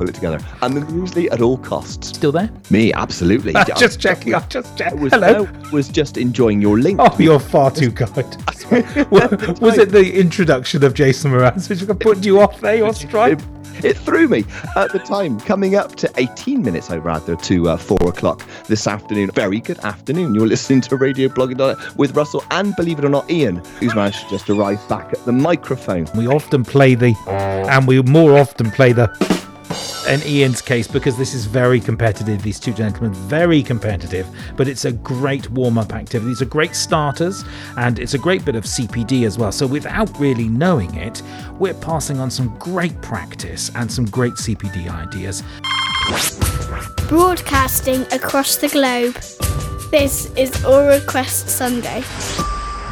Pull 0.00 0.08
it 0.08 0.14
together. 0.14 0.40
And 0.62 0.74
the 0.74 0.80
muesli 0.80 1.30
at 1.30 1.42
all 1.42 1.58
costs. 1.58 2.08
Still 2.08 2.32
there? 2.32 2.50
Me, 2.70 2.90
absolutely. 2.94 3.52
just 3.76 4.00
checking. 4.00 4.34
I'm 4.34 4.48
just 4.48 4.74
checked. 4.74 4.96
was, 4.96 5.12
Hello. 5.12 5.46
I 5.46 5.70
was 5.72 5.90
just 5.90 6.16
enjoying 6.16 6.62
your 6.62 6.78
link. 6.78 6.98
Oh, 7.02 7.14
you're 7.18 7.38
far 7.38 7.70
too 7.70 7.92
kind. 7.92 8.16
was 9.10 9.76
it 9.76 9.90
the 9.90 10.10
introduction 10.18 10.84
of 10.84 10.94
Jason 10.94 11.32
Mraz 11.32 11.68
which 11.68 11.98
put 11.98 12.24
you 12.24 12.40
off 12.40 12.62
there, 12.62 12.76
your 12.76 12.94
stripe? 12.94 13.42
It 13.84 13.98
threw 13.98 14.26
me 14.26 14.46
at 14.74 14.90
the 14.90 15.00
time. 15.00 15.38
Coming 15.40 15.74
up 15.74 15.96
to 15.96 16.10
18 16.16 16.62
minutes, 16.62 16.90
I'd 16.90 17.04
rather, 17.04 17.36
to 17.36 17.68
uh, 17.68 17.76
4 17.76 17.98
o'clock 18.08 18.42
this 18.68 18.86
afternoon. 18.86 19.30
Very 19.32 19.60
good 19.60 19.80
afternoon. 19.80 20.34
You're 20.34 20.46
listening 20.46 20.80
to 20.82 20.96
Radio 20.96 21.28
Blogging 21.28 21.96
with 21.96 22.16
Russell 22.16 22.42
and, 22.50 22.74
believe 22.74 23.00
it 23.00 23.04
or 23.04 23.10
not, 23.10 23.30
Ian, 23.30 23.56
who's 23.80 23.94
managed 23.94 24.22
to 24.22 24.30
just 24.30 24.48
arrive 24.48 24.80
back 24.88 25.12
at 25.12 25.22
the 25.26 25.32
microphone. 25.32 26.06
We 26.16 26.26
often 26.26 26.64
play 26.64 26.94
the, 26.94 27.14
and 27.28 27.86
we 27.86 28.00
more 28.00 28.38
often 28.38 28.70
play 28.70 28.92
the 28.92 29.08
in 30.08 30.22
Ian's 30.26 30.60
case 30.60 30.86
because 30.88 31.16
this 31.16 31.34
is 31.34 31.46
very 31.46 31.80
competitive. 31.80 32.42
These 32.42 32.58
two 32.60 32.72
gentlemen, 32.72 33.12
very 33.12 33.62
competitive, 33.62 34.26
but 34.56 34.68
it's 34.68 34.84
a 34.84 34.92
great 34.92 35.48
warm 35.50 35.78
up 35.78 35.92
activity. 35.92 36.32
It's 36.32 36.40
a 36.40 36.46
great 36.46 36.74
starters 36.74 37.44
and 37.76 37.98
it's 37.98 38.14
a 38.14 38.18
great 38.18 38.44
bit 38.44 38.56
of 38.56 38.64
CPD 38.64 39.26
as 39.26 39.38
well. 39.38 39.52
So, 39.52 39.66
without 39.66 40.10
really 40.18 40.48
knowing 40.48 40.94
it, 40.96 41.22
we're 41.58 41.74
passing 41.74 42.18
on 42.18 42.30
some 42.30 42.56
great 42.58 43.00
practice 43.02 43.70
and 43.74 43.90
some 43.90 44.06
great 44.06 44.34
CPD 44.34 44.90
ideas. 44.90 45.42
Broadcasting 47.08 48.02
across 48.12 48.56
the 48.56 48.68
globe. 48.68 49.14
This 49.90 50.32
is 50.36 50.64
All 50.64 50.86
Request 50.86 51.48
Sunday. 51.48 52.02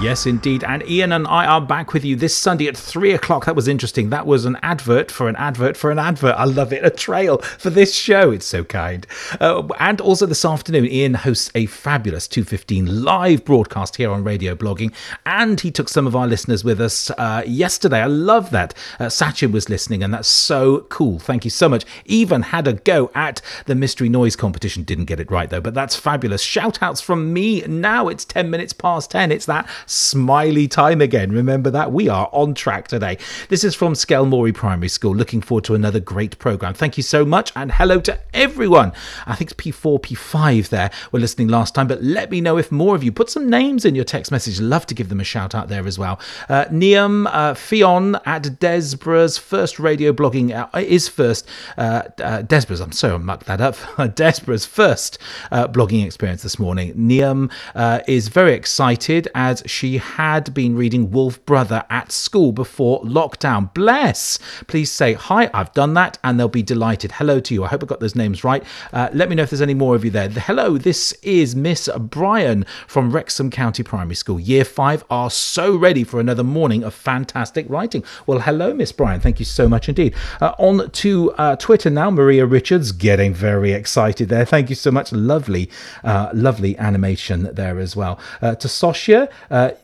Yes, 0.01 0.27
indeed. 0.27 0.63
And 0.63 0.89
Ian 0.89 1.11
and 1.11 1.27
I 1.27 1.45
are 1.45 1.61
back 1.61 1.93
with 1.93 2.05
you 2.05 2.15
this 2.15 2.37
Sunday 2.37 2.69
at 2.69 2.77
three 2.77 3.13
o'clock. 3.13 3.47
That 3.47 3.57
was 3.57 3.67
interesting. 3.67 4.11
That 4.11 4.29
was 4.29 4.45
an 4.45 4.57
advert 4.63 5.11
for 5.11 5.29
an 5.29 5.35
advert 5.35 5.77
for 5.77 5.91
an 5.91 5.99
advert. 5.99 6.37
I 6.37 6.45
love 6.45 6.73
it. 6.73 6.85
A 6.85 6.91
trail 6.91 7.39
for 7.39 7.69
this 7.69 7.97
show. 7.97 8.31
It's 8.31 8.47
so 8.47 8.63
kind. 8.63 9.05
Uh, 9.41 9.67
and 9.81 10.01
also 10.01 10.25
this 10.25 10.45
afternoon, 10.45 10.87
Ian 10.87 11.15
hosts 11.15 11.51
a 11.57 11.67
fabulous 11.67 12.29
215 12.29 13.03
live 13.03 13.45
broadcast 13.45 13.97
here 13.97 14.13
on 14.13 14.23
Radio 14.23 14.55
Blogging. 14.55 14.95
And 15.27 15.61
he 15.61 15.73
took 15.73 15.89
some 15.89 16.07
of 16.07 16.15
our 16.15 16.29
listeners 16.29 16.63
with 16.63 16.81
us 16.81 17.11
uh, 17.19 17.43
yesterday. 17.45 18.01
I 18.01 18.07
love 18.07 18.51
that. 18.51 18.75
Uh, 19.01 19.07
Sachin 19.07 19.51
was 19.51 19.69
listening, 19.69 20.05
and 20.05 20.15
that's 20.15 20.29
so 20.29 20.83
cool. 20.91 21.19
Thank 21.19 21.45
you 21.45 21.51
so 21.51 21.69
much. 21.69 21.85
Even 22.05 22.43
had 22.43 22.69
a 22.69 22.75
go 22.75 23.11
at 23.17 23.43
the 23.67 23.75
mystery 23.75 24.09
noise 24.09 24.37
competition. 24.37 24.85
Didn't 24.85 25.07
get 25.07 25.19
it 25.19 25.29
right, 25.29 25.51
though, 25.51 25.61
but 25.61 25.75
that's 25.75 25.97
fabulous. 25.97 26.41
Shout 26.41 26.81
outs 26.85 27.01
from 27.01 27.33
me 27.33 27.63
now. 27.63 28.07
It's 28.07 28.25
10 28.25 28.49
minutes 28.49 28.73
past 28.73 29.11
10. 29.11 29.33
It's 29.33 29.47
that 29.47 29.69
smiley 29.89 30.69
time 30.69 31.01
again. 31.01 31.33
Remember 31.33 31.71
that? 31.71 31.93
We 31.93 32.09
are 32.09 32.29
on 32.33 32.55
track 32.55 32.89
today. 32.89 33.19
This 33.49 33.65
is 33.65 33.75
from 33.75 33.95
Skelmorlie 33.95 34.55
Primary 34.55 34.89
School. 34.89 35.15
Looking 35.15 35.41
forward 35.41 35.65
to 35.65 35.75
another 35.75 36.01
great 36.01 36.39
program. 36.39 36.75
Thank 36.75 36.97
you 36.97 37.03
so 37.03 37.25
much 37.25 37.53
and 37.57 37.73
hello 37.73 38.01
to 38.01 38.19
everyone. 38.35 38.93
I 39.27 39.35
think 39.35 39.51
it's 39.51 39.61
P4, 39.61 40.01
P5 40.01 40.69
there 40.69 40.91
were 41.13 41.19
listening 41.19 41.49
last 41.49 41.75
time, 41.75 41.89
but 41.89 42.03
let 42.03 42.31
me 42.31 42.41
know 42.41 42.59
if 42.59 42.71
more 42.71 42.95
of 42.95 43.03
you 43.03 43.11
put 43.11 43.31
some 43.31 43.49
names 43.49 43.85
in 43.85 43.95
your 43.95 44.05
text 44.05 44.31
message. 44.31 44.61
Love 44.61 44.87
to 44.87 44.95
give 44.95 45.09
them 45.09 45.21
a 45.21 45.25
shout 45.25 45.55
out 45.55 45.69
there 45.69 45.87
as 45.87 45.99
well. 45.99 46.21
Uh, 46.49 46.67
Niam 46.71 47.27
uh, 47.29 47.55
Fion 47.55 48.21
at 48.27 48.59
Desborough's 48.59 49.39
first 49.39 49.79
radio 49.79 50.13
blogging 50.13 50.53
uh, 50.55 50.79
is 50.79 51.09
first. 51.09 51.49
Uh, 51.77 52.03
uh, 52.23 52.43
Desborough's, 52.43 52.81
I'm 52.81 52.93
sorry, 52.93 53.15
I 53.15 53.19
mucked 53.19 53.47
that 53.47 53.61
up. 53.61 53.77
Desborough's 54.15 54.67
first 54.67 55.19
uh, 55.51 55.67
blogging 55.69 56.05
experience 56.05 56.43
this 56.43 56.59
morning. 56.59 56.93
Niam 56.95 57.51
uh, 57.75 58.01
is 58.07 58.29
very 58.29 58.53
excited 58.53 59.29
as 59.35 59.63
she 59.79 59.99
had 59.99 60.53
been 60.53 60.75
reading 60.75 61.13
Wolf 61.13 61.47
Brother 61.47 61.85
at 61.89 62.11
school 62.11 62.51
before 62.51 63.01
lockdown. 63.03 63.73
Bless! 63.75 64.41
Please 64.67 64.91
say 64.91 65.13
hi, 65.13 65.49
I've 65.55 65.73
done 65.73 65.95
that, 65.95 66.19
and 66.25 66.37
they'll 66.37 66.49
be 66.49 66.65
delighted. 66.65 67.13
Hello 67.13 67.39
to 67.39 67.55
you. 67.55 67.63
I 67.63 67.69
hope 67.69 67.85
I 67.85 67.87
got 67.87 68.01
those 68.01 68.17
names 68.17 68.43
right. 68.43 68.65
Uh, 68.93 69.09
let 69.13 69.29
me 69.29 69.37
know 69.37 69.45
if 69.45 69.51
there's 69.51 69.63
any 69.63 69.75
more 69.75 69.95
of 69.95 70.05
you 70.05 70.11
there. 70.11 70.29
Hello, 70.31 70.79
this 70.79 71.13
is 71.23 71.55
Miss 71.55 71.89
Bryan 71.97 72.67
from 72.89 73.13
Wexham 73.13 73.53
Court 73.53 73.79
Primary 73.85 74.17
School. 74.17 74.41
Year 74.41 74.65
five 74.65 75.05
are 75.11 75.31
so 75.31 75.77
ready 75.77 76.03
for 76.03 76.19
another 76.19 76.43
morning 76.43 76.83
of 76.83 76.93
fantastic 76.93 77.65
writing. 77.69 78.03
Well, 78.27 78.41
hello, 78.41 78.75
Miss 78.75 78.91
Bryan. 78.91 79.21
Thank 79.21 79.39
you 79.39 79.45
so 79.45 79.69
much 79.69 79.89
indeed. 79.89 80.13
Uh, 80.41 80.55
on 80.59 80.91
to 80.91 81.31
uh, 81.35 81.55
Twitter 81.55 81.89
now. 81.89 82.11
Maria 82.11 82.47
Richards 82.47 82.91
getting 82.91 83.33
very 83.33 83.71
excited 83.71 84.29
there. 84.29 84.45
Thank 84.45 84.71
you 84.71 84.75
so 84.75 84.91
much. 84.91 85.13
Lovely, 85.13 85.71
uh, 86.03 86.31
lovely 86.35 86.77
animation 86.79 87.51
there 87.53 87.79
as 87.79 87.95
well. 87.95 88.19
Uh, 88.43 88.57
to 88.57 88.67
Sosha, 88.67 89.31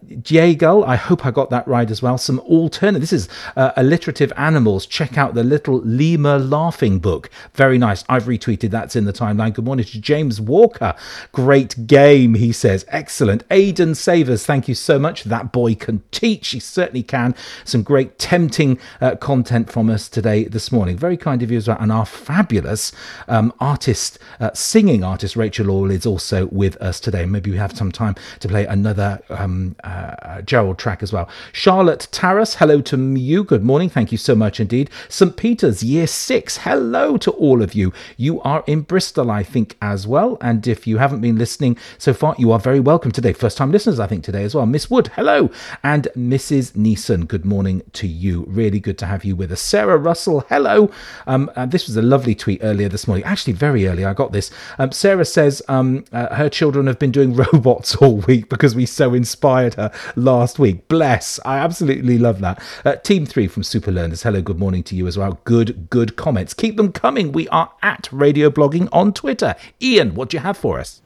Jaegal, 0.07 0.87
I 0.87 0.97
hope 0.97 1.26
I 1.26 1.30
got 1.30 1.51
that 1.51 1.66
right 1.66 1.91
as 1.91 2.03
well. 2.03 2.18
Some 2.18 2.41
alternate. 2.41 3.01
This 3.01 3.12
is 3.12 3.28
uh, 3.57 3.72
alliterative 3.76 4.32
animals. 4.37 4.87
Check 4.87 5.18
out 5.18 5.35
the 5.35 5.45
little 5.45 5.80
lemur 5.80 6.39
laughing 6.39 6.99
book. 6.99 7.30
Very 7.55 7.78
nice. 7.78 8.05
I've 8.09 8.24
retweeted. 8.24 8.70
That's 8.70 8.97
in 8.97 9.05
the 9.05 9.12
timeline. 9.12 9.55
Good 9.55 9.64
morning 9.64 9.85
to 9.85 10.01
James 10.01 10.41
Walker. 10.41 10.95
Great 11.32 11.87
game, 11.87 12.35
he 12.35 12.53
says. 12.53 12.85
Excellent. 12.89 13.45
Aidan 13.51 13.95
Severs, 13.95 14.47
thank 14.47 14.68
you 14.68 14.74
so 14.74 14.99
much. 14.99 15.24
That 15.24 15.53
boy 15.53 15.74
can 15.74 16.03
teach. 16.11 16.49
He 16.49 16.61
certainly 16.61 17.03
can. 17.03 17.35
Some 17.64 17.82
great 17.82 18.18
tempting 18.18 18.78
uh, 19.01 19.16
content 19.16 19.70
from 19.70 19.91
us 19.91 20.09
today, 20.09 20.45
this 20.45 20.70
morning. 20.72 20.97
Very 20.97 21.16
kind 21.16 21.43
of 21.43 21.51
you 21.51 21.59
as 21.59 21.68
well. 21.68 21.78
And 21.80 21.93
our 21.93 22.07
fabulous 22.07 22.93
um, 23.28 23.53
artist, 23.61 24.18
uh, 24.41 24.51
singing 24.55 25.05
artist, 25.05 25.37
Rachel 25.37 25.70
All, 25.70 25.91
is 25.91 26.07
also 26.07 26.47
with 26.47 26.76
us 26.76 27.01
today. 27.01 27.24
Maybe 27.26 27.51
we 27.51 27.57
have 27.57 27.76
some 27.76 27.93
time 27.93 28.14
to 28.41 28.49
play 28.49 28.66
another 28.66 29.20
um, 29.28 29.74
um, 29.83 30.05
uh, 30.35 30.43
Gerald 30.43 30.79
Track 30.79 31.03
as 31.03 31.12
well. 31.12 31.29
Charlotte 31.53 32.09
Taras, 32.11 32.57
hello 32.57 32.81
to 32.83 32.97
you. 33.14 33.45
Good 33.45 33.62
morning. 33.62 33.89
Thank 33.89 34.12
you 34.12 34.18
so 34.18 34.35
much 34.35 34.61
indeed. 34.61 34.91
St. 35.09 35.37
Peter's, 35.37 35.83
year 35.83 36.07
six, 36.07 36.59
hello 36.59 37.16
to 37.18 37.31
all 37.33 37.62
of 37.62 37.75
you. 37.75 37.93
You 38.16 38.41
are 38.43 38.64
in 38.66 38.83
Bristol, 38.83 39.31
I 39.31 39.43
think, 39.43 39.77
as 39.81 40.07
well. 40.07 40.37
And 40.41 40.66
if 40.66 40.87
you 40.87 40.99
haven't 40.99 41.20
been 41.20 41.39
listening 41.39 41.79
so 41.99 42.12
far, 42.12 42.35
you 42.39 42.53
are 42.53 42.59
very 42.59 42.81
welcome 42.81 43.12
today. 43.12 43.33
First 43.33 43.57
time 43.57 43.72
listeners, 43.72 44.01
I 44.01 44.07
think, 44.07 44.25
today 44.25 44.45
as 44.45 44.55
well. 44.55 44.66
Miss 44.66 44.91
Wood, 44.91 45.09
hello. 45.14 45.51
And 45.83 46.09
Mrs. 46.16 46.72
Neeson, 46.72 47.27
good 47.27 47.45
morning 47.45 47.83
to 47.95 48.07
you. 48.07 48.45
Really 48.49 48.81
good 48.81 48.99
to 48.99 49.07
have 49.07 49.25
you 49.25 49.37
with 49.37 49.53
us. 49.53 49.61
Sarah 49.61 49.99
Russell, 49.99 50.41
hello. 50.49 50.91
Um, 51.27 51.51
uh, 51.57 51.66
this 51.66 51.87
was 51.87 51.97
a 51.97 52.03
lovely 52.03 52.35
tweet 52.35 52.61
earlier 52.62 52.89
this 52.89 53.07
morning. 53.07 53.25
Actually, 53.25 53.55
very 53.55 53.87
early. 53.87 54.05
I 54.05 54.14
got 54.14 54.33
this. 54.33 54.51
Um, 54.79 54.93
Sarah 54.93 55.25
says 55.25 55.62
um, 55.68 56.05
uh, 56.12 56.35
her 56.35 56.49
children 56.49 56.87
have 56.87 56.99
been 56.99 57.12
doing 57.12 57.35
robots 57.53 57.97
all 57.97 58.16
week 58.18 58.49
because 58.49 58.75
we 58.75 58.87
so 58.87 59.14
inspired 59.14 59.64
her 59.73 59.91
last 60.17 60.59
week. 60.59 60.87
Bless. 60.89 61.41
I 61.47 61.57
absolutely 61.57 62.19
love 62.19 62.41
that. 62.41 62.62
Uh, 62.85 62.97
team 62.97 63.25
three 63.25 63.49
from 63.49 63.62
Super 63.62 63.91
Learners. 63.91 64.23
Hello, 64.23 64.43
good 64.43 64.59
morning 64.59 64.83
to 64.83 64.95
you 64.95 65.07
as 65.07 65.17
well. 65.17 65.41
Good, 65.45 65.89
good 65.89 66.17
comments. 66.17 66.53
Keep 66.53 66.77
them 66.77 66.93
coming. 66.93 67.33
We 67.33 67.49
are 67.49 67.73
at 67.83 68.09
Radio 68.12 68.51
Blogging 68.51 68.91
on 68.93 69.15
Twitter. 69.15 69.55
Ian, 69.81 70.15
what 70.15 70.29
do 70.29 70.37
you 70.37 70.43
have 70.43 70.59
for 70.59 70.79
us? 70.79 71.01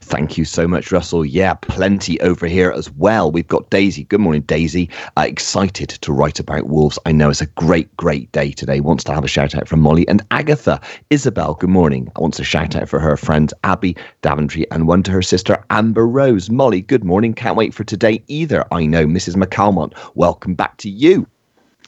Thank 0.00 0.38
you 0.38 0.44
so 0.44 0.68
much, 0.68 0.92
Russell. 0.92 1.24
Yeah, 1.24 1.54
plenty 1.54 2.20
over 2.20 2.46
here 2.46 2.70
as 2.70 2.90
well. 2.90 3.30
We've 3.32 3.48
got 3.48 3.70
Daisy. 3.70 4.04
Good 4.04 4.20
morning, 4.20 4.42
Daisy. 4.42 4.88
Uh, 5.16 5.24
excited 5.26 5.88
to 5.88 6.12
write 6.12 6.38
about 6.38 6.68
wolves. 6.68 6.98
I 7.06 7.12
know 7.12 7.30
it's 7.30 7.40
a 7.40 7.46
great, 7.46 7.96
great 7.96 8.30
day 8.32 8.52
today. 8.52 8.80
Wants 8.80 9.04
to 9.04 9.14
have 9.14 9.24
a 9.24 9.28
shout 9.28 9.54
out 9.54 9.68
from 9.68 9.80
Molly 9.80 10.06
and 10.08 10.22
Agatha. 10.30 10.80
Isabel, 11.10 11.54
good 11.54 11.70
morning. 11.70 12.12
Wants 12.16 12.38
a 12.38 12.44
shout 12.44 12.76
out 12.76 12.88
for 12.88 13.00
her 13.00 13.16
friends 13.16 13.52
Abby, 13.64 13.96
Daventry, 14.22 14.70
and 14.70 14.86
one 14.86 15.02
to 15.04 15.10
her 15.10 15.22
sister 15.22 15.64
Amber 15.70 16.06
Rose. 16.06 16.50
Molly, 16.50 16.80
good 16.80 17.04
morning. 17.04 17.34
Can't 17.34 17.56
wait 17.56 17.74
for 17.74 17.84
today 17.84 18.22
either. 18.28 18.66
I 18.72 18.86
know, 18.86 19.06
Mrs. 19.06 19.34
McCalmont. 19.36 19.94
Welcome 20.14 20.54
back 20.54 20.76
to 20.78 20.90
you. 20.90 21.26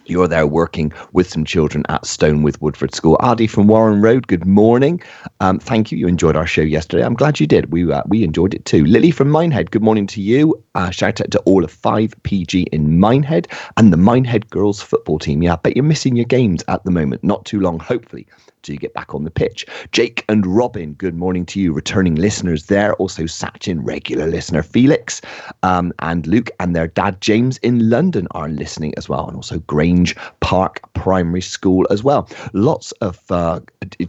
You're 0.07 0.29
there 0.29 0.47
working 0.47 0.93
with 1.13 1.31
some 1.31 1.45
children 1.45 1.85
at 1.89 2.05
Stone 2.05 2.43
with 2.43 2.61
Woodford 2.61 2.95
School. 2.95 3.17
Adi 3.21 3.47
from 3.47 3.69
Warren 3.69 4.03
Road, 4.03 4.27
good 4.27 4.45
morning. 4.45 5.03
Um, 5.41 5.59
thank 5.59 5.91
you. 5.91 5.97
You 5.97 6.09
enjoyed 6.09 6.37
our 6.37 6.47
show 6.47 6.61
yesterday. 6.61 7.03
I'm 7.03 7.15
glad 7.15 7.41
you 7.41 7.47
did. 7.47 7.73
We 7.73 7.91
uh, 7.91 8.03
we 8.07 8.23
enjoyed 8.23 8.53
it 8.53 8.67
too. 8.67 8.85
Lily 8.85 9.11
from 9.11 9.31
Minehead, 9.31 9.71
good 9.71 9.83
morning 9.83 10.07
to 10.09 10.21
you. 10.21 10.63
Uh, 10.75 10.91
shout 10.91 11.23
out 11.23 11.31
to 11.31 11.39
all 11.41 11.65
of 11.65 11.73
5PG 11.73 12.69
in 12.69 12.99
Minehead 13.01 13.49
and 13.79 13.93
the 13.93 13.97
Minehead 13.97 14.51
girls 14.51 14.83
football 14.83 15.19
team. 15.19 15.43
Yeah, 15.43 15.55
I 15.55 15.57
bet 15.57 15.77
you're 15.77 15.85
missing 15.85 16.17
your 16.17 16.27
games 16.27 16.63
at 16.69 16.85
the 16.85 16.91
moment. 16.91 17.25
Not 17.25 17.47
too 17.47 17.61
long, 17.61 17.79
hopefully, 17.79 18.27
till 18.65 18.75
you 18.75 18.79
get 18.79 18.95
back 18.95 19.15
on 19.15 19.25
the 19.25 19.31
pitch. 19.31 19.65
Jake 19.93 20.25
and 20.29 20.45
Robin, 20.47 20.95
good 20.95 21.15
morning 21.15 21.47
to 21.47 21.61
you. 21.61 21.73
Returning 21.73 22.17
listeners 22.17 22.67
there. 22.67 22.95
Also, 22.95 23.25
Sachin, 23.25 23.81
regular 23.83 24.27
listener 24.27 24.62
Felix, 24.62 25.21
um, 25.62 25.93
and 26.01 26.27
Luke 26.27 26.51
and 26.59 26.75
their 26.75 26.89
dad 26.89 27.21
James 27.21 27.59
in 27.59 27.89
London 27.89 28.27
are 28.33 28.49
listening 28.49 28.95
as 28.97 29.09
well. 29.09 29.27
And 29.27 29.37
also 29.37 29.59
Grange 29.61 30.17
Park 30.41 30.81
Primary 30.95 31.43
School 31.43 31.87
as 31.91 32.03
well. 32.03 32.29
Lots 32.53 32.93
of 32.93 33.21
uh, 33.31 33.61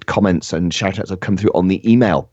comments 0.05 0.53
and 0.53 0.73
shout 0.73 0.99
outs 0.99 1.09
have 1.09 1.19
come 1.19 1.37
through 1.37 1.51
on 1.53 1.67
the 1.67 1.89
email 1.89 2.29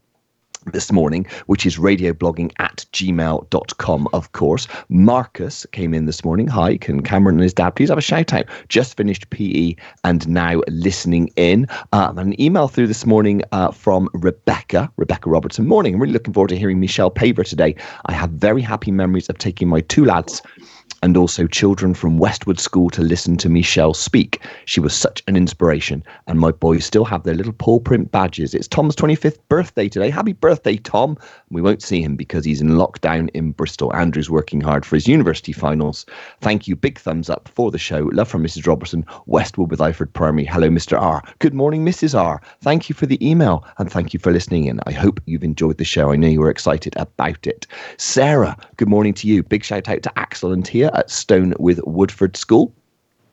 this 0.67 0.93
morning, 0.93 1.27
which 1.47 1.67
is 1.67 1.77
radioblogging 1.77 2.53
at 2.59 2.85
gmail.com, 2.93 4.09
of 4.13 4.33
course. 4.33 4.69
Marcus 4.89 5.67
came 5.73 5.95
in 5.95 6.07
this 6.07 6.25
morning. 6.25 6.47
Hi, 6.49 6.77
can 6.77 7.03
Cameron 7.03 7.37
and 7.37 7.43
his 7.43 7.55
dad 7.55 7.71
please 7.71 7.89
have 7.89 7.99
a 7.99 8.03
shout 8.03 8.33
out? 8.33 8.47
Just 8.69 8.97
finished 8.97 9.31
PE 9.31 9.75
and 10.05 10.29
now 10.29 10.61
listening 10.69 11.31
in. 11.37 11.67
Um, 11.93 12.19
an 12.19 12.41
email 12.41 12.69
through 12.69 12.87
this 12.87 13.07
morning 13.07 13.43
uh, 13.53 13.71
from 13.71 14.09
Rebecca, 14.15 14.91
Rebecca 14.97 15.29
Robertson. 15.29 15.67
Morning. 15.67 15.95
I'm 15.95 16.01
really 16.01 16.13
looking 16.13 16.35
forward 16.35 16.49
to 16.49 16.59
hearing 16.59 16.81
Michelle 16.81 17.11
Paver 17.11 17.47
today. 17.47 17.75
I 18.07 18.13
have 18.13 18.31
very 18.31 18.63
happy 18.63 18.91
memories 18.91 19.29
of 19.29 19.39
taking 19.39 19.69
my 19.69 19.81
two 19.81 20.05
lads 20.05 20.43
and 21.03 21.17
also 21.17 21.47
children 21.47 21.95
from 21.95 22.19
Westwood 22.19 22.61
School 22.61 22.91
to 22.91 23.03
listen 23.03 23.37
to 23.39 23.49
Michelle 23.49 23.95
speak. 23.95 24.41
She 24.67 24.81
was 24.81 24.95
such 24.95 25.23
an 25.27 25.37
inspiration, 25.37 26.05
and 26.27 26.39
my 26.39 26.53
boys 26.53 26.85
still 26.85 27.05
have 27.05 27.25
their 27.25 27.35
little 27.35 27.53
paw 27.53 27.79
print 27.81 28.11
badges. 28.11 28.55
It's 28.55 28.69
Tom's 28.69 28.97
25th 28.97 29.39
birthday 29.49 29.89
today. 29.89 30.11
Happy 30.11 30.33
birthday, 30.33 30.77
Tom. 30.77 31.17
We 31.53 31.63
won't 31.63 31.83
see 31.83 32.03
him 32.03 32.17
because 32.17 32.45
he's 32.45 32.61
in 32.61 32.71
lockdown 32.71 33.29
in 33.35 33.53
Bristol. 33.53 33.95
Andrew's 33.95 34.31
working 34.31 34.61
hard 34.61 34.87
for 34.87 34.97
his 34.97 35.07
university 35.07 35.53
finals. 35.53 36.07
Thank 36.41 36.67
you. 36.67 36.75
Big 36.75 36.99
thumbs 36.99 37.29
up 37.29 37.49
for 37.49 37.71
the 37.71 37.79
show. 37.79 38.11
Love 38.13 38.29
from 38.29 38.43
Mrs. 38.43 38.67
Robertson, 38.67 39.05
Westwood 39.27 39.71
with 39.71 39.81
Iford 39.81 40.13
Primary. 40.15 40.47
Hello, 40.47 40.69
Mr. 40.69 40.99
R. 40.99 41.23
Good 41.41 41.55
morning, 41.55 41.85
Mrs. 41.85 42.19
R. 42.19 42.41
Thank 42.63 42.89
you 42.89 42.95
for 42.95 43.07
the 43.07 43.25
email 43.27 43.65
and 43.79 43.93
thank 43.93 44.15
you 44.15 44.19
for 44.19 44.33
listening 44.33 44.65
in. 44.65 44.81
I 44.87 44.93
hope 44.93 45.21
you've 45.27 45.45
enjoyed 45.45 45.79
the 45.79 45.85
show. 45.85 46.11
I 46.11 46.17
know 46.17 46.29
you 46.29 46.41
were 46.41 46.51
excited 46.51 46.95
about 46.97 47.47
it. 47.47 47.67
Sarah, 47.99 48.57
good 48.77 48.89
morning 48.89 49.15
to 49.15 49.29
you. 49.29 49.43
Big 49.43 49.63
shout 49.63 49.89
out 49.89 50.03
to 50.03 50.19
Axel 50.19 50.53
and 50.53 50.65
Tia 50.65 50.91
at 50.95 51.11
Stone 51.11 51.55
with 51.59 51.81
Woodford 51.85 52.37
School. 52.37 52.73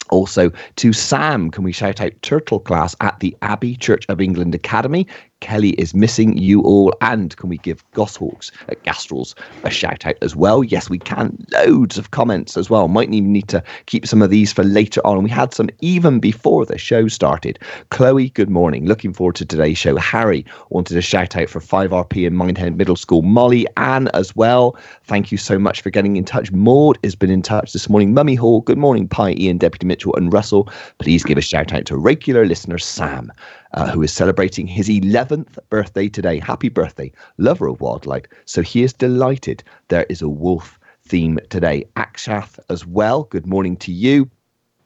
Also 0.10 0.52
to 0.78 0.92
Sam, 0.92 1.52
can 1.52 1.64
we 1.64 1.72
shout 1.72 2.02
out 2.02 2.20
Turtle 2.22 2.60
Class 2.60 2.96
at 3.00 3.20
the 3.20 3.36
Abbey 3.44 3.76
Church 3.76 4.06
of 4.10 4.20
England 4.20 4.56
Academy? 4.56 5.08
Kelly 5.42 5.72
is 5.72 5.94
missing 5.94 6.38
you 6.38 6.62
all. 6.62 6.94
And 7.02 7.36
can 7.38 7.50
we 7.50 7.58
give 7.58 7.84
Goshawks 7.92 8.52
at 8.68 8.84
Gastrells 8.84 9.36
a 9.64 9.70
shout 9.70 10.06
out 10.06 10.16
as 10.22 10.36
well? 10.36 10.64
Yes, 10.64 10.90
we 10.90 11.00
can. 11.00 11.46
Loads 11.52 11.98
of 11.98 12.12
comments 12.12 12.58
as 12.58 12.70
well. 12.70 12.88
Might 12.88 13.14
even 13.14 13.32
need 13.32 13.48
to 13.50 13.64
keep 13.86 14.06
some 14.06 14.22
of 14.22 14.30
these 14.30 14.54
for 14.54 14.64
later 14.64 15.06
on. 15.06 15.24
We 15.24 15.30
had 15.30 15.54
some 15.54 15.70
even 15.82 16.20
before 16.20 16.66
the 16.66 16.78
show 16.78 17.08
started. 17.08 17.60
Chloe, 17.90 18.30
good 18.30 18.50
morning. 18.50 18.86
Looking 18.86 19.14
forward 19.14 19.36
to 19.36 19.46
today's 19.46 19.78
show. 19.78 19.96
Harry 19.98 20.46
wanted 20.70 20.98
a 20.98 21.02
shout 21.02 21.36
out 21.36 21.50
for 21.50 21.60
5RP 21.60 22.28
in 22.28 22.36
Minehead 22.36 22.78
Middle 22.78 22.96
School. 22.96 23.22
Molly, 23.22 23.66
Anne 23.78 24.10
as 24.10 24.36
well. 24.36 24.78
Thank 25.04 25.32
you 25.32 25.38
so 25.38 25.58
much 25.58 25.82
for 25.82 25.90
getting 25.90 26.16
in 26.18 26.26
touch. 26.26 26.52
Maud 26.52 26.98
has 27.04 27.16
been 27.16 27.32
in 27.32 27.42
touch 27.42 27.74
this 27.74 27.90
morning. 27.90 28.14
Mummy 28.14 28.36
Hall, 28.36 28.62
good 28.62 28.78
morning. 28.78 29.08
Pie, 29.08 29.36
Ian, 29.38 29.58
Deputy 29.58 29.88
Mitchell, 29.88 30.16
and 30.16 30.32
Russell. 30.32 30.70
Please 31.00 31.24
give 31.24 31.38
a 31.38 31.42
shout 31.42 31.74
out 31.74 31.86
to 31.86 31.98
regular 31.98 32.46
listener 32.46 32.78
Sam 32.78 33.32
uh, 33.74 33.92
who 33.92 34.02
is 34.02 34.12
celebrating 34.12 34.68
his 34.68 34.90
11th 34.90 35.58
birthday 35.70 36.10
today. 36.10 36.40
Happy 36.40 36.70
birthday, 36.70 37.12
lover 37.38 37.68
of 37.68 37.82
wildlife. 37.82 38.26
So 38.46 38.62
he 38.62 38.84
is 38.84 38.94
delighted 38.94 39.64
there 39.90 40.06
is 40.10 40.22
a 40.22 40.30
wolf 40.30 40.80
theme 41.04 41.40
today. 41.50 41.86
Akshath 41.96 42.60
as 42.70 42.86
well. 42.86 43.24
Good 43.24 43.48
morning 43.48 43.78
to 43.78 43.92
you 43.92 44.30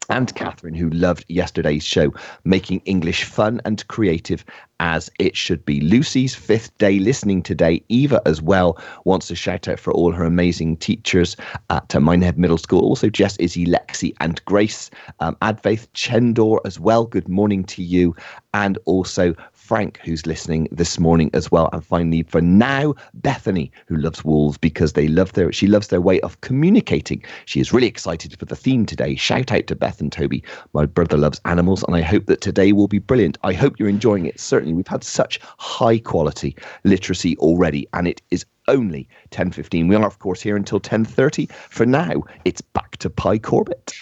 and 0.10 0.34
Catherine, 0.36 0.74
who 0.74 0.90
loved 0.90 1.26
yesterday's 1.28 1.84
show, 1.84 2.14
making 2.44 2.82
English 2.86 3.24
fun 3.24 3.62
and 3.66 3.88
creative 3.88 4.46
as 4.80 5.10
it 5.18 5.36
should 5.36 5.64
be. 5.64 5.80
Lucy's 5.80 6.36
fifth 6.36 6.78
day 6.78 7.00
listening 7.00 7.42
today. 7.42 7.82
Eva, 7.90 8.22
as 8.26 8.42
well, 8.42 8.78
wants 9.06 9.28
to 9.28 9.36
shout 9.36 9.68
out 9.68 9.80
for 9.80 9.94
all 9.94 10.12
her 10.12 10.26
amazing 10.26 10.76
teachers 10.78 11.38
at 11.70 11.88
Minehead 11.90 12.38
Middle 12.38 12.58
School. 12.58 12.82
Also, 12.82 13.10
Jess, 13.10 13.38
Izzy, 13.38 13.66
Lexi, 13.66 14.14
and 14.20 14.44
Grace. 14.46 14.90
Um, 15.20 15.38
Advaith 15.42 15.88
Chendor, 15.94 16.60
as 16.66 16.80
well. 16.80 17.06
Good 17.06 17.30
morning 17.30 17.64
to 17.66 17.82
you. 17.82 18.16
And 18.54 18.78
also 18.86 19.34
Frank, 19.64 19.98
who's 20.04 20.26
listening 20.26 20.68
this 20.74 21.00
morning 21.00 21.30
as 21.34 21.50
well. 21.50 21.70
And 21.72 21.86
finally, 21.86 22.24
for 22.24 22.42
now, 22.42 22.94
Bethany, 23.14 23.72
who 23.88 23.96
loves 23.96 24.26
wolves 24.26 24.58
because 24.58 24.92
they 24.92 25.08
love 25.08 25.32
their 25.32 25.54
she 25.54 25.68
loves 25.68 25.88
their 25.88 26.02
way 26.02 26.20
of 26.20 26.42
communicating. 26.42 27.24
She 27.46 27.62
is 27.62 27.72
really 27.72 27.88
excited 27.88 28.38
for 28.38 28.44
the 28.44 28.58
theme 28.58 28.86
today. 28.86 29.16
Shout 29.16 29.54
out 29.54 29.68
to 29.68 29.76
Beth 29.78 30.02
and 30.02 30.12
Toby. 30.12 30.44
My 30.74 30.86
brother 30.86 31.16
loves 31.16 31.40
animals, 31.46 31.82
and 31.84 31.96
I 31.96 32.02
hope 32.02 32.26
that 32.26 32.42
today 32.42 32.74
will 32.74 32.90
be 32.90 33.00
brilliant. 33.00 33.38
I 33.44 33.54
hope 33.54 33.80
you're 33.80 33.88
enjoying 33.88 34.26
it. 34.26 34.38
Certainly, 34.38 34.74
we've 34.74 34.86
had 34.86 35.06
such 35.06 35.40
high 35.42 35.98
quality 35.98 36.58
literacy 36.84 37.38
already, 37.38 37.88
and 37.94 38.06
it 38.06 38.22
is 38.32 38.46
only 38.68 39.08
10.15. 39.32 39.88
We 39.88 39.96
are, 39.96 40.06
of 40.06 40.20
course, 40.20 40.42
here 40.42 40.58
until 40.58 40.82
10.30. 40.82 41.50
For 41.70 41.86
now, 41.86 42.24
it's 42.44 42.60
back 42.60 42.98
to 42.98 43.10
Pie 43.10 43.38
Corbett. 43.38 43.94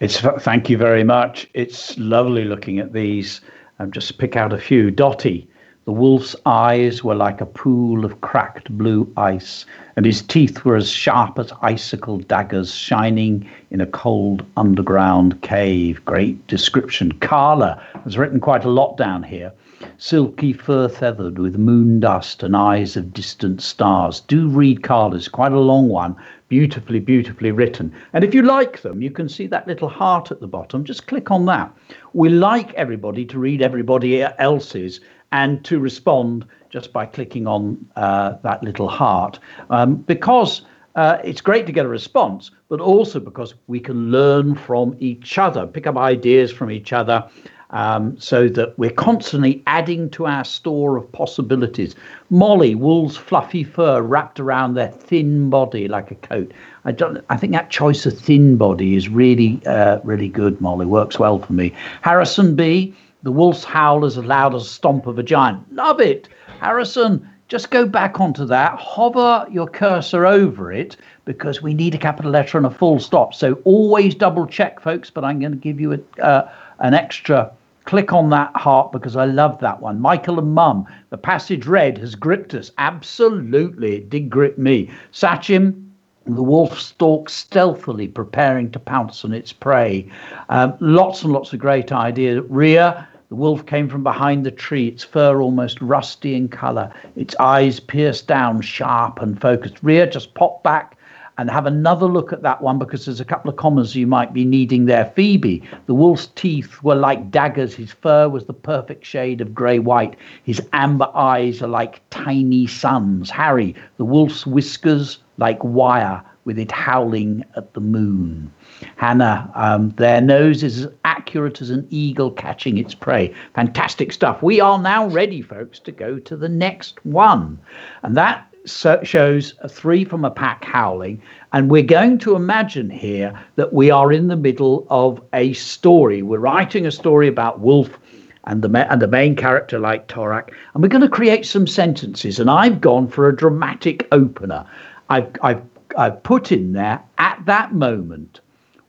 It's 0.00 0.20
thank 0.20 0.70
you 0.70 0.78
very 0.78 1.04
much. 1.04 1.48
It's 1.52 1.98
lovely 1.98 2.44
looking 2.44 2.78
at 2.78 2.92
these 2.92 3.42
um, 3.78 3.92
just 3.92 4.18
pick 4.18 4.36
out 4.36 4.52
a 4.52 4.58
few. 4.58 4.90
Dotty, 4.90 5.48
the 5.84 5.92
wolf's 5.92 6.34
eyes 6.46 7.04
were 7.04 7.14
like 7.14 7.40
a 7.40 7.46
pool 7.46 8.04
of 8.04 8.20
cracked 8.20 8.76
blue 8.76 9.10
ice, 9.16 9.64
and 9.94 10.04
his 10.04 10.20
teeth 10.20 10.64
were 10.64 10.74
as 10.74 10.90
sharp 10.90 11.38
as 11.38 11.52
icicle 11.62 12.18
daggers 12.18 12.74
shining 12.74 13.48
in 13.70 13.80
a 13.80 13.86
cold 13.86 14.44
underground 14.56 15.40
cave. 15.42 16.04
Great 16.04 16.44
description. 16.48 17.12
Carla 17.20 17.80
has 18.02 18.18
written 18.18 18.40
quite 18.40 18.64
a 18.64 18.70
lot 18.70 18.96
down 18.96 19.22
here. 19.22 19.52
Silky 19.98 20.52
fur 20.52 20.88
feathered 20.88 21.38
with 21.38 21.56
moon 21.56 22.00
dust 22.00 22.42
and 22.42 22.56
eyes 22.56 22.96
of 22.96 23.12
distant 23.12 23.60
stars. 23.60 24.20
Do 24.20 24.48
read 24.48 24.82
Carla's, 24.82 25.28
quite 25.28 25.52
a 25.52 25.60
long 25.60 25.88
one, 25.88 26.16
beautifully, 26.48 27.00
beautifully 27.00 27.50
written. 27.50 27.94
And 28.12 28.24
if 28.24 28.34
you 28.34 28.42
like 28.42 28.82
them, 28.82 29.02
you 29.02 29.10
can 29.10 29.28
see 29.28 29.46
that 29.48 29.66
little 29.66 29.88
heart 29.88 30.30
at 30.30 30.40
the 30.40 30.46
bottom. 30.46 30.84
Just 30.84 31.06
click 31.06 31.30
on 31.30 31.46
that. 31.46 31.74
We 32.12 32.28
like 32.28 32.72
everybody 32.74 33.24
to 33.26 33.38
read 33.38 33.62
everybody 33.62 34.22
else's 34.22 35.00
and 35.32 35.64
to 35.64 35.78
respond 35.78 36.46
just 36.70 36.92
by 36.92 37.06
clicking 37.06 37.46
on 37.46 37.84
uh, 37.96 38.34
that 38.42 38.62
little 38.62 38.88
heart 38.88 39.38
um, 39.70 39.96
because 39.96 40.62
uh, 40.94 41.18
it's 41.22 41.40
great 41.40 41.66
to 41.66 41.72
get 41.72 41.84
a 41.84 41.88
response, 41.88 42.50
but 42.68 42.80
also 42.80 43.20
because 43.20 43.54
we 43.66 43.78
can 43.78 44.10
learn 44.10 44.54
from 44.54 44.96
each 44.98 45.36
other, 45.36 45.66
pick 45.66 45.86
up 45.86 45.96
ideas 45.96 46.50
from 46.50 46.70
each 46.70 46.92
other. 46.92 47.28
Um, 47.70 48.18
so 48.18 48.48
that 48.48 48.78
we're 48.78 48.90
constantly 48.90 49.62
adding 49.66 50.10
to 50.10 50.26
our 50.26 50.44
store 50.44 50.96
of 50.96 51.10
possibilities. 51.12 51.94
Molly, 52.30 52.74
wool's 52.74 53.16
fluffy 53.16 53.64
fur 53.64 54.00
wrapped 54.02 54.40
around 54.40 54.74
their 54.74 54.90
thin 54.90 55.50
body 55.50 55.88
like 55.88 56.10
a 56.10 56.16
coat. 56.16 56.52
I 56.84 56.92
don't. 56.92 57.24
I 57.28 57.36
think 57.36 57.52
that 57.52 57.70
choice 57.70 58.06
of 58.06 58.18
thin 58.18 58.56
body 58.56 58.96
is 58.96 59.08
really, 59.08 59.60
uh, 59.66 59.98
really 60.04 60.28
good. 60.28 60.60
Molly 60.60 60.86
works 60.86 61.18
well 61.18 61.38
for 61.38 61.52
me. 61.52 61.72
Harrison 62.02 62.54
B. 62.54 62.94
The 63.22 63.32
wolf's 63.32 63.64
howl 63.64 64.04
is 64.04 64.16
as 64.16 64.24
loud 64.24 64.54
as 64.54 64.62
a 64.62 64.68
stomp 64.68 65.06
of 65.08 65.18
a 65.18 65.22
giant. 65.22 65.74
Love 65.74 66.00
it, 66.00 66.28
Harrison. 66.60 67.28
Just 67.48 67.70
go 67.70 67.86
back 67.86 68.20
onto 68.20 68.44
that, 68.46 68.78
hover 68.78 69.46
your 69.50 69.68
cursor 69.68 70.26
over 70.26 70.72
it 70.72 70.96
because 71.24 71.62
we 71.62 71.74
need 71.74 71.94
a 71.94 71.98
capital 71.98 72.30
letter 72.30 72.56
and 72.56 72.66
a 72.66 72.70
full 72.70 72.98
stop. 72.98 73.34
So 73.34 73.54
always 73.64 74.14
double 74.14 74.46
check, 74.46 74.80
folks. 74.80 75.10
But 75.10 75.24
I'm 75.24 75.40
going 75.40 75.52
to 75.52 75.58
give 75.58 75.80
you 75.80 75.94
a, 75.94 76.22
uh, 76.22 76.52
an 76.80 76.94
extra 76.94 77.52
click 77.86 78.12
on 78.12 78.30
that 78.30 78.54
heart 78.56 78.92
because 78.92 79.16
I 79.16 79.24
love 79.24 79.58
that 79.60 79.80
one. 79.80 80.00
Michael 80.00 80.38
and 80.38 80.52
Mum, 80.52 80.86
the 81.10 81.18
passage 81.18 81.66
read 81.66 81.98
has 81.98 82.14
gripped 82.14 82.52
us. 82.54 82.72
Absolutely, 82.78 83.96
it 83.96 84.10
did 84.10 84.28
grip 84.28 84.58
me. 84.58 84.90
Sachin, 85.12 85.88
the 86.26 86.42
wolf 86.42 86.78
stalks 86.78 87.32
stealthily, 87.32 88.08
preparing 88.08 88.70
to 88.72 88.80
pounce 88.80 89.24
on 89.24 89.32
its 89.32 89.52
prey. 89.52 90.10
Um, 90.48 90.76
lots 90.80 91.22
and 91.22 91.32
lots 91.32 91.52
of 91.52 91.60
great 91.60 91.92
ideas. 91.92 92.44
Ria, 92.48 93.06
the 93.28 93.36
wolf 93.36 93.64
came 93.66 93.88
from 93.88 94.02
behind 94.02 94.44
the 94.44 94.50
tree, 94.50 94.88
its 94.88 95.04
fur 95.04 95.40
almost 95.40 95.80
rusty 95.80 96.34
in 96.34 96.48
colour, 96.48 96.92
its 97.14 97.36
eyes 97.38 97.78
pierced 97.78 98.26
down, 98.26 98.60
sharp 98.60 99.22
and 99.22 99.40
focused. 99.40 99.76
Ria, 99.82 100.08
just 100.08 100.34
popped 100.34 100.64
back 100.64 100.96
and 101.38 101.50
have 101.50 101.66
another 101.66 102.06
look 102.06 102.32
at 102.32 102.42
that 102.42 102.62
one 102.62 102.78
because 102.78 103.04
there's 103.04 103.20
a 103.20 103.24
couple 103.24 103.50
of 103.50 103.56
commas 103.56 103.94
you 103.94 104.06
might 104.06 104.32
be 104.32 104.44
needing 104.44 104.86
there. 104.86 105.12
Phoebe, 105.14 105.62
the 105.86 105.94
wolf's 105.94 106.28
teeth 106.34 106.82
were 106.82 106.94
like 106.94 107.30
daggers. 107.30 107.74
His 107.74 107.92
fur 107.92 108.28
was 108.28 108.46
the 108.46 108.54
perfect 108.54 109.04
shade 109.04 109.40
of 109.40 109.54
grey 109.54 109.78
white. 109.78 110.16
His 110.44 110.60
amber 110.72 111.10
eyes 111.14 111.62
are 111.62 111.68
like 111.68 112.00
tiny 112.10 112.66
suns. 112.66 113.30
Harry, 113.30 113.74
the 113.98 114.04
wolf's 114.04 114.46
whiskers 114.46 115.18
like 115.38 115.62
wire 115.62 116.22
with 116.46 116.58
it 116.58 116.70
howling 116.70 117.44
at 117.56 117.74
the 117.74 117.80
moon. 117.80 118.50
Hannah, 118.94 119.50
um, 119.54 119.90
their 119.90 120.20
nose 120.20 120.62
is 120.62 120.84
as 120.84 120.92
accurate 121.04 121.60
as 121.60 121.70
an 121.70 121.86
eagle 121.90 122.30
catching 122.30 122.78
its 122.78 122.94
prey. 122.94 123.34
Fantastic 123.54 124.12
stuff. 124.12 124.42
We 124.42 124.60
are 124.60 124.78
now 124.78 125.08
ready, 125.08 125.42
folks, 125.42 125.80
to 125.80 125.92
go 125.92 126.20
to 126.20 126.36
the 126.36 126.48
next 126.48 127.04
one. 127.04 127.58
And 128.04 128.16
that 128.16 128.46
so 128.66 129.00
shows 129.02 129.54
three 129.68 130.04
from 130.04 130.24
a 130.24 130.30
pack 130.30 130.64
howling. 130.64 131.22
And 131.52 131.70
we're 131.70 131.82
going 131.82 132.18
to 132.18 132.36
imagine 132.36 132.90
here 132.90 133.32
that 133.54 133.72
we 133.72 133.90
are 133.90 134.12
in 134.12 134.28
the 134.28 134.36
middle 134.36 134.86
of 134.90 135.22
a 135.32 135.52
story. 135.54 136.22
We're 136.22 136.38
writing 136.38 136.84
a 136.84 136.90
story 136.90 137.28
about 137.28 137.60
Wolf 137.60 137.98
and 138.44 138.62
the, 138.62 138.92
and 138.92 139.00
the 139.00 139.08
main 139.08 139.36
character 139.36 139.78
like 139.78 140.08
Torak. 140.08 140.52
And 140.74 140.82
we're 140.82 140.88
going 140.88 141.00
to 141.02 141.08
create 141.08 141.46
some 141.46 141.66
sentences. 141.66 142.38
And 142.38 142.50
I've 142.50 142.80
gone 142.80 143.08
for 143.08 143.28
a 143.28 143.36
dramatic 143.36 144.06
opener. 144.12 144.66
I've, 145.08 145.30
I've, 145.42 145.62
I've 145.96 146.22
put 146.22 146.52
in 146.52 146.72
there 146.72 147.02
at 147.18 147.40
that 147.46 147.72
moment 147.72 148.40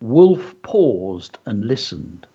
Wolf 0.01 0.53
paused 0.61 1.39
and 1.45 1.65
listened. 1.65 2.27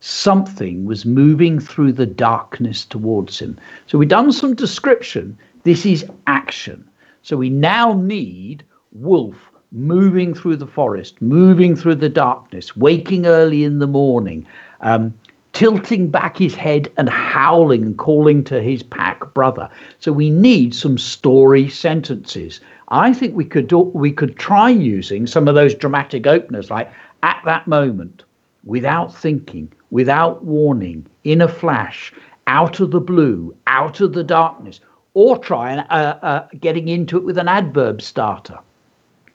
Something 0.00 0.84
was 0.84 1.04
moving 1.04 1.58
through 1.58 1.92
the 1.92 2.06
darkness 2.06 2.84
towards 2.84 3.40
him. 3.40 3.58
So 3.86 3.98
we've 3.98 4.08
done 4.08 4.30
some 4.30 4.54
description. 4.54 5.36
This 5.64 5.84
is 5.84 6.06
action. 6.26 6.88
So 7.22 7.36
we 7.36 7.50
now 7.50 7.92
need 7.92 8.64
Wolf 8.92 9.36
moving 9.72 10.34
through 10.34 10.56
the 10.56 10.66
forest, 10.66 11.20
moving 11.20 11.76
through 11.76 11.96
the 11.96 12.08
darkness, 12.08 12.76
waking 12.76 13.26
early 13.26 13.64
in 13.64 13.80
the 13.80 13.86
morning, 13.86 14.46
um, 14.80 15.12
tilting 15.52 16.10
back 16.10 16.36
his 16.36 16.54
head 16.54 16.90
and 16.96 17.08
howling 17.08 17.82
and 17.82 17.98
calling 17.98 18.44
to 18.44 18.62
his 18.62 18.82
pack 18.82 19.34
brother. 19.34 19.68
So 19.98 20.12
we 20.12 20.30
need 20.30 20.74
some 20.74 20.96
story 20.96 21.68
sentences. 21.68 22.60
I 22.88 23.12
think 23.12 23.34
we 23.34 23.44
could 23.44 23.68
do, 23.68 23.78
we 23.78 24.12
could 24.12 24.38
try 24.38 24.70
using 24.70 25.26
some 25.26 25.48
of 25.48 25.54
those 25.54 25.74
dramatic 25.74 26.26
openers 26.26 26.70
like 26.70 26.90
at 27.22 27.42
that 27.44 27.66
moment, 27.66 28.24
without 28.64 29.14
thinking, 29.14 29.70
without 29.90 30.44
warning, 30.44 31.06
in 31.24 31.40
a 31.40 31.48
flash, 31.48 32.12
out 32.46 32.80
of 32.80 32.90
the 32.92 33.00
blue, 33.00 33.54
out 33.66 34.00
of 34.00 34.12
the 34.14 34.24
darkness, 34.24 34.80
or 35.14 35.38
try 35.38 35.72
and 35.72 35.80
uh, 35.90 36.18
uh, 36.22 36.48
getting 36.60 36.88
into 36.88 37.16
it 37.16 37.24
with 37.24 37.38
an 37.38 37.48
adverb 37.48 38.02
starter. 38.02 38.58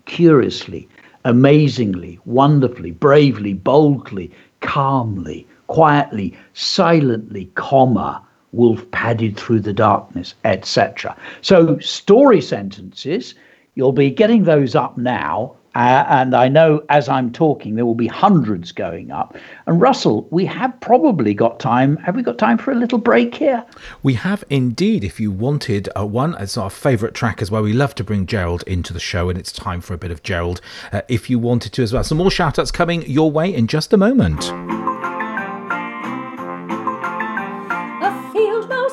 Curiously, 0.06 0.88
amazingly, 1.26 2.20
wonderfully, 2.26 2.92
bravely, 2.92 3.54
boldly, 3.54 4.32
calmly, 4.60 5.48
quietly, 5.68 6.38
silently, 6.54 7.50
comma, 7.56 8.22
wolf 8.52 8.90
padded 8.92 9.38
through 9.38 9.60
the 9.60 9.74
darkness, 9.74 10.36
etc. 10.46 11.16
So, 11.42 11.80
story 11.80 12.42
sentences, 12.42 13.36
you'll 13.76 13.92
be 13.92 14.12
getting 14.12 14.44
those 14.44 14.76
up 14.76 14.98
now. 14.98 15.56
Uh, 15.76 16.06
and 16.08 16.36
I 16.36 16.48
know 16.48 16.84
as 16.90 17.10
I'm 17.10 17.32
talking, 17.32 17.76
there 17.76 17.86
will 17.86 17.96
be 17.96 18.08
hundreds 18.08 18.72
going 18.72 19.12
up. 19.12 19.36
And 19.66 19.82
Russell, 19.82 20.28
we 20.30 20.46
have 20.46 20.80
probably 20.82 21.34
got 21.34 21.60
time. 21.60 21.98
Have 21.98 22.16
we 22.16 22.24
got 22.24 22.38
time 22.38 22.58
for 22.58 22.72
a 22.72 22.76
little 22.76 23.00
break 23.00 23.36
here? 23.36 23.66
We 24.04 24.14
have 24.14 24.44
indeed. 24.50 25.04
If 25.04 25.20
you 25.20 25.32
wanted 25.32 25.90
uh, 25.98 26.06
one, 26.06 26.36
it's 26.40 26.58
our 26.58 26.70
favourite 26.70 27.16
track 27.16 27.42
as 27.42 27.50
well. 27.50 27.64
We 27.64 27.74
love 27.74 27.96
to 27.96 28.04
bring 28.04 28.26
Gerald 28.26 28.64
into 28.64 28.94
the 28.94 29.00
show, 29.00 29.30
and 29.30 29.40
it's 29.40 29.52
time 29.52 29.82
for 29.82 29.94
a 29.94 29.98
bit 29.98 30.12
of 30.12 30.24
Gerald 30.24 30.62
uh, 30.92 31.02
if 31.08 31.30
you 31.30 31.40
wanted 31.40 31.74
to 31.74 31.84
as 31.84 31.94
well. 31.94 32.04
Some 32.04 32.20
more 32.20 32.32
shout 32.32 32.60
outs 32.60 32.72
coming 32.72 33.04
your 33.10 33.32
way 33.32 33.54
in 33.54 33.68
just 33.68 33.94
a 33.94 33.98
moment. 33.98 34.83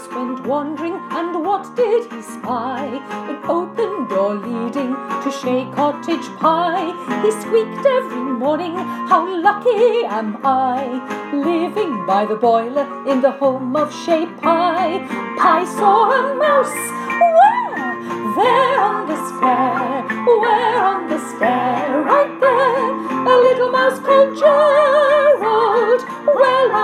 Went 0.09 0.47
wandering, 0.47 0.95
and 1.11 1.45
what 1.45 1.75
did 1.77 2.11
he 2.13 2.23
spy? 2.23 2.85
An 3.31 3.39
open 3.49 4.09
door 4.09 4.35
leading 4.35 4.95
to 5.23 5.31
Shea 5.31 5.65
Cottage 5.75 6.27
Pie. 6.39 6.93
He 7.23 7.31
squeaked 7.31 7.87
every 7.87 8.23
morning, 8.45 8.75
How 9.11 9.23
lucky 9.43 10.05
am 10.07 10.39
I, 10.45 11.31
living 11.33 12.07
by 12.07 12.25
the 12.27 12.37
boiler 12.37 12.87
in 13.07 13.21
the 13.21 13.33
home 13.33 13.77
of 13.77 13.93
Shea 13.93 14.27
Pie. 14.27 14.99
Pie 15.39 15.65
saw 15.65 16.11
a 16.21 16.35
mouse. 16.35 16.81
Where? 17.27 17.71
There 18.37 18.81
on 18.81 19.09
the 19.09 19.19
stair. 19.29 20.03
Where 20.25 20.83
on 20.93 21.09
the 21.09 21.19
stair? 21.31 22.03
Right 22.03 22.41
there. 22.41 22.91
A 23.33 23.37
little 23.47 23.71
mouse 23.71 23.99
called 24.01 24.39
Gerald. 24.39 25.30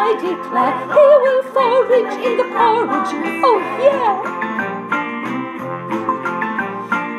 I 0.09 0.13
declare 0.13 0.75
he 0.95 1.07
will 1.25 1.43
forage 1.55 2.15
in 2.27 2.33
the 2.39 2.47
porridge. 2.55 3.13
Oh, 3.49 3.59
yeah. 3.83 4.15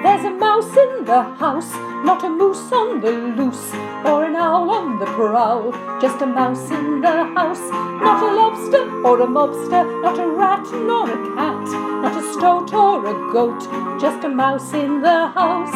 There's 0.04 0.24
a 0.24 0.32
mouse 0.32 0.74
in 0.78 1.04
the 1.04 1.22
house, 1.36 1.74
not 2.06 2.24
a 2.24 2.30
moose 2.30 2.72
on 2.72 3.02
the 3.02 3.12
loose, 3.12 3.74
or 4.06 4.24
an 4.24 4.38
owl 4.38 4.70
on 4.70 5.00
the 5.00 5.06
prowl. 5.06 5.74
Just 6.00 6.22
a 6.22 6.26
mouse 6.26 6.72
in 6.72 7.02
the 7.02 7.26
house, 7.36 7.70
not 8.06 8.24
a 8.24 8.32
lobster 8.40 8.86
or 9.04 9.20
a 9.20 9.28
mobster, 9.28 9.84
not 10.02 10.18
a 10.18 10.28
rat 10.30 10.66
nor 10.72 11.12
a 11.12 11.18
cat, 11.36 11.68
not 12.04 12.16
a 12.16 12.24
stoat 12.32 12.74
or 12.74 13.06
a 13.06 13.34
goat. 13.34 13.68
Just 14.00 14.24
a 14.24 14.30
mouse 14.30 14.74
in 14.74 15.02
the 15.02 15.28
house. 15.36 15.76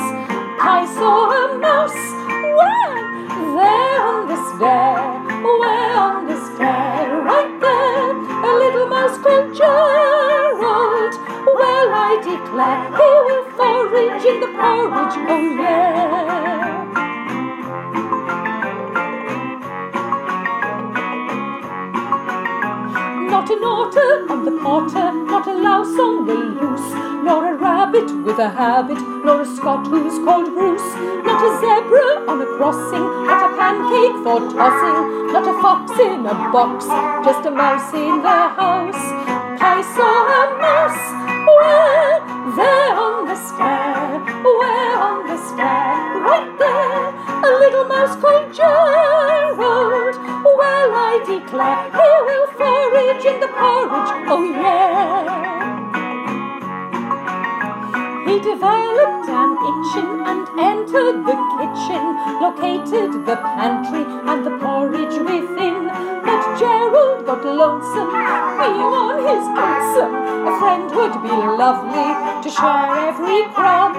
I 0.62 0.86
saw 0.96 1.30
a 1.44 1.58
mouse. 1.58 2.04
Where? 2.58 3.00
There 3.58 4.02
on 4.08 4.28
the 4.30 4.38
stair. 4.56 5.31
Where 5.44 5.98
on 5.98 6.28
the 6.28 6.38
stair? 6.54 7.22
Right 7.24 7.60
there. 7.60 8.12
A 8.12 8.52
little 8.62 8.88
mouse 8.88 9.18
called 9.18 9.56
Gerald. 9.56 11.14
Well, 11.58 11.90
I 11.94 12.22
declare 12.22 12.86
he 13.00 13.10
will 13.26 13.46
forage 13.58 14.26
in 14.26 14.40
the 14.40 14.48
porridge. 14.54 15.18
Oh, 15.30 15.56
yeah. 15.60 16.81
An 23.52 23.64
otter 23.64 24.32
on 24.32 24.46
the 24.46 24.56
potter, 24.64 25.12
not 25.12 25.46
a 25.46 25.54
louse 25.54 26.00
on 26.00 26.26
the 26.26 26.34
loose, 26.34 26.92
nor 27.26 27.54
a 27.54 27.56
rabbit 27.58 28.08
with 28.24 28.40
a 28.40 28.48
habit, 28.50 29.00
nor 29.26 29.42
a 29.42 29.46
Scot 29.46 29.86
who's 29.88 30.18
called 30.24 30.54
Bruce, 30.56 30.92
not 31.28 31.44
a 31.44 31.52
zebra 31.60 32.32
on 32.32 32.40
a 32.42 32.48
crossing, 32.56 33.04
not 33.28 33.44
a 33.44 33.50
pancake 33.60 34.18
for 34.24 34.40
tossing, 34.56 35.34
not 35.34 35.44
a 35.44 35.56
fox 35.62 35.92
in 36.00 36.26
a 36.26 36.36
box, 36.56 36.88
just 37.28 37.46
a 37.46 37.52
mouse 37.52 37.94
in 37.94 38.22
the 38.24 38.40
house. 38.56 39.04
I 39.60 39.84
saw 39.96 40.16
a 40.40 40.44
mouse, 40.64 41.06
where? 41.60 42.32
There 42.56 42.94
on 42.96 43.28
the 43.28 43.36
stair, 43.36 44.20
where 44.44 44.96
on 44.98 45.28
the 45.28 45.38
stair? 45.38 45.92
Right 46.24 46.52
there, 46.58 47.21
a 47.44 47.52
little 47.60 47.86
mouse 47.86 48.16
called 48.22 48.54
Gerald. 48.54 50.16
Well, 50.46 50.90
I 50.94 51.24
declare 51.26 51.90
he 51.98 52.10
will 52.28 52.48
forage 52.58 53.26
in 53.26 53.40
the 53.40 53.50
porridge. 53.50 54.12
Oh, 54.30 54.44
yeah. 54.46 55.52
He 58.28 58.40
developed 58.40 59.28
an 59.28 59.52
itchin 59.70 60.12
and 60.32 60.46
entered 60.60 61.26
the 61.26 61.38
kitchen, 61.58 62.04
located 62.40 63.26
the 63.26 63.36
pantry 63.36 64.06
and 64.06 64.46
the 64.46 64.56
porridge 64.62 65.18
within. 65.20 65.90
But 66.24 66.42
Gerald 66.60 67.26
got 67.26 67.44
lonesome, 67.44 68.14
being 68.62 68.94
on 69.02 69.18
his 69.26 69.46
lonesome. 69.58 70.16
A 70.48 70.54
friend 70.60 70.88
would 70.96 71.16
be 71.26 71.36
lovely 71.64 72.10
to 72.44 72.50
share 72.50 73.10
every 73.10 73.44
crumb. 73.54 73.94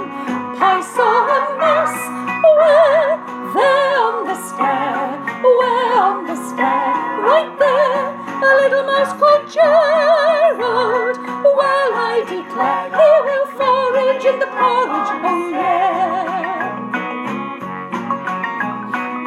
Pie 0.56 0.80
saw 0.80 1.26
a 1.26 1.40
mouse, 1.58 2.21
where? 2.42 3.16
There 3.54 3.96
on 4.08 4.24
the 4.26 4.36
stair, 4.48 5.18
where 5.42 5.94
on 6.02 6.26
the 6.26 6.36
stair? 6.48 6.92
Right 7.22 7.52
there, 7.58 8.04
a 8.42 8.50
little 8.60 8.84
mouse 8.84 9.12
called 9.20 9.44
Gerald. 9.50 11.16
Well, 11.58 11.90
I 11.94 12.24
declare, 12.26 12.88
he 13.00 13.10
will 13.26 13.46
forage 13.58 14.24
in 14.24 14.38
the 14.38 14.46
porridge, 14.46 15.10
oh 15.30 15.48
yeah. 15.50 15.92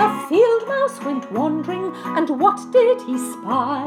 A 0.02 0.08
field 0.28 0.64
mouse 0.68 0.98
went 1.04 1.32
wandering, 1.32 1.94
and 2.18 2.30
what 2.40 2.60
did 2.72 3.02
he 3.02 3.18
spy? 3.18 3.86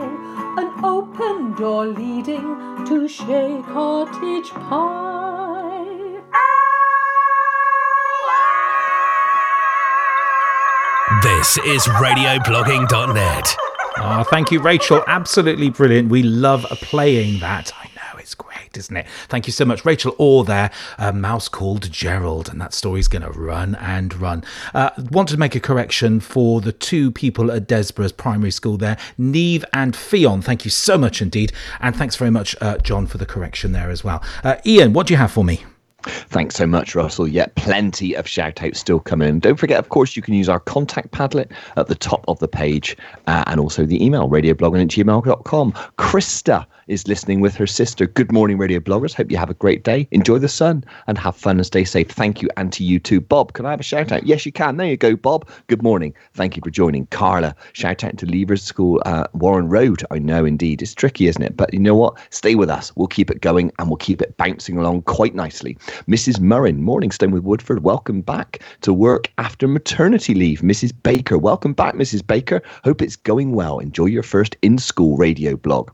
An 0.57 0.73
open 0.85 1.53
door 1.55 1.87
leading 1.87 2.57
to 2.87 3.09
Shea 3.09 3.63
Cottage 3.67 4.51
Pie. 4.51 5.08
This 11.23 11.59
is 11.59 11.85
radioblogging.net. 11.87 13.57
Ah, 13.97 14.25
thank 14.31 14.53
you, 14.53 14.61
Rachel. 14.61 15.03
Absolutely 15.07 15.71
brilliant. 15.71 16.11
We 16.11 16.23
love 16.23 16.65
playing 16.83 17.41
that. 17.41 17.73
I 17.77 17.87
know 17.97 18.19
it's 18.19 18.35
great, 18.35 18.77
isn't 18.77 18.97
it? 18.97 19.07
Thank 19.29 19.47
you 19.47 19.53
so 19.53 19.65
much, 19.65 19.85
Rachel. 19.85 20.15
Or 20.19 20.45
there, 20.45 20.71
a 20.99 21.13
mouse 21.13 21.49
called 21.49 21.91
Gerald, 21.91 22.49
and 22.49 22.61
that 22.61 22.73
story's 22.73 23.09
going 23.09 23.23
to 23.23 23.31
run 23.31 23.75
and 23.77 24.15
run. 24.21 24.45
Uh, 24.75 24.91
wanted 25.11 25.33
to 25.33 25.41
make 25.41 25.57
a 25.57 25.61
correction 25.61 26.21
for 26.21 26.61
the 26.61 26.73
two 26.73 27.11
people 27.11 27.51
at 27.51 27.67
Desborough's 27.67 28.13
primary 28.13 28.53
school 28.53 28.77
there, 28.77 28.99
Neve 29.17 29.65
and 29.73 29.95
Fion. 29.95 30.45
Thank 30.45 30.65
you 30.65 30.71
so 30.71 30.99
much 30.99 31.21
indeed, 31.23 31.53
and 31.81 31.97
thanks 31.97 32.15
very 32.17 32.31
much, 32.31 32.55
uh, 32.61 32.79
John, 32.79 33.07
for 33.07 33.19
the 33.19 33.27
correction 33.27 33.73
there 33.73 33.91
as 33.91 34.05
well. 34.05 34.23
Uh, 34.45 34.57
Ian, 34.65 34.93
what 34.93 35.07
do 35.09 35.15
you 35.15 35.19
have 35.19 35.33
for 35.33 35.43
me? 35.43 35.65
Thanks 36.09 36.57
so 36.57 36.67
much, 36.67 36.95
Russell. 36.95 37.29
Yet 37.29 37.55
plenty 37.55 38.15
of 38.15 38.27
shout 38.27 38.63
outs 38.63 38.79
still 38.79 39.01
coming 39.01 39.29
in. 39.29 39.41
Don't 39.41 39.59
forget, 39.59 39.79
of 39.79 39.89
course, 39.89 40.17
you 40.17 40.23
can 40.23 40.35
use 40.35 40.49
our 40.49 40.61
contact 40.61 41.13
Padlet 41.13 41.51
at 41.77 41.89
the 41.89 41.95
top 41.95 42.25
of 42.29 42.39
the 42.39 42.49
page 42.49 42.97
uh, 43.27 43.45
and 43.47 43.61
also 43.61 43.85
the 43.85 44.05
email 44.05 44.29
radioblogging 44.29 44.83
at 44.83 44.89
gmail.com. 44.89 45.73
Krista 45.99 46.67
is 46.89 47.07
listening 47.07 47.41
with 47.41 47.55
her 47.55 47.67
sister. 47.67 48.07
Good 48.07 48.33
morning, 48.33 48.59
radio 48.59 48.81
bloggers. 48.81 49.15
Hope 49.15 49.31
you 49.31 49.37
have 49.37 49.51
a 49.51 49.55
great 49.55 49.85
day. 49.85 50.09
Enjoy 50.11 50.39
the 50.39 50.49
sun 50.49 50.85
and 51.07 51.17
have 51.19 51.37
fun 51.37 51.59
and 51.59 51.67
stay 51.67 51.85
safe. 51.85 52.09
Thank 52.11 52.43
you, 52.43 52.49
and 52.57 52.73
to 52.73 52.83
you 52.83 52.99
too. 52.99 53.21
Bob, 53.21 53.53
can 53.53 53.67
I 53.67 53.71
have 53.71 53.81
a 53.81 53.85
shout 53.85 54.11
out? 54.11 54.27
Yes, 54.27 54.45
you 54.45 54.53
can. 54.53 54.77
There 54.77 54.87
you 54.87 54.97
go, 54.97 55.15
Bob. 55.17 55.49
Good 55.67 55.83
morning. 55.83 56.15
Thank 56.35 56.57
you 56.57 56.63
for 56.65 56.71
joining. 56.71 57.07
Carla, 57.07 57.55
shout 57.75 58.03
out 58.05 58.17
to 58.19 58.27
Levers 58.27 58.63
School, 58.63 59.03
uh, 59.07 59.27
Warren 59.35 59.69
Road. 59.69 60.03
I 60.11 60.19
know 60.19 60.45
indeed. 60.45 60.83
It's 60.83 60.95
tricky, 60.95 61.27
isn't 61.27 61.43
it? 61.43 61.57
But 61.57 61.73
you 61.73 61.81
know 61.81 61.95
what? 61.95 62.19
Stay 62.31 62.55
with 62.55 62.71
us. 62.71 62.95
We'll 62.97 63.09
keep 63.09 63.31
it 63.31 63.41
going 63.41 63.71
and 63.79 63.89
we'll 63.89 63.97
keep 63.97 64.23
it 64.23 64.37
bouncing 64.37 64.79
along 64.79 65.03
quite 65.03 65.35
nicely. 65.35 65.75
Mrs. 66.09 66.41
Murrin, 66.41 66.81
Morningstone 66.81 67.33
with 67.33 67.45
Woodford, 67.45 67.85
welcome 67.85 68.23
back 68.23 68.63
to 68.81 68.93
work 68.93 69.31
after 69.39 69.69
maternity 69.69 70.35
leave. 70.35 70.61
Mrs. 70.61 70.93
Baker, 71.03 71.39
welcome 71.39 71.75
back, 71.75 71.95
Mrs. 71.95 72.27
Baker. 72.27 72.63
Hope 72.85 73.03
it's 73.03 73.17
going 73.17 73.53
well. 73.53 73.79
Enjoy 73.79 74.07
your 74.07 74.23
first 74.23 74.57
in 74.63 74.79
school 74.79 75.17
radio 75.17 75.57
blog 75.57 75.91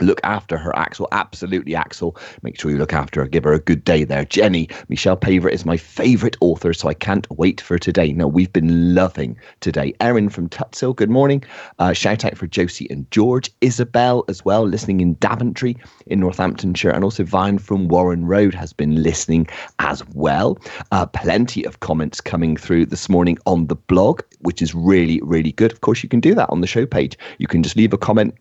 look 0.00 0.20
after 0.24 0.56
her 0.56 0.76
axel 0.76 1.08
absolutely 1.12 1.74
axel. 1.74 2.16
Make 2.42 2.60
sure 2.60 2.70
you 2.70 2.78
look 2.78 2.92
after 2.92 3.20
her. 3.20 3.28
Give 3.28 3.44
her 3.44 3.52
a 3.52 3.58
good 3.58 3.84
day 3.84 4.04
there. 4.04 4.24
Jenny 4.24 4.68
michelle 4.88 5.16
paver 5.16 5.50
is 5.50 5.64
my 5.64 5.76
favorite 5.76 6.36
author 6.40 6.72
so 6.72 6.88
i 6.88 6.94
can't 6.94 7.30
wait 7.30 7.60
for 7.60 7.78
today. 7.78 8.12
No 8.12 8.26
we've 8.26 8.52
been 8.52 8.94
loving 8.94 9.36
today. 9.60 9.94
Erin 10.00 10.28
from 10.28 10.48
Tutshill 10.48 10.94
good 10.94 11.10
morning. 11.10 11.42
Uh, 11.78 11.92
shout 11.92 12.24
out 12.24 12.36
for 12.36 12.46
josie 12.46 12.88
and 12.90 13.10
george. 13.10 13.50
Isabel 13.60 14.24
as 14.28 14.44
well 14.44 14.66
listening 14.66 15.00
in 15.00 15.14
daventry 15.14 15.76
in 16.06 16.20
northamptonshire. 16.20 16.90
And 16.90 17.04
also 17.04 17.24
vine 17.24 17.58
from 17.58 17.88
warren 17.88 18.26
road 18.26 18.54
has 18.54 18.72
been 18.72 19.02
listening 19.02 19.46
as 19.78 20.02
well. 20.14 20.58
Uh, 20.92 21.06
plenty 21.06 21.64
of 21.64 21.80
comments 21.80 22.20
coming 22.20 22.56
through 22.56 22.86
this 22.86 23.08
morning 23.08 23.38
on 23.46 23.66
the 23.66 23.76
blog 23.76 24.22
which 24.40 24.60
is 24.60 24.74
really 24.74 25.20
really 25.22 25.52
good. 25.52 25.72
Of 25.72 25.80
course 25.80 26.02
you 26.02 26.08
can 26.08 26.20
do 26.20 26.34
that 26.34 26.50
on 26.50 26.60
the 26.60 26.66
show 26.66 26.86
page. 26.86 27.16
You 27.38 27.46
can 27.46 27.62
just 27.62 27.76
leave 27.76 27.92
a 27.92 27.98
comment 27.98 28.34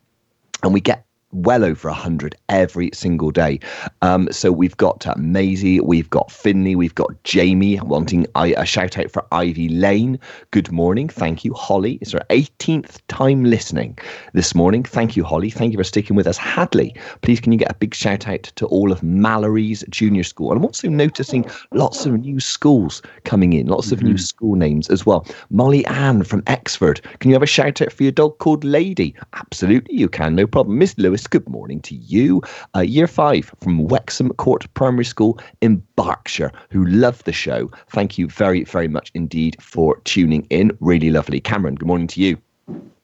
and 0.64 0.74
we 0.74 0.82
get 0.82 1.06
well 1.34 1.64
over 1.64 1.90
100 1.90 2.36
every 2.50 2.90
single 2.94 3.32
day. 3.32 3.60
Um, 4.02 4.28
so 4.32 4.52
we've 4.52 4.78
got 4.78 5.08
uh, 5.08 5.16
Maisie, 5.18 5.80
we've 5.80 6.10
got 6.10 6.32
Finley, 6.32 6.76
we've 6.76 6.96
got 6.96 7.24
Jamie 7.24 7.80
wanting 7.82 8.28
I, 8.36 8.48
a 8.58 8.66
shout 8.66 8.98
out 8.98 9.12
for 9.12 9.26
Ivy 9.32 9.70
Lane. 9.70 10.20
Good 10.52 10.72
morning. 10.72 11.10
Thank 11.10 11.44
you. 11.44 11.54
Holly 11.54 11.98
is 12.02 12.12
her 12.12 12.22
18th 12.30 13.00
time 13.08 13.44
listening 13.46 13.98
this 14.34 14.54
morning. 14.54 14.84
Thank 14.84 15.16
you, 15.18 15.24
Holly. 15.24 15.50
Thank 15.50 15.72
you 15.72 15.78
for 15.78 15.84
sticking 15.84 16.16
with 16.16 16.28
us. 16.28 16.38
Hadley, 16.38 16.96
please 17.22 17.40
can 17.40 17.52
you 17.52 17.58
get 17.58 17.72
a 17.72 17.76
big 17.76 17.96
shout 17.96 18.28
out 18.28 18.44
to 18.44 18.66
all 18.68 18.92
of 18.92 19.02
Mallory's 19.02 19.84
Junior 19.90 20.24
School? 20.24 20.52
And 20.52 20.60
I'm 20.60 20.66
also 20.66 20.88
noticing 20.90 21.46
lots 21.72 22.06
of 22.06 22.14
new 22.20 22.40
schools 22.40 23.02
coming 23.24 23.54
in, 23.54 23.68
lots 23.68 23.92
of 23.92 24.04
Mm-hmm. 24.04 24.08
new 24.08 24.18
school 24.18 24.56
names 24.56 24.90
as 24.90 25.06
well. 25.06 25.26
Molly 25.50 25.86
Ann 25.86 26.24
from 26.24 26.42
Exford. 26.44 27.02
Can 27.20 27.30
you 27.30 27.36
have 27.36 27.44
a 27.44 27.46
shout 27.48 27.82
out 27.82 27.94
for 27.94 28.04
your 28.04 28.12
dog 28.12 28.38
called 28.40 28.64
Lady? 28.66 29.16
Absolutely, 29.34 29.96
you 29.96 30.10
can. 30.10 30.36
No 30.36 30.46
problem. 30.48 30.78
Miss 30.78 30.98
Lewis, 30.98 31.23
good 31.28 31.48
morning 31.50 31.82
to 31.82 31.96
you. 31.96 32.42
Uh, 32.76 32.82
year 32.82 33.08
five 33.08 33.54
from 33.62 33.88
Wexham 33.88 34.30
Court 34.34 34.72
Primary 34.74 35.06
School 35.06 35.40
in 35.62 35.84
Berkshire, 35.96 36.52
who 36.70 36.86
love 36.86 37.24
the 37.24 37.34
show. 37.34 37.70
Thank 37.90 38.18
you 38.18 38.28
very, 38.28 38.64
very 38.64 38.88
much 38.88 39.12
indeed 39.14 39.58
for 39.62 40.00
tuning 40.06 40.46
in. 40.50 40.76
Really 40.80 41.10
lovely. 41.10 41.40
Cameron, 41.40 41.76
good 41.76 41.88
morning 41.88 42.08
to 42.08 42.22
you. 42.22 42.38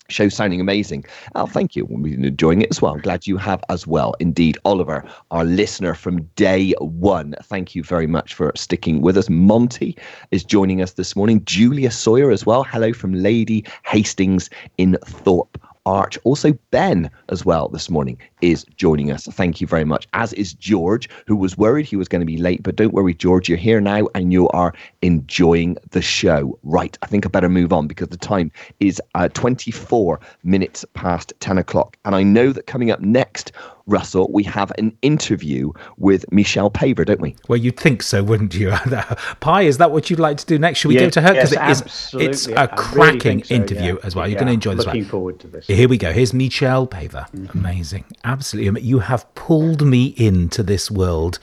Show 0.09 0.27
sounding 0.27 0.59
amazing. 0.59 1.05
Oh, 1.35 1.45
thank 1.45 1.75
you. 1.75 1.85
We've 1.85 2.15
been 2.15 2.25
enjoying 2.25 2.63
it 2.63 2.71
as 2.71 2.81
well. 2.81 2.93
I'm 2.93 3.01
glad 3.01 3.27
you 3.27 3.37
have 3.37 3.63
as 3.69 3.85
well. 3.85 4.15
Indeed, 4.19 4.57
Oliver, 4.65 5.07
our 5.29 5.45
listener 5.45 5.93
from 5.93 6.23
day 6.35 6.73
one. 6.79 7.35
Thank 7.43 7.75
you 7.75 7.83
very 7.83 8.07
much 8.07 8.33
for 8.33 8.51
sticking 8.55 9.01
with 9.01 9.17
us. 9.17 9.29
Monty 9.29 9.95
is 10.31 10.43
joining 10.43 10.81
us 10.81 10.93
this 10.93 11.15
morning. 11.15 11.43
Julia 11.45 11.91
Sawyer 11.91 12.31
as 12.31 12.43
well. 12.43 12.63
Hello 12.63 12.91
from 12.91 13.13
Lady 13.13 13.63
Hastings 13.85 14.49
in 14.79 14.97
Thorpe. 15.05 15.61
Arch. 15.89 16.19
Also, 16.23 16.53
Ben 16.69 17.09
as 17.29 17.43
well 17.43 17.67
this 17.67 17.89
morning 17.89 18.15
is 18.41 18.63
joining 18.75 19.11
us. 19.11 19.25
Thank 19.25 19.59
you 19.59 19.65
very 19.65 19.85
much. 19.85 20.07
As 20.13 20.33
is 20.33 20.53
George, 20.53 21.09
who 21.25 21.35
was 21.35 21.57
worried 21.57 21.87
he 21.87 21.95
was 21.95 22.07
going 22.07 22.21
to 22.21 22.27
be 22.27 22.37
late, 22.37 22.61
but 22.61 22.75
don't 22.75 22.93
worry, 22.93 23.15
George, 23.15 23.49
you're 23.49 23.57
here 23.57 23.81
now 23.81 24.07
and 24.13 24.31
you 24.31 24.47
are 24.49 24.71
enjoying 25.01 25.77
the 25.89 26.01
show. 26.01 26.59
Right, 26.61 26.95
I 27.01 27.07
think 27.07 27.25
I 27.25 27.29
better 27.29 27.49
move 27.49 27.73
on 27.73 27.87
because 27.87 28.09
the 28.09 28.17
time 28.17 28.51
is 28.79 29.01
uh, 29.15 29.29
24 29.29 30.19
minutes 30.43 30.85
past 30.93 31.33
10 31.39 31.57
o'clock. 31.57 31.97
And 32.05 32.13
I 32.15 32.21
know 32.21 32.51
that 32.51 32.67
coming 32.67 32.91
up 32.91 32.99
next, 33.01 33.51
Russell, 33.89 34.29
we 34.31 34.43
have 34.43 34.71
an 34.77 34.95
interview 35.01 35.71
with 35.97 36.25
Michelle 36.31 36.69
Paver, 36.71 37.05
don't 37.05 37.19
we? 37.19 37.35
Well, 37.47 37.57
you'd 37.57 37.79
think 37.79 38.03
so, 38.03 38.23
wouldn't 38.23 38.53
you? 38.55 38.69
Pie, 39.39 39.63
is 39.63 39.77
that 39.79 39.91
what 39.91 40.09
you'd 40.09 40.19
like 40.19 40.37
to 40.37 40.45
do 40.45 40.57
next? 40.59 40.79
Should 40.79 40.89
we 40.89 40.95
Yeah, 40.95 41.01
go 41.01 41.09
to 41.11 41.21
her? 41.21 41.33
yes, 41.33 41.51
it 41.51 41.61
is, 41.69 41.81
it's 41.81 42.47
absolutely. 42.47 42.53
a 42.53 42.57
I 42.59 42.61
really 42.63 42.77
cracking 42.77 43.19
think 43.19 43.45
so, 43.45 43.55
interview 43.55 43.93
yeah. 43.95 43.99
as 44.05 44.15
well. 44.15 44.27
You're 44.27 44.33
Yeah, 44.33 44.39
going 44.39 44.47
to 44.47 44.53
enjoy 44.53 44.75
this 44.75 44.85
looking 44.85 45.01
one. 45.01 45.09
forward 45.09 45.39
to 45.41 45.47
this. 45.47 45.67
Here 45.67 45.89
we 45.89 45.97
go. 45.97 46.13
Here's 46.13 46.33
Michelle 46.33 46.87
Paver. 46.87 47.29
Mm-hmm. 47.31 47.57
Amazing. 47.57 48.05
Absolutely. 48.23 48.81
You 48.81 48.99
have 48.99 49.33
pulled 49.35 49.81
me 49.85 50.13
into 50.17 50.63
this 50.63 50.89
world 50.91 51.39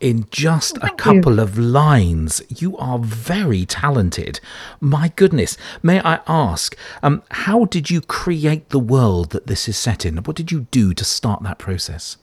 in 0.00 0.26
just 0.30 0.76
a 0.78 0.90
couple 0.96 1.40
of 1.40 1.58
lines. 1.58 2.42
You 2.48 2.76
are 2.76 2.98
very 2.98 3.64
talented. 3.64 4.40
My 4.80 5.12
goodness. 5.16 5.56
May 5.82 6.00
I 6.00 6.20
ask, 6.26 6.76
um, 7.02 7.22
how 7.30 7.64
did 7.64 7.90
you 7.90 8.00
create 8.00 8.70
the 8.70 8.78
world 8.78 9.30
that 9.30 9.46
this 9.46 9.68
is 9.68 9.76
set 9.76 10.04
in? 10.04 10.18
What 10.18 10.36
did 10.36 10.52
you 10.52 10.66
do 10.70 10.94
to 10.94 11.04
start 11.04 11.42
that 11.42 11.58
process? 11.58 12.16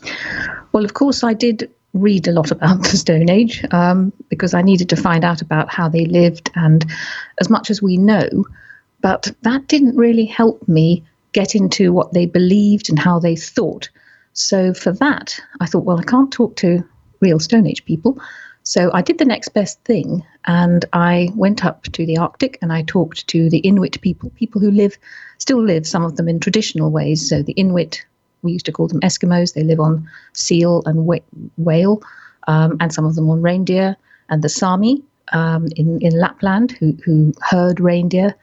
Well, 0.71 0.86
of 0.86 0.93
course, 0.93 1.24
I 1.24 1.34
did 1.34 1.69
read 1.93 2.28
a 2.28 2.32
lot 2.32 2.51
about 2.51 2.82
the 2.84 2.97
Stone 2.97 3.30
Age 3.30 3.63
um, 3.71 4.11
because 4.30 4.53
I 4.53 4.61
needed 4.61 4.89
to 4.89 4.95
find 4.95 5.24
out 5.24 5.41
about 5.41 5.71
how 5.71 5.88
they 5.88 6.05
lived 6.05 6.49
and 6.55 6.86
as 7.39 7.49
much 7.49 7.69
as 7.69 7.82
we 7.82 7.97
know. 7.97 8.45
But 9.01 9.32
that 9.41 9.67
didn't 9.67 9.97
really 9.97 10.26
help 10.26 10.67
me 10.67 11.03
get 11.34 11.55
into 11.55 11.91
what 11.91 12.13
they 12.13 12.26
believed 12.26 12.89
and 12.89 12.97
how 12.97 13.19
they 13.19 13.36
thought. 13.36 13.89
So 14.34 14.74
for 14.74 14.91
that, 14.93 15.39
I 15.59 15.65
thought, 15.65 15.84
well, 15.84 15.99
I 15.99 16.03
can't 16.03 16.32
talk 16.32 16.55
to 16.57 16.84
real 17.24 17.39
Stone 17.39 17.67
Age 17.67 17.84
people. 17.86 18.19
So 18.63 18.91
I 18.93 19.01
did 19.01 19.17
the 19.17 19.26
next 19.26 19.49
best 19.49 19.84
thing 19.84 20.26
and 20.45 20.86
I 20.93 21.30
went 21.36 21.65
up 21.65 21.84
to 21.84 22.05
the 22.05 22.17
Arctic 22.17 22.57
and 22.61 22.71
I 22.71 22.84
talked 22.84 23.28
to 23.28 23.49
the 23.49 23.59
Inuit 23.59 23.99
people, 24.01 24.30
people 24.36 24.61
who 24.61 24.71
live, 24.71 24.97
still 25.38 25.61
live, 25.61 25.86
some 25.86 26.03
of 26.03 26.15
them 26.15 26.30
in 26.30 26.39
traditional 26.39 26.89
ways. 26.89 27.28
So 27.28 27.43
the 27.43 27.53
Inuit, 27.53 28.05
we 28.41 28.53
used 28.53 28.65
to 28.67 28.71
call 28.71 28.88
them 28.88 29.01
Eskimos, 29.01 29.53
they 29.53 29.63
live 29.63 29.82
on 29.82 30.09
seal 30.34 30.82
and 30.86 31.05
whale, 31.57 32.01
um, 32.47 32.78
and 32.80 32.93
some 32.93 33.05
of 33.05 33.15
them 33.15 33.30
on 33.30 33.41
reindeer, 33.41 33.97
and 34.30 34.41
the 34.41 34.49
Sami 34.49 35.03
um, 35.34 35.67
in, 35.76 35.99
in 36.01 36.17
Lapland 36.17 36.71
who, 36.71 36.97
who 37.03 37.34
herd 37.41 37.82
reindeer, 37.82 38.34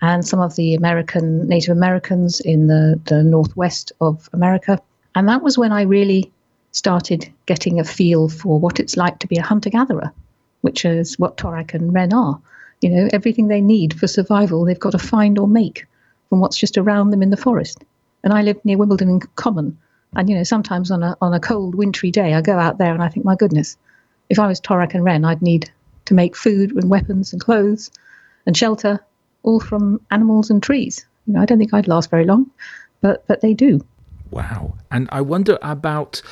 and 0.00 0.26
some 0.26 0.40
of 0.40 0.56
the 0.56 0.74
American 0.74 1.46
Native 1.46 1.76
Americans 1.76 2.40
in 2.40 2.66
the, 2.66 3.00
the 3.04 3.22
northwest 3.22 3.92
of 4.00 4.28
America. 4.32 4.80
And 5.14 5.28
that 5.28 5.42
was 5.42 5.56
when 5.56 5.70
I 5.70 5.82
really 5.82 6.32
started 6.72 7.32
getting 7.46 7.78
a 7.78 7.84
feel 7.84 8.28
for 8.28 8.58
what 8.58 8.80
it's 8.80 8.96
like 8.96 9.18
to 9.20 9.26
be 9.26 9.36
a 9.36 9.42
hunter 9.42 9.70
gatherer, 9.70 10.12
which 10.62 10.84
is 10.84 11.18
what 11.18 11.36
Torak 11.36 11.74
and 11.74 11.94
Ren 11.94 12.12
are. 12.12 12.40
You 12.80 12.90
know, 12.90 13.08
everything 13.12 13.48
they 13.48 13.60
need 13.60 13.98
for 13.98 14.06
survival, 14.08 14.64
they've 14.64 14.78
got 14.78 14.92
to 14.92 14.98
find 14.98 15.38
or 15.38 15.46
make 15.46 15.86
from 16.28 16.40
what's 16.40 16.56
just 16.56 16.78
around 16.78 17.10
them 17.10 17.22
in 17.22 17.30
the 17.30 17.36
forest. 17.36 17.84
and 18.24 18.32
I 18.32 18.42
live 18.42 18.64
near 18.64 18.78
Wimbledon 18.78 19.20
Common. 19.36 19.78
And 20.14 20.28
you 20.28 20.36
know, 20.36 20.44
sometimes 20.44 20.90
on 20.90 21.02
a 21.02 21.16
on 21.20 21.34
a 21.34 21.40
cold, 21.40 21.74
wintry 21.74 22.10
day, 22.10 22.34
I 22.34 22.40
go 22.40 22.58
out 22.58 22.78
there 22.78 22.92
and 22.92 23.02
I 23.02 23.08
think, 23.08 23.24
my 23.24 23.36
goodness, 23.36 23.76
if 24.28 24.38
I 24.38 24.46
was 24.46 24.60
Torak 24.60 24.94
and 24.94 25.04
Ren, 25.04 25.24
I'd 25.24 25.42
need 25.42 25.70
to 26.06 26.14
make 26.14 26.36
food 26.36 26.72
and 26.72 26.90
weapons 26.90 27.32
and 27.32 27.40
clothes 27.40 27.90
and 28.46 28.56
shelter, 28.56 29.00
all 29.42 29.60
from 29.60 30.00
animals 30.10 30.50
and 30.50 30.62
trees. 30.62 31.06
You 31.26 31.34
know, 31.34 31.40
I 31.40 31.46
don't 31.46 31.58
think 31.58 31.72
I'd 31.72 31.88
last 31.88 32.10
very 32.10 32.24
long, 32.24 32.50
but 33.00 33.26
but 33.26 33.40
they 33.40 33.54
do. 33.54 33.84
Wow. 34.32 34.74
And 34.90 35.08
I 35.12 35.20
wonder 35.20 35.58
about 35.62 36.22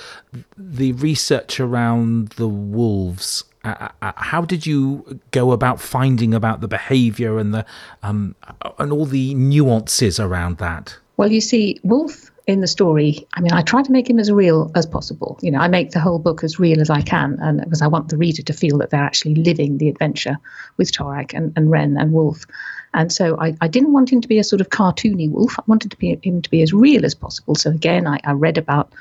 the 0.56 0.92
research 0.92 1.60
around 1.60 2.30
the 2.30 2.48
wolves. 2.48 3.44
Uh, 3.62 3.88
uh, 4.00 4.12
how 4.16 4.40
did 4.40 4.66
you 4.66 5.20
go 5.32 5.52
about 5.52 5.80
finding 5.80 6.32
about 6.32 6.62
the 6.62 6.68
behavior 6.68 7.38
and 7.38 7.52
the 7.52 7.66
um, 8.02 8.34
and 8.78 8.90
all 8.90 9.04
the 9.04 9.34
nuances 9.34 10.18
around 10.18 10.56
that? 10.58 10.96
Well, 11.18 11.30
you 11.30 11.42
see, 11.42 11.78
Wolf 11.82 12.30
in 12.46 12.60
the 12.60 12.66
story, 12.66 13.26
I 13.34 13.40
mean, 13.40 13.52
I 13.52 13.62
try 13.62 13.82
to 13.82 13.92
make 13.92 14.08
him 14.08 14.18
as 14.18 14.32
real 14.32 14.70
as 14.74 14.86
possible. 14.86 15.38
You 15.42 15.50
know, 15.50 15.58
I 15.58 15.68
make 15.68 15.90
the 15.90 16.00
whole 16.00 16.18
book 16.18 16.42
as 16.42 16.58
real 16.58 16.80
as 16.80 16.88
I 16.88 17.02
can, 17.02 17.38
and 17.40 17.60
because 17.60 17.82
I 17.82 17.86
want 17.86 18.08
the 18.08 18.16
reader 18.16 18.42
to 18.42 18.52
feel 18.52 18.78
that 18.78 18.90
they're 18.90 19.02
actually 19.02 19.34
living 19.34 19.78
the 19.78 19.88
adventure 19.88 20.36
with 20.78 20.90
Torak 20.90 21.34
and, 21.34 21.52
and 21.56 21.70
Ren 21.70 21.96
and 21.98 22.12
Wolf. 22.12 22.46
And 22.94 23.12
so 23.12 23.38
I, 23.38 23.56
I 23.60 23.68
didn't 23.68 23.92
want 23.92 24.12
him 24.12 24.20
to 24.20 24.28
be 24.28 24.38
a 24.38 24.44
sort 24.44 24.60
of 24.60 24.70
cartoony 24.70 25.30
wolf. 25.30 25.58
I 25.58 25.62
wanted 25.66 25.90
to 25.92 25.96
be, 25.96 26.18
him 26.22 26.42
to 26.42 26.50
be 26.50 26.62
as 26.62 26.72
real 26.72 27.04
as 27.04 27.14
possible. 27.14 27.54
So 27.54 27.70
again, 27.70 28.06
I, 28.06 28.20
I 28.24 28.32
read 28.32 28.58
about 28.58 28.92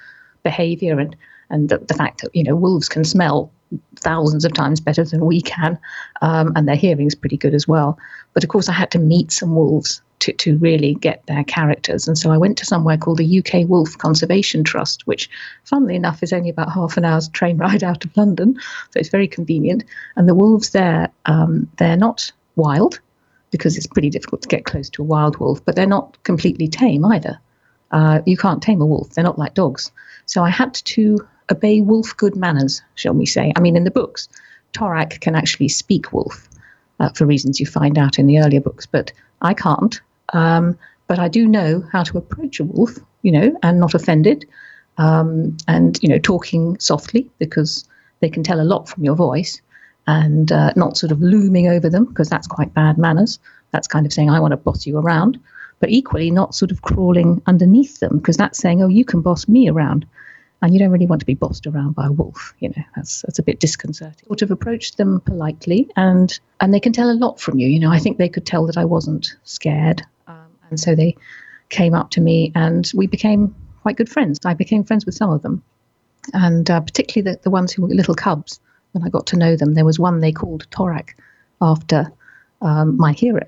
behavior 0.43 0.99
and 0.99 1.15
and 1.51 1.69
the, 1.69 1.79
the, 1.79 1.95
fact 1.95 2.21
that 2.21 2.35
you 2.35 2.43
know 2.43 2.55
wolves 2.55 2.87
can 2.87 3.03
smell 3.03 3.51
thousands 3.95 4.45
of 4.45 4.53
times 4.53 4.79
better 4.79 5.03
than 5.03 5.25
we 5.25 5.41
can, 5.41 5.79
um, 6.21 6.53
and 6.55 6.67
their 6.67 6.75
hearing 6.75 7.07
is 7.07 7.15
pretty 7.15 7.37
good 7.37 7.55
as 7.55 7.67
well. 7.67 7.97
But 8.33 8.43
of 8.43 8.49
course, 8.49 8.69
I 8.69 8.73
had 8.73 8.91
to 8.91 8.99
meet 8.99 9.31
some 9.31 9.55
wolves 9.55 10.01
to, 10.19 10.33
to 10.33 10.57
really 10.57 10.95
get 10.95 11.25
their 11.27 11.43
characters. 11.43 12.07
And 12.07 12.17
so 12.17 12.31
I 12.31 12.37
went 12.37 12.57
to 12.59 12.65
somewhere 12.65 12.97
called 12.97 13.17
the 13.17 13.39
UK 13.39 13.67
Wolf 13.67 13.97
Conservation 13.97 14.63
Trust, 14.63 15.07
which, 15.07 15.29
funnily 15.63 15.95
enough, 15.95 16.21
is 16.21 16.33
only 16.33 16.49
about 16.49 16.71
half 16.71 16.97
an 16.97 17.05
hour's 17.05 17.29
train 17.29 17.57
ride 17.57 17.83
out 17.83 18.05
of 18.05 18.15
London. 18.17 18.55
So 18.91 18.99
it's 18.99 19.09
very 19.09 19.27
convenient. 19.27 19.83
And 20.15 20.27
the 20.27 20.35
wolves 20.35 20.71
there, 20.71 21.09
um, 21.25 21.69
they're 21.77 21.97
not 21.97 22.31
wild 22.55 22.99
because 23.51 23.77
it's 23.77 23.87
pretty 23.87 24.09
difficult 24.09 24.41
to 24.41 24.47
get 24.47 24.65
close 24.65 24.89
to 24.91 25.01
a 25.01 25.05
wild 25.05 25.37
wolf, 25.37 25.63
but 25.65 25.75
they're 25.75 25.87
not 25.87 26.21
completely 26.23 26.67
tame 26.67 27.05
either. 27.05 27.39
Uh, 27.91 28.21
you 28.25 28.37
can't 28.37 28.61
tame 28.61 28.81
a 28.81 28.85
wolf, 28.85 29.09
they're 29.11 29.23
not 29.23 29.39
like 29.39 29.53
dogs. 29.53 29.91
So 30.25 30.43
I 30.43 30.49
had 30.49 30.73
to 30.75 31.27
obey 31.51 31.81
wolf 31.81 32.15
good 32.15 32.35
manners, 32.35 32.81
shall 32.95 33.13
we 33.13 33.25
say. 33.25 33.51
I 33.55 33.59
mean, 33.59 33.75
in 33.75 33.83
the 33.83 33.91
books, 33.91 34.29
Torak 34.73 35.19
can 35.21 35.35
actually 35.35 35.69
speak 35.69 36.13
wolf 36.13 36.47
uh, 36.99 37.09
for 37.09 37.25
reasons 37.25 37.59
you 37.59 37.65
find 37.65 37.97
out 37.97 38.19
in 38.19 38.27
the 38.27 38.39
earlier 38.39 38.61
books, 38.61 38.85
but 38.85 39.11
I 39.41 39.53
can't. 39.53 39.99
Um, 40.33 40.77
but 41.07 41.17
I 41.17 41.27
do 41.27 41.47
know 41.47 41.83
how 41.91 42.03
to 42.03 42.17
approach 42.17 42.59
a 42.59 42.63
wolf, 42.63 42.97
you 43.23 43.31
know, 43.31 43.57
and 43.63 43.79
not 43.79 43.95
offend 43.95 44.27
it, 44.27 44.45
um, 44.97 45.57
and 45.67 45.97
you 46.03 46.09
know, 46.09 46.19
talking 46.19 46.77
softly 46.79 47.29
because 47.39 47.85
they 48.19 48.29
can 48.29 48.43
tell 48.43 48.61
a 48.61 48.63
lot 48.63 48.87
from 48.87 49.03
your 49.03 49.15
voice, 49.15 49.61
and 50.09 50.51
uh, 50.51 50.73
not 50.75 50.97
sort 50.97 51.11
of 51.11 51.21
looming 51.21 51.67
over 51.67 51.89
them 51.89 52.05
because 52.05 52.29
that's 52.29 52.47
quite 52.47 52.73
bad 52.73 52.97
manners. 52.97 53.39
That's 53.71 53.87
kind 53.87 54.05
of 54.07 54.13
saying 54.13 54.29
I 54.29 54.39
want 54.39 54.53
to 54.53 54.57
boss 54.57 54.87
you 54.87 54.97
around, 54.97 55.39
but 55.79 55.89
equally 55.89 56.31
not 56.31 56.55
sort 56.55 56.71
of 56.71 56.81
crawling 56.81 57.41
underneath 57.45 57.99
them 57.99 58.17
because 58.17 58.35
that's 58.35 58.57
saying, 58.57 58.81
oh, 58.81 58.87
you 58.87 59.05
can 59.05 59.21
boss 59.21 59.47
me 59.47 59.69
around 59.69 60.07
and 60.61 60.73
you 60.73 60.79
don't 60.79 60.89
really 60.91 61.05
want 61.05 61.19
to 61.19 61.25
be 61.25 61.35
bossed 61.35 61.67
around 61.67 61.93
by 61.93 62.07
a 62.07 62.11
wolf. 62.11 62.55
You 62.59 62.69
know, 62.69 62.83
that's 62.95 63.21
that's 63.21 63.39
a 63.39 63.43
bit 63.43 63.59
disconcerting. 63.59 64.27
Sort 64.27 64.41
of 64.41 64.51
approach 64.51 64.95
them 64.95 65.21
politely, 65.21 65.89
and 65.95 66.37
and 66.59 66.73
they 66.73 66.79
can 66.79 66.91
tell 66.91 67.11
a 67.11 67.13
lot 67.13 67.39
from 67.39 67.59
you. 67.59 67.67
You 67.67 67.79
know, 67.79 67.91
I 67.91 67.99
think 67.99 68.17
they 68.17 68.29
could 68.29 68.45
tell 68.45 68.65
that 68.65 68.77
I 68.77 68.85
wasn't 68.85 69.35
scared, 69.43 70.01
um, 70.27 70.47
and 70.69 70.79
so 70.79 70.95
they 70.95 71.15
came 71.69 71.93
up 71.93 72.09
to 72.11 72.21
me, 72.21 72.51
and 72.55 72.91
we 72.95 73.07
became 73.07 73.55
quite 73.83 73.95
good 73.95 74.09
friends. 74.09 74.39
I 74.43 74.55
became 74.55 74.83
friends 74.83 75.05
with 75.05 75.15
some 75.15 75.29
of 75.29 75.43
them, 75.43 75.63
and 76.33 76.69
uh, 76.69 76.81
particularly 76.81 77.35
the, 77.35 77.41
the 77.43 77.51
ones 77.51 77.71
who 77.71 77.83
were 77.83 77.89
little 77.89 78.15
cubs. 78.15 78.59
When 78.91 79.03
I 79.03 79.09
got 79.09 79.27
to 79.27 79.37
know 79.37 79.55
them, 79.55 79.73
there 79.73 79.85
was 79.85 79.99
one 79.99 80.19
they 80.19 80.31
called 80.31 80.67
Torak, 80.71 81.09
after 81.61 82.11
um, 82.61 82.97
my 82.97 83.11
hero, 83.11 83.45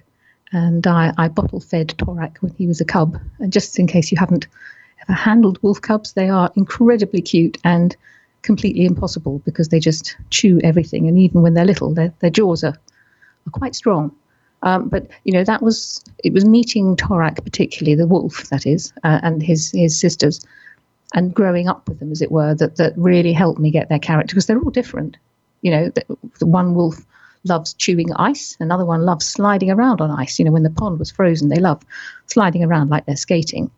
and 0.51 0.85
I, 0.85 1.13
I 1.17 1.27
bottle 1.27 1.59
fed 1.59 1.89
Torak 1.97 2.37
when 2.39 2.53
he 2.53 2.67
was 2.67 2.81
a 2.81 2.85
cub. 2.85 3.17
And 3.39 3.51
just 3.51 3.79
in 3.79 3.87
case 3.87 4.11
you 4.11 4.17
haven't 4.17 4.47
ever 5.01 5.13
handled 5.13 5.59
wolf 5.61 5.81
cubs, 5.81 6.13
they 6.13 6.29
are 6.29 6.51
incredibly 6.55 7.21
cute 7.21 7.57
and 7.63 7.95
completely 8.41 8.85
impossible 8.85 9.39
because 9.45 9.69
they 9.69 9.79
just 9.79 10.15
chew 10.29 10.59
everything. 10.63 11.07
And 11.07 11.17
even 11.17 11.41
when 11.41 11.53
they're 11.53 11.65
little, 11.65 11.93
their, 11.93 12.13
their 12.19 12.29
jaws 12.29 12.63
are, 12.63 12.77
are 13.47 13.51
quite 13.51 13.75
strong. 13.75 14.15
Um, 14.63 14.89
but 14.89 15.07
you 15.23 15.33
know 15.33 15.43
that 15.43 15.63
was 15.63 16.03
it 16.23 16.33
was 16.33 16.45
meeting 16.45 16.95
Torak 16.95 17.43
particularly 17.43 17.95
the 17.95 18.05
wolf 18.05 18.47
that 18.49 18.67
is 18.67 18.93
uh, 19.03 19.19
and 19.23 19.41
his 19.41 19.71
his 19.71 19.99
sisters 19.99 20.45
and 21.15 21.33
growing 21.33 21.67
up 21.67 21.89
with 21.89 21.97
them 21.97 22.11
as 22.11 22.21
it 22.21 22.31
were 22.31 22.53
that 22.53 22.75
that 22.75 22.93
really 22.95 23.33
helped 23.33 23.59
me 23.59 23.71
get 23.71 23.89
their 23.89 23.97
character 23.97 24.35
because 24.35 24.45
they're 24.45 24.59
all 24.59 24.69
different 24.69 25.17
you 25.61 25.71
know 25.71 25.89
the, 25.89 26.03
the 26.39 26.45
one 26.45 26.73
wolf 26.75 27.05
loves 27.43 27.73
chewing 27.73 28.13
ice 28.13 28.55
another 28.59 28.85
one 28.85 29.01
loves 29.01 29.25
sliding 29.25 29.71
around 29.71 29.99
on 29.99 30.11
ice 30.11 30.37
you 30.37 30.45
know 30.45 30.51
when 30.51 30.63
the 30.63 30.69
pond 30.69 30.99
was 30.99 31.09
frozen 31.09 31.49
they 31.49 31.59
love 31.59 31.81
sliding 32.27 32.63
around 32.63 32.89
like 32.89 33.05
they're 33.05 33.15
skating 33.15 33.71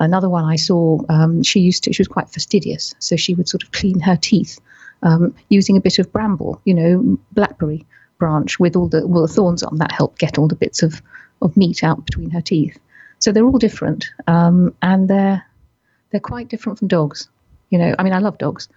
Another 0.00 0.30
one 0.30 0.46
I 0.46 0.56
saw, 0.56 0.98
um, 1.10 1.42
she 1.42 1.60
used 1.60 1.84
to, 1.84 1.92
she 1.92 2.00
was 2.00 2.08
quite 2.08 2.30
fastidious, 2.30 2.94
so 2.98 3.16
she 3.16 3.34
would 3.34 3.48
sort 3.48 3.62
of 3.62 3.70
clean 3.72 4.00
her 4.00 4.16
teeth 4.16 4.58
um, 5.02 5.34
using 5.50 5.76
a 5.76 5.80
bit 5.80 5.98
of 5.98 6.10
bramble, 6.10 6.60
you 6.64 6.72
know, 6.72 7.18
blackberry 7.32 7.86
branch 8.18 8.58
with 8.58 8.76
all 8.76 8.88
the, 8.88 9.02
all 9.02 9.20
the 9.20 9.32
thorns 9.32 9.62
on. 9.62 9.76
That 9.76 9.92
helped 9.92 10.18
get 10.18 10.38
all 10.38 10.48
the 10.48 10.56
bits 10.56 10.82
of, 10.82 11.02
of 11.42 11.54
meat 11.54 11.84
out 11.84 12.06
between 12.06 12.30
her 12.30 12.40
teeth. 12.40 12.78
So 13.18 13.30
they're 13.30 13.44
all 13.44 13.58
different, 13.58 14.10
um, 14.26 14.74
and 14.80 15.06
they're 15.06 15.44
they're 16.10 16.20
quite 16.20 16.48
different 16.48 16.78
from 16.78 16.88
dogs. 16.88 17.28
You 17.68 17.78
know, 17.78 17.94
I 17.98 18.02
mean, 18.02 18.14
I 18.14 18.18
love 18.20 18.38
dogs, 18.38 18.70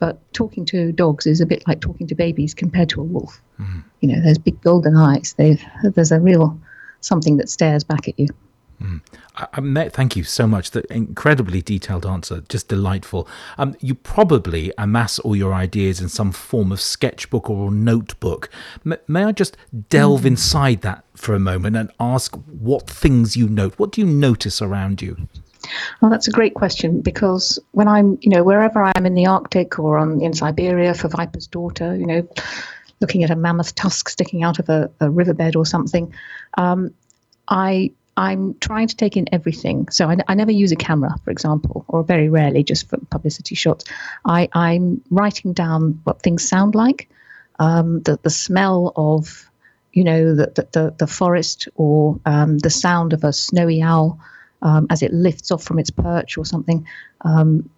but 0.00 0.18
talking 0.32 0.64
to 0.64 0.90
dogs 0.90 1.26
is 1.26 1.40
a 1.40 1.46
bit 1.46 1.62
like 1.68 1.80
talking 1.80 2.08
to 2.08 2.14
babies 2.14 2.54
compared 2.54 2.88
to 2.88 3.00
a 3.00 3.04
wolf. 3.04 3.40
Mm. 3.60 3.84
You 4.00 4.08
know, 4.08 4.20
there's 4.20 4.38
big 4.38 4.60
golden 4.62 4.96
eyes. 4.96 5.34
They've 5.38 5.64
there's 5.84 6.10
a 6.10 6.18
real 6.18 6.58
something 7.00 7.36
that 7.36 7.48
stares 7.48 7.84
back 7.84 8.08
at 8.08 8.18
you. 8.18 8.28
Mm. 8.82 9.02
I, 9.36 9.46
I 9.52 9.60
met, 9.60 9.92
thank 9.92 10.16
you 10.16 10.24
so 10.24 10.46
much. 10.46 10.70
The 10.70 10.90
incredibly 10.92 11.60
detailed 11.60 12.06
answer, 12.06 12.42
just 12.48 12.68
delightful. 12.68 13.28
Um, 13.58 13.76
you 13.80 13.94
probably 13.94 14.72
amass 14.78 15.18
all 15.18 15.36
your 15.36 15.52
ideas 15.52 16.00
in 16.00 16.08
some 16.08 16.32
form 16.32 16.72
of 16.72 16.80
sketchbook 16.80 17.50
or 17.50 17.70
notebook. 17.70 18.48
M- 18.86 18.96
may 19.06 19.24
I 19.24 19.32
just 19.32 19.56
delve 19.90 20.22
mm. 20.22 20.28
inside 20.28 20.80
that 20.80 21.04
for 21.14 21.34
a 21.34 21.40
moment 21.40 21.76
and 21.76 21.90
ask 22.00 22.34
what 22.46 22.88
things 22.88 23.36
you 23.36 23.48
note? 23.48 23.74
What 23.78 23.92
do 23.92 24.00
you 24.00 24.06
notice 24.06 24.62
around 24.62 25.02
you? 25.02 25.28
Well, 26.00 26.10
that's 26.10 26.28
a 26.28 26.32
great 26.32 26.54
question 26.54 27.00
because 27.00 27.58
when 27.72 27.88
I'm, 27.88 28.18
you 28.22 28.30
know, 28.30 28.42
wherever 28.42 28.82
I 28.82 28.92
am 28.96 29.06
in 29.06 29.14
the 29.14 29.26
Arctic 29.26 29.78
or 29.78 29.98
on 29.98 30.20
in 30.20 30.32
Siberia 30.32 30.94
for 30.94 31.08
Viper's 31.08 31.46
daughter, 31.46 31.94
you 31.94 32.06
know, 32.06 32.28
looking 33.00 33.24
at 33.24 33.30
a 33.30 33.36
mammoth 33.36 33.74
tusk 33.74 34.08
sticking 34.08 34.42
out 34.42 34.58
of 34.58 34.68
a, 34.68 34.90
a 35.00 35.10
riverbed 35.10 35.56
or 35.56 35.66
something, 35.66 36.12
um, 36.56 36.94
I 37.48 37.92
I'm 38.16 38.54
trying 38.58 38.88
to 38.88 38.96
take 38.96 39.16
in 39.16 39.26
everything. 39.32 39.88
So 39.88 40.10
I, 40.10 40.16
I, 40.28 40.34
never 40.34 40.50
use 40.50 40.72
a 40.72 40.76
camera, 40.76 41.16
for 41.24 41.30
example, 41.30 41.86
or 41.88 42.02
very 42.02 42.28
rarely 42.28 42.62
just 42.62 42.88
for 42.88 42.98
publicity 43.10 43.54
shots. 43.54 43.86
I, 44.26 44.48
I'm 44.52 45.00
writing 45.10 45.54
down 45.54 46.00
what 46.04 46.20
things 46.20 46.46
sound 46.46 46.74
like, 46.74 47.08
um, 47.58 48.02
the, 48.02 48.18
the 48.22 48.28
smell 48.28 48.92
of, 48.94 49.48
you 49.92 50.04
know, 50.04 50.34
the, 50.34 50.52
the, 50.54 50.68
the, 50.72 50.94
the 50.98 51.06
forest 51.06 51.68
or 51.76 52.20
um, 52.26 52.58
the 52.58 52.68
sound 52.68 53.14
of 53.14 53.24
a 53.24 53.32
snowy 53.32 53.80
owl 53.80 54.20
um, 54.62 54.86
as 54.90 55.02
it 55.02 55.12
lifts 55.12 55.50
off 55.50 55.62
from 55.62 55.78
its 55.78 55.90
perch 55.90 56.36
or 56.38 56.44
something. 56.44 56.86
Um, 57.22 57.68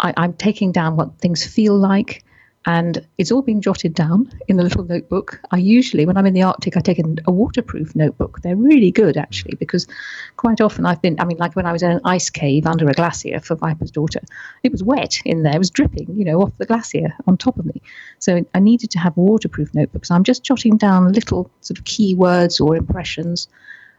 I, 0.00 0.12
I'm 0.16 0.34
taking 0.34 0.72
down 0.72 0.96
what 0.96 1.18
things 1.18 1.46
feel 1.46 1.76
like 1.76 2.24
and 2.64 3.04
it's 3.18 3.32
all 3.32 3.42
been 3.42 3.60
jotted 3.60 3.94
down 3.94 4.30
in 4.46 4.58
a 4.60 4.62
little 4.62 4.84
notebook. 4.84 5.40
I 5.50 5.56
usually, 5.56 6.06
when 6.06 6.16
I'm 6.16 6.26
in 6.26 6.34
the 6.34 6.42
Arctic, 6.42 6.76
I 6.76 6.80
take 6.80 7.00
a, 7.00 7.04
a, 7.26 7.32
waterproof 7.32 7.96
notebook. 7.96 8.40
They're 8.40 8.56
really 8.56 8.92
good, 8.92 9.16
actually, 9.16 9.56
because 9.56 9.88
quite 10.36 10.60
often 10.60 10.86
I've 10.86 11.02
been, 11.02 11.18
I 11.18 11.24
mean, 11.24 11.38
like 11.38 11.56
when 11.56 11.66
I 11.66 11.72
was 11.72 11.82
in 11.82 11.90
an 11.90 12.00
ice 12.04 12.30
cave 12.30 12.66
under 12.66 12.88
a 12.88 12.92
glacier 12.92 13.40
for 13.40 13.56
Viper's 13.56 13.90
daughter, 13.90 14.20
it 14.62 14.70
was 14.70 14.82
wet 14.82 15.18
in 15.24 15.42
there, 15.42 15.54
it 15.56 15.58
was 15.58 15.70
dripping, 15.70 16.14
you 16.16 16.24
know, 16.24 16.40
off 16.40 16.56
the 16.58 16.66
glacier 16.66 17.12
on 17.26 17.36
top 17.36 17.58
of 17.58 17.66
me. 17.66 17.82
So 18.20 18.44
I 18.54 18.60
needed 18.60 18.90
to 18.92 18.98
have 19.00 19.16
a 19.16 19.20
waterproof 19.20 19.74
notebook. 19.74 20.04
So 20.04 20.14
I'm 20.14 20.24
just 20.24 20.44
jotting 20.44 20.76
down 20.76 21.12
little 21.12 21.50
sort 21.62 21.78
of 21.78 21.84
keywords 21.84 22.64
or 22.64 22.76
impressions, 22.76 23.48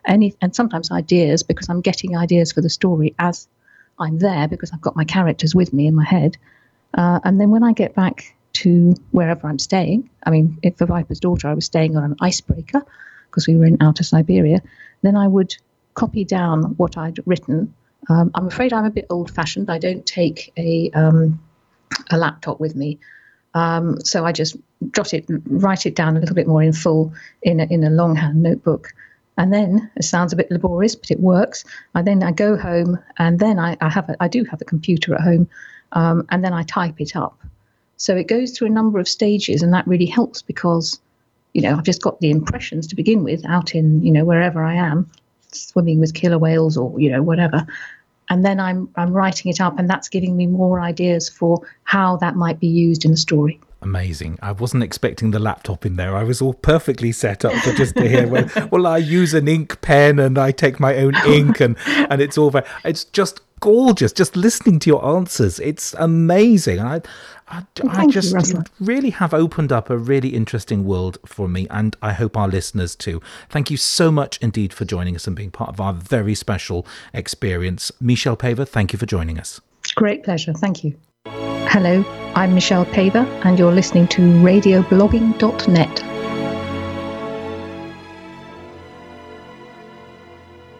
any, 0.05 0.35
and 0.41 0.55
sometimes 0.55 0.91
ideas, 0.91 1.43
because 1.43 1.69
I'm 1.69 1.81
getting 1.81 2.17
ideas 2.17 2.51
for 2.51 2.61
the 2.61 2.69
story 2.69 3.15
as 3.19 3.47
I'm 3.99 4.19
there, 4.19 4.47
because 4.47 4.71
I've 4.73 4.81
got 4.81 4.95
my 4.95 5.05
characters 5.05 5.55
with 5.55 5.73
me 5.73 5.87
in 5.87 5.95
my 5.95 6.05
head. 6.05 6.37
Uh, 6.93 7.19
and 7.23 7.39
then 7.39 7.49
when 7.49 7.63
I 7.63 7.73
get 7.73 7.95
back 7.95 8.35
to 8.53 8.95
wherever 9.11 9.47
I'm 9.47 9.59
staying. 9.59 10.09
I 10.25 10.29
mean, 10.29 10.57
if 10.63 10.77
for 10.77 10.85
Viper's 10.85 11.19
daughter, 11.19 11.47
I 11.47 11.53
was 11.53 11.65
staying 11.65 11.97
on 11.97 12.03
an 12.03 12.15
icebreaker 12.21 12.81
because 13.29 13.47
we 13.47 13.55
were 13.55 13.65
in 13.65 13.77
outer 13.81 14.03
Siberia, 14.03 14.61
then 15.01 15.15
I 15.15 15.27
would 15.27 15.55
copy 15.95 16.23
down 16.23 16.75
what 16.77 16.97
I'd 16.97 17.19
written. 17.25 17.73
Um, 18.09 18.31
I'm 18.35 18.47
afraid 18.47 18.73
I'm 18.73 18.85
a 18.85 18.91
bit 18.91 19.07
old 19.09 19.31
fashioned. 19.31 19.69
I 19.69 19.79
don't 19.79 20.05
take 20.05 20.53
a, 20.57 20.91
um, 20.91 21.39
a 22.11 22.17
laptop 22.17 22.59
with 22.59 22.75
me. 22.75 22.99
Um, 23.55 23.99
so 24.01 24.25
I 24.25 24.31
just 24.31 24.55
jot 24.91 25.13
it, 25.13 25.25
write 25.45 25.85
it 25.85 25.95
down 25.95 26.15
a 26.15 26.19
little 26.19 26.35
bit 26.35 26.47
more 26.47 26.61
in 26.63 26.73
full 26.73 27.13
in 27.41 27.59
a, 27.59 27.65
in 27.65 27.83
a 27.83 27.89
longhand 27.89 28.41
notebook. 28.41 28.89
And 29.37 29.51
then 29.51 29.89
it 29.95 30.03
sounds 30.03 30.31
a 30.31 30.35
bit 30.35 30.51
laborious, 30.51 30.95
but 30.95 31.11
it 31.11 31.19
works. 31.19 31.63
And 31.95 32.05
then 32.05 32.23
I 32.23 32.31
go 32.31 32.55
home, 32.55 32.99
and 33.17 33.39
then 33.39 33.59
I, 33.59 33.77
I 33.81 33.89
have 33.89 34.09
a, 34.09 34.15
I 34.19 34.27
do 34.27 34.43
have 34.45 34.61
a 34.61 34.65
computer 34.65 35.15
at 35.15 35.21
home, 35.21 35.49
um, 35.93 36.25
and 36.29 36.43
then 36.43 36.53
I 36.53 36.63
type 36.63 37.01
it 37.01 37.15
up. 37.15 37.39
So 37.97 38.15
it 38.15 38.27
goes 38.27 38.51
through 38.51 38.67
a 38.67 38.71
number 38.71 38.99
of 38.99 39.07
stages, 39.07 39.63
and 39.63 39.73
that 39.73 39.87
really 39.87 40.05
helps 40.05 40.41
because, 40.41 40.99
you 41.53 41.61
know, 41.61 41.75
I've 41.75 41.83
just 41.83 42.01
got 42.01 42.19
the 42.19 42.29
impressions 42.29 42.87
to 42.87 42.95
begin 42.95 43.23
with 43.23 43.45
out 43.45 43.73
in 43.75 44.03
you 44.03 44.11
know 44.11 44.25
wherever 44.25 44.63
I 44.63 44.75
am, 44.75 45.09
swimming 45.51 45.99
with 45.99 46.13
killer 46.13 46.37
whales 46.37 46.77
or 46.77 46.99
you 46.99 47.09
know 47.09 47.23
whatever, 47.23 47.65
and 48.29 48.45
then 48.45 48.59
I'm 48.59 48.89
I'm 48.95 49.13
writing 49.13 49.51
it 49.51 49.59
up, 49.59 49.79
and 49.79 49.89
that's 49.89 50.09
giving 50.09 50.37
me 50.37 50.45
more 50.47 50.79
ideas 50.79 51.27
for 51.27 51.61
how 51.85 52.17
that 52.17 52.35
might 52.35 52.59
be 52.59 52.67
used 52.67 53.03
in 53.03 53.11
the 53.11 53.17
story 53.17 53.59
amazing. 53.83 54.39
I 54.41 54.51
wasn't 54.51 54.83
expecting 54.83 55.31
the 55.31 55.39
laptop 55.39 55.85
in 55.85 55.95
there. 55.95 56.15
I 56.15 56.23
was 56.23 56.41
all 56.41 56.53
perfectly 56.53 57.11
set 57.11 57.45
up 57.45 57.53
for 57.63 57.73
just 57.73 57.95
to 57.95 58.07
hear. 58.07 58.27
Well, 58.27 58.49
well, 58.71 58.87
I 58.87 58.97
use 58.97 59.33
an 59.33 59.47
ink 59.47 59.81
pen 59.81 60.19
and 60.19 60.37
I 60.37 60.51
take 60.51 60.79
my 60.79 60.95
own 60.97 61.13
ink, 61.27 61.59
and 61.59 61.75
and 61.85 62.21
it's 62.21 62.37
all 62.37 62.49
very. 62.49 62.65
It's 62.83 63.03
just 63.05 63.41
gorgeous. 63.59 64.11
Just 64.11 64.35
listening 64.35 64.79
to 64.79 64.89
your 64.89 65.05
answers, 65.05 65.59
it's 65.59 65.93
amazing. 65.97 66.79
I, 66.81 67.01
I, 67.47 67.63
I 67.87 68.07
just 68.07 68.33
you, 68.49 68.63
really 68.79 69.11
have 69.11 69.33
opened 69.33 69.71
up 69.71 69.89
a 69.89 69.97
really 69.97 70.29
interesting 70.29 70.83
world 70.83 71.17
for 71.25 71.47
me, 71.47 71.67
and 71.69 71.95
I 72.01 72.13
hope 72.13 72.35
our 72.35 72.47
listeners 72.47 72.95
too. 72.95 73.21
Thank 73.49 73.71
you 73.71 73.77
so 73.77 74.11
much 74.11 74.37
indeed 74.41 74.73
for 74.73 74.85
joining 74.85 75.15
us 75.15 75.27
and 75.27 75.35
being 75.35 75.51
part 75.51 75.69
of 75.69 75.79
our 75.79 75.93
very 75.93 76.35
special 76.35 76.85
experience. 77.13 77.91
Michelle 78.01 78.37
Paver, 78.37 78.67
thank 78.67 78.91
you 78.91 78.99
for 78.99 79.05
joining 79.05 79.39
us. 79.39 79.61
Great 79.95 80.23
pleasure. 80.23 80.53
Thank 80.53 80.83
you. 80.83 80.95
Hello, 81.25 82.05
I'm 82.35 82.53
Michelle 82.53 82.85
Paver, 82.85 83.25
and 83.43 83.57
you're 83.57 83.71
listening 83.71 84.07
to 84.09 84.21
radioblogging.net. 84.21 86.03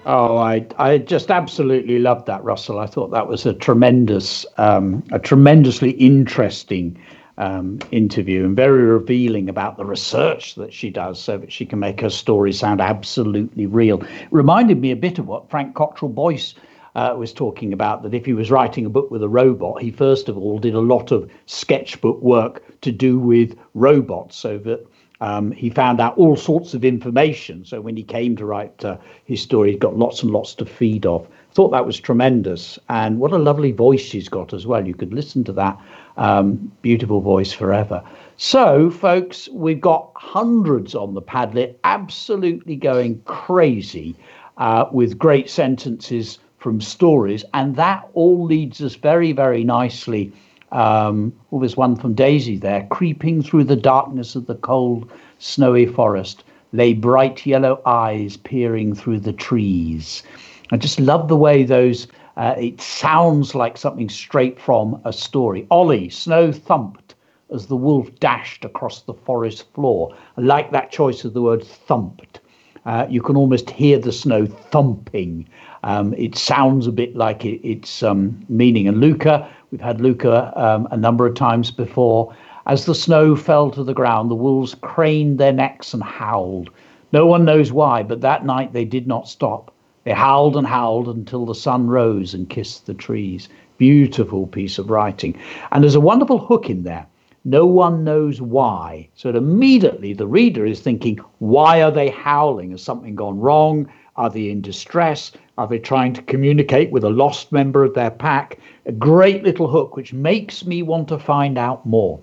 Oh, 0.06 0.38
I 0.38 0.68
I 0.78 1.00
just 1.00 1.32
absolutely 1.32 1.98
loved 1.98 2.28
that, 2.28 2.44
Russell. 2.44 2.78
I 2.78 2.86
thought 2.86 3.10
that 3.10 3.28
was 3.28 3.48
a 3.48 3.54
tremendous, 3.56 4.46
um, 4.58 5.04
a 5.12 5.18
tremendously 5.18 5.92
interesting 5.92 6.96
um, 7.40 7.80
interview 7.90 8.46
and 8.46 8.56
very 8.56 8.84
revealing 8.84 9.50
about 9.50 9.78
the 9.78 9.86
research 9.86 10.54
that 10.56 10.74
she 10.74 10.92
does, 10.92 11.20
so 11.20 11.40
that 11.40 11.52
she 11.52 11.66
can 11.66 11.80
make 11.80 12.02
her 12.02 12.10
story 12.12 12.54
sound 12.54 12.82
absolutely 12.82 13.66
real. 13.66 14.04
Reminded 14.30 14.80
me 14.80 14.92
a 14.92 14.96
bit 14.96 15.18
of 15.18 15.28
what 15.28 15.50
Frank 15.50 15.74
Cottrell 15.74 16.12
Boyce 16.12 16.54
uh, 16.96 17.16
was 17.18 17.34
talking 17.34 17.74
about 17.74 18.04
that 18.04 18.14
if 18.14 18.26
he 18.26 18.34
was 18.34 18.52
writing 18.52 18.86
a 18.86 18.90
book 18.90 19.10
with 19.10 19.24
a 19.24 19.30
robot, 19.30 19.82
he 19.82 19.92
first 19.92 20.30
of 20.30 20.38
all 20.38 20.60
did 20.60 20.76
a 20.76 20.80
lot 20.80 21.12
of 21.12 21.30
sketchbook 21.46 22.22
work 22.22 22.80
to 22.82 22.92
do 22.92 23.18
with 23.20 23.58
robots 23.74 24.36
so 24.36 24.58
that 24.60 24.86
um, 25.22 25.52
he 25.52 25.70
found 25.70 26.02
out 26.02 26.18
all 26.18 26.36
sorts 26.36 26.74
of 26.74 26.84
information. 26.84 27.64
So 27.64 27.80
when 27.80 27.96
he 27.96 28.04
came 28.04 28.36
to 28.36 28.46
write 28.46 28.84
uh, 28.84 28.98
his 29.24 29.42
story, 29.42 29.72
he 29.72 29.78
got 29.78 29.98
lots 29.98 30.22
and 30.22 30.32
lots 30.32 30.54
to 30.56 30.66
feed 30.66 31.06
off. 31.06 31.28
Thought 31.54 31.70
that 31.70 31.86
was 31.86 32.00
tremendous. 32.00 32.78
And 32.90 33.20
what 33.20 33.32
a 33.32 33.38
lovely 33.38 33.72
voice 33.72 34.02
she's 34.02 34.28
got 34.28 34.54
as 34.54 34.68
well. 34.68 34.86
You 34.86 34.94
could 34.94 35.14
listen 35.14 35.44
to 35.46 35.54
that 35.54 35.80
um, 36.18 36.72
beautiful 36.82 37.22
voice 37.22 37.54
forever. 37.54 38.04
So, 38.38 38.90
folks, 38.90 39.48
we've 39.50 39.80
got 39.80 40.12
hundreds 40.16 40.94
on 40.94 41.14
the 41.14 41.22
Padlet, 41.22 41.76
absolutely 41.84 42.76
going 42.76 43.22
crazy 43.22 44.16
uh, 44.58 44.86
with 44.92 45.18
great 45.18 45.50
sentences 45.50 46.40
from 46.64 46.80
stories, 46.80 47.44
and 47.54 47.76
that 47.76 48.08
all 48.14 48.46
leads 48.46 48.82
us 48.82 48.96
very, 48.96 49.34
very 49.34 49.66
nicely. 49.66 50.32
Um, 50.72 51.34
well, 51.52 51.60
there's 51.60 51.76
one 51.76 51.98
from 51.98 52.14
Daisy 52.14 52.58
there. 52.58 52.88
Creeping 52.90 53.44
through 53.44 53.66
the 53.66 53.76
darkness 53.76 54.36
of 54.36 54.48
the 54.48 54.56
cold, 54.56 55.12
snowy 55.40 55.86
forest 55.86 56.46
lay 56.72 56.94
bright 56.94 57.46
yellow 57.46 57.82
eyes 57.86 58.38
peering 58.38 58.96
through 58.96 59.20
the 59.20 59.34
trees. 59.34 60.24
I 60.72 60.78
just 60.78 61.00
love 61.00 61.28
the 61.28 61.38
way 61.38 61.64
those. 61.64 62.08
Uh, 62.38 62.56
it 62.58 62.82
sounds 62.82 63.54
like 63.54 63.78
something 63.78 64.10
straight 64.10 64.60
from 64.60 65.00
a 65.06 65.14
story. 65.14 65.68
Ollie, 65.70 66.10
snow 66.10 66.52
thumped 66.52 67.14
as 67.54 67.68
the 67.68 67.76
wolf 67.76 68.08
dashed 68.20 68.66
across 68.66 69.02
the 69.02 69.14
forest 69.14 69.72
floor. 69.74 70.16
I 70.38 70.42
like 70.42 70.72
that 70.72 70.92
choice 70.92 71.24
of 71.26 71.34
the 71.34 71.44
word 71.44 71.64
thumped. 71.64 72.40
Uh, 72.86 73.06
you 73.10 73.22
can 73.22 73.36
almost 73.36 73.70
hear 73.70 74.00
the 74.00 74.12
snow 74.12 74.46
thumping 74.46 75.48
um, 75.84 76.14
it 76.16 76.38
sounds 76.38 76.88
a 76.88 76.92
bit 76.92 77.16
like 77.16 77.46
it, 77.46 77.66
its 77.68 78.04
um, 78.04 78.46
meaning. 78.50 78.88
And 78.88 79.00
Luca, 79.00 79.50
we've 79.72 79.82
had 79.82 80.02
Luca 80.02 80.52
um, 80.56 80.88
a 80.92 80.98
number 80.98 81.26
of 81.26 81.36
times 81.36 81.72
before. 81.72 82.36
As 82.66 82.86
the 82.86 82.96
snow 82.96 83.36
fell 83.36 83.70
to 83.72 83.84
the 83.84 83.94
ground, 83.94 84.32
the 84.32 84.36
wolves 84.36 84.76
craned 84.76 85.38
their 85.38 85.52
necks 85.52 85.94
and 85.94 86.02
howled. 86.02 86.70
No 87.12 87.26
one 87.26 87.46
knows 87.46 87.72
why, 87.72 88.04
but 88.04 88.22
that 88.22 88.46
night 88.46 88.74
they 88.74 88.86
did 88.86 89.06
not 89.06 89.28
stop. 89.28 89.74
They 90.06 90.12
howled 90.12 90.58
and 90.58 90.66
howled 90.66 91.08
until 91.08 91.46
the 91.46 91.56
sun 91.56 91.88
rose 91.88 92.34
and 92.34 92.50
kissed 92.50 92.86
the 92.86 92.94
trees. 92.94 93.50
Beautiful 93.78 94.48
piece 94.48 94.78
of 94.78 94.90
writing. 94.90 95.38
And 95.72 95.84
there's 95.84 95.96
a 95.96 96.02
wonderful 96.02 96.40
hook 96.40 96.70
in 96.70 96.84
there. 96.84 97.06
No 97.46 97.66
one 97.66 98.06
knows 98.06 98.42
why. 98.42 99.10
So 99.16 99.30
immediately 99.30 100.14
the 100.14 100.28
reader 100.28 100.66
is 100.66 100.80
thinking, 100.80 101.18
why 101.40 101.84
are 101.84 101.92
they 101.92 102.10
howling? 102.10 102.72
Has 102.72 102.82
something 102.82 103.16
gone 103.16 103.40
wrong? 103.40 103.90
Are 104.16 104.30
they 104.30 104.50
in 104.50 104.62
distress? 104.62 105.32
Are 105.58 105.68
they 105.68 105.80
trying 105.80 106.14
to 106.14 106.22
communicate 106.22 106.92
with 106.92 107.04
a 107.04 107.10
lost 107.10 107.52
member 107.52 107.84
of 107.84 107.94
their 107.94 108.12
pack? 108.12 108.60
A 108.86 108.92
great 108.92 109.44
little 109.44 109.68
hook 109.68 109.96
which 109.96 110.14
makes 110.14 110.66
me 110.66 110.84
want 110.84 111.08
to 111.08 111.18
find 111.18 111.58
out 111.58 111.86
more. 111.86 112.20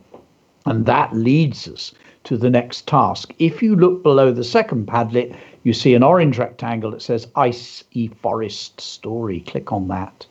And 0.66 0.86
that 0.86 1.14
leads 1.14 1.66
us 1.66 1.93
to 2.24 2.36
the 2.36 2.51
next 2.51 2.86
task. 2.86 3.32
If 3.38 3.62
you 3.62 3.74
look 3.74 4.03
below 4.03 4.30
the 4.30 4.45
second 4.45 4.86
Padlet, 4.86 5.36
you 5.64 5.72
see 5.72 5.95
an 5.95 6.03
orange 6.03 6.38
rectangle 6.38 6.91
that 6.93 7.03
says 7.03 7.26
Ice 7.36 7.82
E 7.93 8.09
Forest 8.09 8.80
Story. 8.80 9.41
Click 9.41 9.72
on 9.72 9.88
that. 9.88 10.26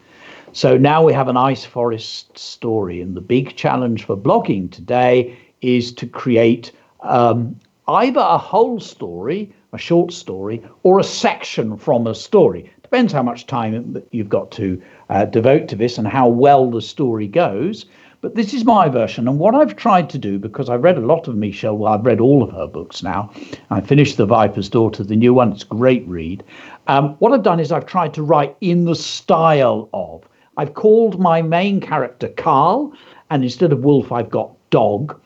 So 0.53 0.77
now 0.77 1.03
we 1.03 1.13
have 1.13 1.27
an 1.27 1.37
ice 1.37 1.65
forest 1.65 2.37
story. 2.37 3.01
And 3.01 3.15
the 3.15 3.21
big 3.21 3.55
challenge 3.55 4.05
for 4.05 4.15
blogging 4.17 4.71
today 4.71 5.37
is 5.61 5.91
to 5.93 6.07
create 6.07 6.71
um, 7.01 7.59
either 7.87 8.21
a 8.21 8.37
whole 8.37 8.79
story 8.79 9.53
a 9.73 9.77
short 9.77 10.11
story 10.11 10.63
or 10.83 10.99
a 10.99 11.03
section 11.03 11.77
from 11.77 12.07
a 12.07 12.15
story. 12.15 12.71
Depends 12.83 13.13
how 13.13 13.23
much 13.23 13.45
time 13.45 14.01
you've 14.11 14.29
got 14.29 14.51
to 14.51 14.81
uh, 15.09 15.25
devote 15.25 15.67
to 15.67 15.75
this 15.75 15.97
and 15.97 16.07
how 16.07 16.27
well 16.27 16.71
the 16.71 16.81
story 16.81 17.27
goes. 17.27 17.85
But 18.21 18.35
this 18.35 18.53
is 18.53 18.65
my 18.65 18.89
version. 18.89 19.27
And 19.29 19.39
what 19.39 19.55
I've 19.55 19.77
tried 19.77 20.09
to 20.09 20.17
do, 20.17 20.39
because 20.39 20.69
I've 20.69 20.83
read 20.83 20.97
a 20.97 21.05
lot 21.05 21.29
of 21.29 21.37
Michelle, 21.37 21.77
well, 21.77 21.93
I've 21.93 22.05
read 22.05 22.19
all 22.19 22.43
of 22.43 22.51
her 22.51 22.67
books 22.67 23.01
now. 23.01 23.31
I 23.69 23.79
finished 23.79 24.17
The 24.17 24.25
Viper's 24.25 24.67
Daughter, 24.67 25.05
the 25.05 25.15
new 25.15 25.33
one. 25.33 25.53
It's 25.53 25.63
a 25.63 25.67
great 25.67 26.05
read. 26.05 26.43
Um, 26.87 27.15
what 27.19 27.31
I've 27.31 27.43
done 27.43 27.61
is 27.61 27.71
I've 27.71 27.85
tried 27.85 28.13
to 28.15 28.23
write 28.23 28.57
in 28.59 28.83
the 28.83 28.95
style 28.95 29.87
of. 29.93 30.27
I've 30.57 30.73
called 30.73 31.17
my 31.17 31.41
main 31.41 31.79
character 31.79 32.27
Carl, 32.27 32.91
and 33.29 33.43
instead 33.43 33.71
of 33.71 33.85
wolf, 33.85 34.11
I've 34.11 34.29
got 34.29 34.51
dog. 34.69 35.17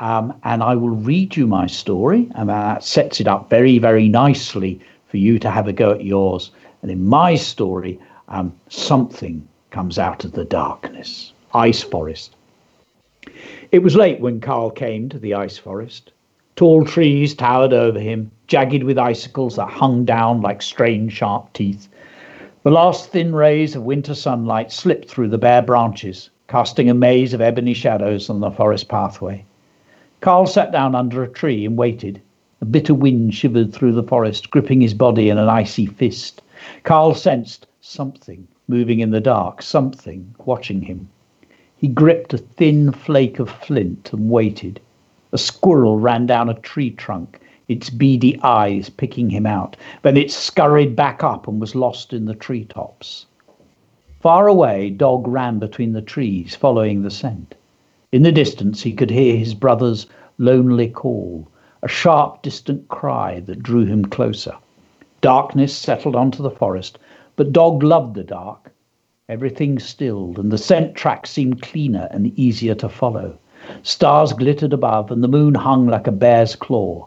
Um, 0.00 0.32
and 0.44 0.62
I 0.62 0.74
will 0.76 0.90
read 0.90 1.36
you 1.36 1.46
my 1.46 1.66
story, 1.66 2.30
and 2.34 2.48
that 2.48 2.82
sets 2.82 3.20
it 3.20 3.28
up 3.28 3.50
very, 3.50 3.78
very 3.78 4.08
nicely 4.08 4.80
for 5.08 5.18
you 5.18 5.38
to 5.38 5.50
have 5.50 5.68
a 5.68 5.74
go 5.74 5.90
at 5.90 6.04
yours. 6.04 6.50
And 6.80 6.90
in 6.90 7.06
my 7.06 7.34
story, 7.34 8.00
um, 8.28 8.54
something 8.68 9.46
comes 9.70 9.98
out 9.98 10.24
of 10.24 10.32
the 10.32 10.44
darkness. 10.44 11.34
Ice 11.52 11.82
forest. 11.82 12.34
It 13.72 13.82
was 13.82 13.94
late 13.94 14.20
when 14.20 14.40
Carl 14.40 14.70
came 14.70 15.10
to 15.10 15.18
the 15.18 15.34
ice 15.34 15.58
forest. 15.58 16.12
Tall 16.56 16.84
trees 16.84 17.34
towered 17.34 17.74
over 17.74 17.98
him, 17.98 18.30
jagged 18.46 18.82
with 18.82 18.98
icicles 18.98 19.56
that 19.56 19.68
hung 19.68 20.04
down 20.04 20.40
like 20.40 20.62
strange 20.62 21.12
sharp 21.12 21.52
teeth. 21.52 21.88
The 22.62 22.70
last 22.70 23.10
thin 23.10 23.34
rays 23.34 23.76
of 23.76 23.82
winter 23.82 24.14
sunlight 24.14 24.72
slipped 24.72 25.10
through 25.10 25.28
the 25.28 25.38
bare 25.38 25.62
branches, 25.62 26.30
casting 26.48 26.88
a 26.88 26.94
maze 26.94 27.34
of 27.34 27.40
ebony 27.40 27.74
shadows 27.74 28.30
on 28.30 28.40
the 28.40 28.50
forest 28.50 28.88
pathway. 28.88 29.44
Carl 30.20 30.46
sat 30.46 30.70
down 30.70 30.94
under 30.94 31.22
a 31.22 31.28
tree 31.28 31.64
and 31.64 31.78
waited. 31.78 32.20
A 32.60 32.66
bitter 32.66 32.92
wind 32.92 33.32
shivered 33.34 33.72
through 33.72 33.92
the 33.92 34.02
forest, 34.02 34.50
gripping 34.50 34.82
his 34.82 34.92
body 34.92 35.30
in 35.30 35.38
an 35.38 35.48
icy 35.48 35.86
fist. 35.86 36.42
Carl 36.82 37.14
sensed 37.14 37.66
something 37.80 38.46
moving 38.68 39.00
in 39.00 39.10
the 39.10 39.20
dark, 39.20 39.62
something 39.62 40.34
watching 40.44 40.82
him. 40.82 41.08
He 41.74 41.88
gripped 41.88 42.34
a 42.34 42.38
thin 42.38 42.92
flake 42.92 43.38
of 43.38 43.48
flint 43.48 44.12
and 44.12 44.28
waited. 44.28 44.78
A 45.32 45.38
squirrel 45.38 45.98
ran 45.98 46.26
down 46.26 46.50
a 46.50 46.54
tree 46.54 46.90
trunk, 46.90 47.40
its 47.68 47.88
beady 47.88 48.38
eyes 48.42 48.90
picking 48.90 49.30
him 49.30 49.46
out. 49.46 49.74
Then 50.02 50.18
it 50.18 50.30
scurried 50.30 50.94
back 50.94 51.24
up 51.24 51.48
and 51.48 51.58
was 51.58 51.74
lost 51.74 52.12
in 52.12 52.26
the 52.26 52.34
tree 52.34 52.66
tops. 52.66 53.24
Far 54.20 54.48
away, 54.48 54.90
Dog 54.90 55.26
ran 55.26 55.58
between 55.58 55.94
the 55.94 56.02
trees, 56.02 56.54
following 56.54 57.02
the 57.02 57.10
scent. 57.10 57.54
In 58.12 58.24
the 58.24 58.32
distance, 58.32 58.82
he 58.82 58.92
could 58.92 59.10
hear 59.10 59.36
his 59.36 59.54
brother's 59.54 60.06
lonely 60.36 60.88
call, 60.88 61.46
a 61.80 61.86
sharp, 61.86 62.42
distant 62.42 62.88
cry 62.88 63.38
that 63.40 63.62
drew 63.62 63.84
him 63.84 64.04
closer. 64.04 64.54
Darkness 65.20 65.72
settled 65.72 66.16
onto 66.16 66.42
the 66.42 66.50
forest, 66.50 66.98
but 67.36 67.52
Dog 67.52 67.84
loved 67.84 68.16
the 68.16 68.24
dark. 68.24 68.72
Everything 69.28 69.78
stilled, 69.78 70.40
and 70.40 70.50
the 70.50 70.58
scent 70.58 70.96
track 70.96 71.24
seemed 71.24 71.62
cleaner 71.62 72.08
and 72.10 72.36
easier 72.36 72.74
to 72.74 72.88
follow. 72.88 73.38
Stars 73.84 74.32
glittered 74.32 74.72
above, 74.72 75.12
and 75.12 75.22
the 75.22 75.28
moon 75.28 75.54
hung 75.54 75.86
like 75.86 76.08
a 76.08 76.12
bear's 76.12 76.56
claw. 76.56 77.06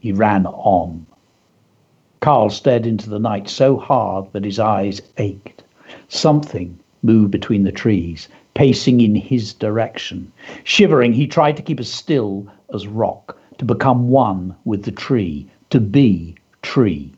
He 0.00 0.12
ran 0.12 0.46
on. 0.46 1.04
Carl 2.20 2.48
stared 2.48 2.86
into 2.86 3.10
the 3.10 3.18
night 3.18 3.50
so 3.50 3.76
hard 3.76 4.32
that 4.32 4.44
his 4.44 4.58
eyes 4.58 5.02
ached. 5.18 5.62
Something 6.08 6.78
moved 7.02 7.32
between 7.32 7.64
the 7.64 7.72
trees, 7.72 8.28
pacing 8.58 9.00
in 9.00 9.14
his 9.14 9.54
direction. 9.54 10.32
Shivering, 10.64 11.12
he 11.12 11.28
tried 11.28 11.56
to 11.56 11.62
keep 11.62 11.78
as 11.78 11.88
still 11.88 12.44
as 12.74 12.88
rock, 12.88 13.38
to 13.58 13.64
become 13.64 14.08
one 14.08 14.56
with 14.64 14.82
the 14.82 14.90
tree, 14.90 15.46
to 15.70 15.78
be 15.78 16.34
tree. 16.62 17.12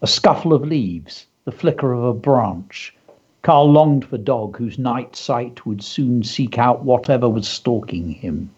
A 0.00 0.06
scuffle 0.06 0.52
of 0.52 0.64
leaves, 0.64 1.26
the 1.44 1.50
flicker 1.50 1.92
of 1.92 2.04
a 2.04 2.14
branch. 2.14 2.94
Carl 3.42 3.68
longed 3.68 4.04
for 4.04 4.16
dog 4.16 4.56
whose 4.58 4.78
night 4.78 5.16
sight 5.16 5.66
would 5.66 5.82
soon 5.82 6.22
seek 6.22 6.56
out 6.56 6.84
whatever 6.84 7.28
was 7.28 7.48
stalking 7.48 8.12
him. 8.12 8.48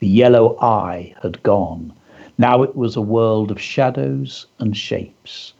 The 0.00 0.06
yellow 0.06 0.58
eye 0.60 1.14
had 1.22 1.42
gone. 1.42 1.94
Now 2.36 2.62
it 2.62 2.76
was 2.76 2.94
a 2.94 3.00
world 3.00 3.50
of 3.50 3.58
shadows 3.58 4.44
and 4.58 4.76
shapes. 4.76 5.54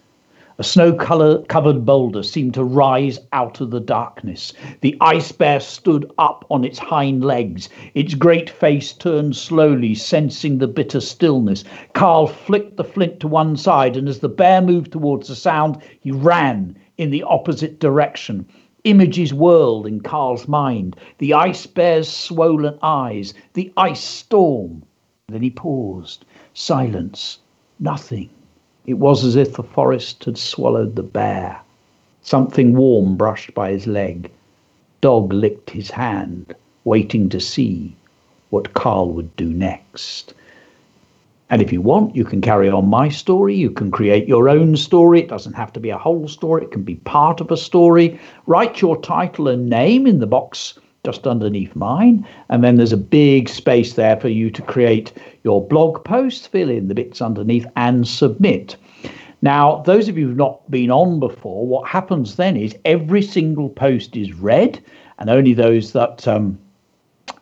A 0.57 0.63
snow 0.63 0.93
covered 0.93 1.85
boulder 1.85 2.23
seemed 2.23 2.55
to 2.55 2.63
rise 2.63 3.19
out 3.33 3.61
of 3.61 3.73
the 3.73 3.81
darkness. 3.81 4.53
The 4.83 4.97
ice 5.01 5.33
bear 5.33 5.59
stood 5.59 6.13
up 6.17 6.45
on 6.49 6.65
its 6.65 6.79
hind 6.79 7.25
legs, 7.25 7.69
its 7.93 8.15
great 8.15 8.49
face 8.49 8.93
turned 8.93 9.35
slowly, 9.35 9.97
sensing 9.97 10.59
the 10.59 10.69
bitter 10.69 11.01
stillness. 11.01 11.65
Carl 11.93 12.29
flicked 12.29 12.77
the 12.77 12.85
flint 12.85 13.19
to 13.19 13.27
one 13.27 13.57
side, 13.57 13.97
and 13.97 14.09
as 14.09 14.21
the 14.21 14.29
bear 14.29 14.63
moved 14.63 14.93
towards 14.93 15.27
the 15.27 15.35
sound, 15.35 15.79
he 15.99 16.13
ran 16.13 16.77
in 16.99 17.11
the 17.11 17.25
opposite 17.25 17.81
direction. 17.81 18.47
Images 18.85 19.35
whirled 19.35 19.89
in 19.89 20.03
Carl's 20.03 20.47
mind 20.47 20.95
the 21.19 21.35
ice 21.35 21.67
bear's 21.67 22.09
swollen 22.09 22.79
eyes, 22.81 23.35
the 23.55 23.73
ice 23.77 24.05
storm. 24.05 24.85
Then 25.27 25.43
he 25.43 25.51
paused. 25.51 26.25
Silence. 26.53 27.41
Nothing. 27.81 28.31
It 28.87 28.99
was 28.99 29.25
as 29.25 29.35
if 29.35 29.55
the 29.55 29.63
forest 29.63 30.25
had 30.25 30.37
swallowed 30.37 30.95
the 30.95 31.03
bear. 31.03 31.59
Something 32.21 32.77
warm 32.77 33.17
brushed 33.17 33.55
by 33.55 33.71
his 33.71 33.87
leg. 33.87 34.31
Dog 35.01 35.33
licked 35.33 35.71
his 35.71 35.91
hand, 35.91 36.55
waiting 36.85 37.31
to 37.31 37.41
see 37.41 37.97
what 38.51 38.75
Carl 38.75 39.09
would 39.13 39.35
do 39.37 39.49
next. 39.49 40.35
And 41.49 41.63
if 41.63 41.73
you 41.73 41.81
want, 41.81 42.15
you 42.15 42.25
can 42.25 42.43
carry 42.43 42.69
on 42.69 42.87
my 42.89 43.09
story. 43.09 43.55
You 43.55 43.71
can 43.71 43.91
create 43.91 44.29
your 44.29 44.51
own 44.51 44.77
story. 44.77 45.21
It 45.21 45.29
doesn't 45.29 45.55
have 45.55 45.73
to 45.75 45.81
be 45.81 45.91
a 45.91 45.99
whole 45.99 46.29
story, 46.29 46.65
it 46.65 46.71
can 46.71 46.83
be 46.83 46.97
part 46.97 47.41
of 47.41 47.51
a 47.51 47.57
story. 47.57 48.19
Write 48.47 48.83
your 48.83 49.01
title 49.01 49.49
and 49.49 49.69
name 49.69 50.07
in 50.07 50.21
the 50.21 50.27
box 50.27 50.79
just 51.05 51.27
underneath 51.27 51.77
mine. 51.77 52.27
And 52.49 52.65
then 52.65 52.77
there's 52.77 52.93
a 52.93 52.97
big 52.97 53.49
space 53.49 53.93
there 53.93 54.19
for 54.19 54.29
you 54.29 54.51
to 54.51 54.63
create 54.63 55.13
your 55.43 55.67
blog 55.67 56.03
post, 56.03 56.49
fill 56.49 56.71
in 56.71 56.89
the 56.89 56.95
bits 56.95 57.21
underneath, 57.21 57.67
and 57.77 58.09
submit. 58.09 58.77
Now, 59.43 59.83
those 59.83 60.09
of 60.09 60.17
you 60.17 60.29
who've 60.29 60.37
not 60.37 60.69
been 60.71 60.91
on 60.91 61.21
before, 61.21 61.67
what 61.67 61.87
happens 61.87 62.37
then 62.37 62.57
is 62.57 62.75
every 62.87 63.21
single 63.21 63.69
post 63.69 64.17
is 64.17 64.33
read, 64.33 64.83
and 65.19 65.29
only 65.29 65.53
those 65.53 65.93
that 65.93 66.27
um, 66.27 66.59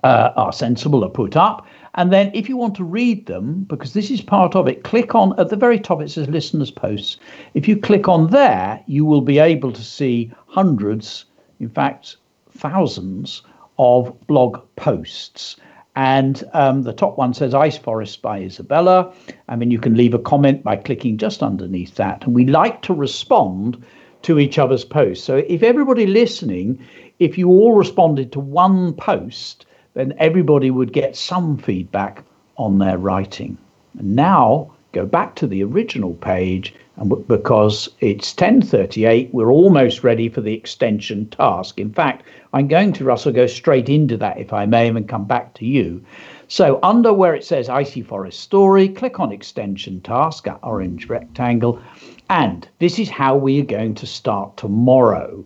uh, 0.02 0.32
are 0.34 0.52
sensible 0.52 1.04
are 1.04 1.10
put 1.10 1.36
up. 1.36 1.64
And 1.94 2.12
then, 2.12 2.32
if 2.34 2.48
you 2.48 2.56
want 2.56 2.74
to 2.76 2.84
read 2.84 3.26
them, 3.26 3.64
because 3.64 3.92
this 3.92 4.10
is 4.10 4.20
part 4.20 4.56
of 4.56 4.66
it, 4.66 4.82
click 4.82 5.14
on 5.14 5.38
at 5.38 5.50
the 5.50 5.56
very 5.56 5.78
top, 5.78 6.00
it 6.02 6.10
says 6.10 6.26
listeners' 6.28 6.70
posts. 6.72 7.18
If 7.54 7.68
you 7.68 7.76
click 7.76 8.08
on 8.08 8.30
there, 8.30 8.82
you 8.88 9.04
will 9.04 9.20
be 9.20 9.38
able 9.38 9.70
to 9.70 9.82
see 9.82 10.32
hundreds, 10.48 11.26
in 11.60 11.68
fact, 11.68 12.16
thousands 12.50 13.42
of 13.79 14.14
blog 14.27 14.61
posts. 14.77 15.57
And 15.95 16.43
um, 16.55 16.83
the 16.83 16.93
top 16.93 17.18
one 17.18 17.35
says 17.35 17.55
Ice 17.55 17.77
Forest 17.77 18.23
by 18.23 18.41
Isabella. 18.41 19.12
I 19.49 19.57
mean, 19.57 19.70
you 19.70 19.79
can 19.79 19.95
leave 19.95 20.14
a 20.14 20.18
comment 20.18 20.62
by 20.62 20.77
clicking 20.77 21.18
just 21.18 21.43
underneath 21.43 21.97
that. 21.97 22.25
And 22.25 22.35
we 22.35 22.47
like 22.47 22.81
to 22.83 22.95
respond 22.95 23.85
to 24.23 24.39
each 24.39 24.59
other's 24.59 24.85
posts. 24.85 25.25
So 25.25 25.37
if 25.49 25.62
everybody 25.62 26.07
listening, 26.07 26.79
if 27.18 27.37
you 27.37 27.49
all 27.49 27.75
responded 27.75 28.33
to 28.33 28.41
one 28.41 28.95
post, 28.95 29.66
then 29.95 30.14
everybody 30.18 30.70
would 30.70 30.93
get 30.93 31.16
some 31.16 31.59
feedback 31.59 32.25
on 32.57 32.79
their 32.79 32.97
writing. 32.97 33.59
And 33.99 34.16
now 34.16 34.73
go 34.93 35.05
back 35.05 35.35
to 35.37 35.47
the 35.47 35.62
original 35.62 36.14
page 36.14 36.75
and 36.97 37.26
because 37.26 37.88
it's 38.01 38.34
10:38 38.34 39.32
we're 39.32 39.51
almost 39.51 40.05
ready 40.05 40.28
for 40.28 40.40
the 40.40 40.53
extension 40.53 41.26
task. 41.26 41.78
In 41.78 41.93
fact 41.93 42.24
i'm 42.53 42.68
going 42.68 42.93
to 42.93 43.05
russell 43.05 43.32
go 43.32 43.47
straight 43.47 43.88
into 43.88 44.16
that 44.18 44.38
if 44.38 44.53
i 44.53 44.66
may 44.66 44.88
and 44.88 45.09
come 45.09 45.24
back 45.24 45.55
to 45.55 45.64
you. 45.64 46.03
So 46.49 46.78
under 46.82 47.12
where 47.12 47.34
it 47.34 47.45
says 47.45 47.68
icy 47.68 48.03
forest 48.03 48.40
story 48.40 48.88
click 48.88 49.20
on 49.20 49.32
extension 49.32 50.01
task 50.03 50.45
that 50.45 50.61
orange 50.62 51.09
rectangle. 51.09 51.80
And 52.28 52.68
this 52.78 52.99
is 52.99 53.09
how 53.09 53.36
we 53.36 53.61
are 53.61 53.64
going 53.64 53.95
to 53.97 54.07
start 54.07 54.57
tomorrow. 54.57 55.45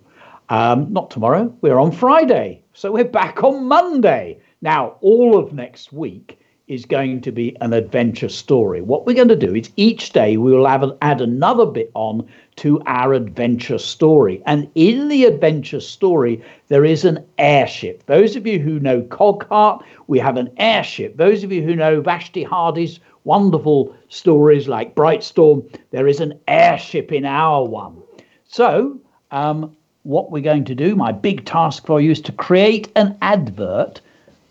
Um, 0.49 0.92
not 0.92 1.11
tomorrow 1.11 1.53
we're 1.61 1.78
on 1.78 1.92
friday. 1.92 2.62
So 2.72 2.92
we're 2.92 3.05
back 3.05 3.44
on 3.44 3.66
monday. 3.66 4.40
Now 4.62 4.97
all 5.01 5.38
of 5.38 5.53
next 5.53 5.92
week 5.92 6.40
is 6.68 6.84
going 6.84 7.20
to 7.20 7.30
be 7.30 7.56
an 7.60 7.72
adventure 7.72 8.28
story. 8.28 8.80
What 8.80 9.06
we're 9.06 9.14
going 9.14 9.28
to 9.28 9.36
do 9.36 9.54
is 9.54 9.70
each 9.76 10.10
day 10.10 10.36
we 10.36 10.50
will 10.50 10.66
have, 10.66 10.84
add 11.00 11.20
another 11.20 11.64
bit 11.64 11.92
on 11.94 12.26
to 12.56 12.80
our 12.86 13.14
adventure 13.14 13.78
story. 13.78 14.42
And 14.46 14.68
in 14.74 15.06
the 15.06 15.26
adventure 15.26 15.78
story, 15.78 16.42
there 16.66 16.84
is 16.84 17.04
an 17.04 17.24
airship. 17.38 18.04
Those 18.06 18.34
of 18.34 18.48
you 18.48 18.58
who 18.58 18.80
know 18.80 19.02
Cogheart, 19.02 19.84
we 20.08 20.18
have 20.18 20.36
an 20.36 20.50
airship. 20.56 21.16
Those 21.16 21.44
of 21.44 21.52
you 21.52 21.62
who 21.62 21.76
know 21.76 22.00
Vashti 22.00 22.42
Hardy's 22.42 22.98
wonderful 23.22 23.94
stories 24.08 24.66
like 24.66 24.96
Brightstorm, 24.96 25.68
there 25.92 26.08
is 26.08 26.18
an 26.18 26.38
airship 26.48 27.12
in 27.12 27.24
our 27.24 27.64
one. 27.64 28.02
So, 28.48 28.98
um, 29.30 29.76
what 30.02 30.32
we're 30.32 30.42
going 30.42 30.64
to 30.64 30.74
do, 30.74 30.96
my 30.96 31.12
big 31.12 31.44
task 31.44 31.86
for 31.86 32.00
you 32.00 32.10
is 32.10 32.20
to 32.22 32.32
create 32.32 32.90
an 32.96 33.16
advert 33.22 34.00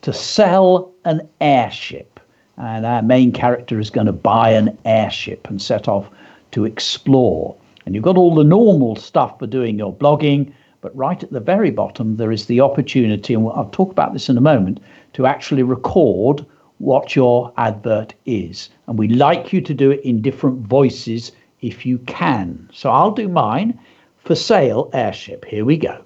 to 0.01 0.13
sell 0.13 0.93
an 1.05 1.27
airship. 1.41 2.19
And 2.57 2.85
our 2.85 3.01
main 3.01 3.31
character 3.31 3.79
is 3.79 3.89
going 3.89 4.07
to 4.07 4.13
buy 4.13 4.51
an 4.51 4.77
airship 4.85 5.47
and 5.49 5.61
set 5.61 5.87
off 5.87 6.09
to 6.51 6.65
explore. 6.65 7.55
And 7.85 7.93
you've 7.93 8.03
got 8.03 8.17
all 8.17 8.33
the 8.33 8.43
normal 8.43 8.95
stuff 8.95 9.39
for 9.39 9.47
doing 9.47 9.77
your 9.77 9.93
blogging, 9.93 10.53
but 10.81 10.95
right 10.95 11.21
at 11.21 11.31
the 11.31 11.39
very 11.39 11.71
bottom, 11.71 12.17
there 12.17 12.31
is 12.31 12.45
the 12.45 12.61
opportunity, 12.61 13.33
and 13.33 13.47
I'll 13.47 13.69
talk 13.71 13.91
about 13.91 14.13
this 14.13 14.29
in 14.29 14.37
a 14.37 14.41
moment, 14.41 14.79
to 15.13 15.25
actually 15.25 15.63
record 15.63 16.45
what 16.77 17.15
your 17.15 17.53
advert 17.57 18.13
is. 18.25 18.69
And 18.87 18.97
we 18.97 19.07
like 19.07 19.51
you 19.51 19.61
to 19.61 19.73
do 19.73 19.91
it 19.91 20.01
in 20.01 20.21
different 20.21 20.59
voices 20.67 21.31
if 21.61 21.85
you 21.85 21.97
can. 21.99 22.69
So 22.73 22.89
I'll 22.89 23.11
do 23.11 23.27
mine 23.27 23.79
for 24.23 24.35
sale 24.35 24.89
airship. 24.93 25.45
Here 25.45 25.65
we 25.65 25.77
go. 25.77 26.03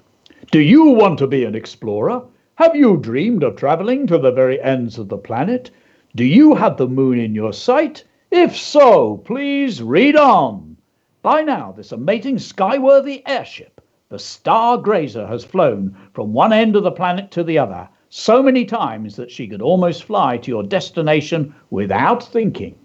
Do 0.51 0.59
you 0.59 0.85
want 0.85 1.19
to 1.19 1.27
be 1.27 1.43
an 1.43 1.55
explorer? 1.55 2.23
Have 2.59 2.75
you 2.75 2.97
dreamed 2.97 3.41
of 3.43 3.55
traveling 3.55 4.05
to 4.07 4.17
the 4.17 4.33
very 4.33 4.61
ends 4.61 4.99
of 4.99 5.07
the 5.07 5.17
planet? 5.17 5.71
Do 6.13 6.25
you 6.25 6.55
have 6.55 6.75
the 6.75 6.89
moon 6.89 7.17
in 7.17 7.33
your 7.33 7.53
sight? 7.53 8.03
If 8.31 8.53
so, 8.53 9.15
please 9.23 9.81
read 9.81 10.17
on. 10.17 10.75
By 11.21 11.41
now, 11.41 11.71
this 11.71 11.93
amazing 11.93 12.35
skyworthy 12.35 13.21
airship, 13.25 13.79
the 14.09 14.19
Star 14.19 14.77
Grazer, 14.77 15.25
has 15.25 15.45
flown 15.45 15.95
from 16.11 16.33
one 16.33 16.51
end 16.51 16.75
of 16.75 16.83
the 16.83 16.91
planet 16.91 17.31
to 17.31 17.45
the 17.45 17.57
other 17.57 17.87
so 18.09 18.43
many 18.43 18.65
times 18.65 19.15
that 19.15 19.31
she 19.31 19.47
could 19.47 19.61
almost 19.61 20.03
fly 20.03 20.35
to 20.39 20.51
your 20.51 20.63
destination 20.63 21.55
without 21.69 22.21
thinking. 22.21 22.75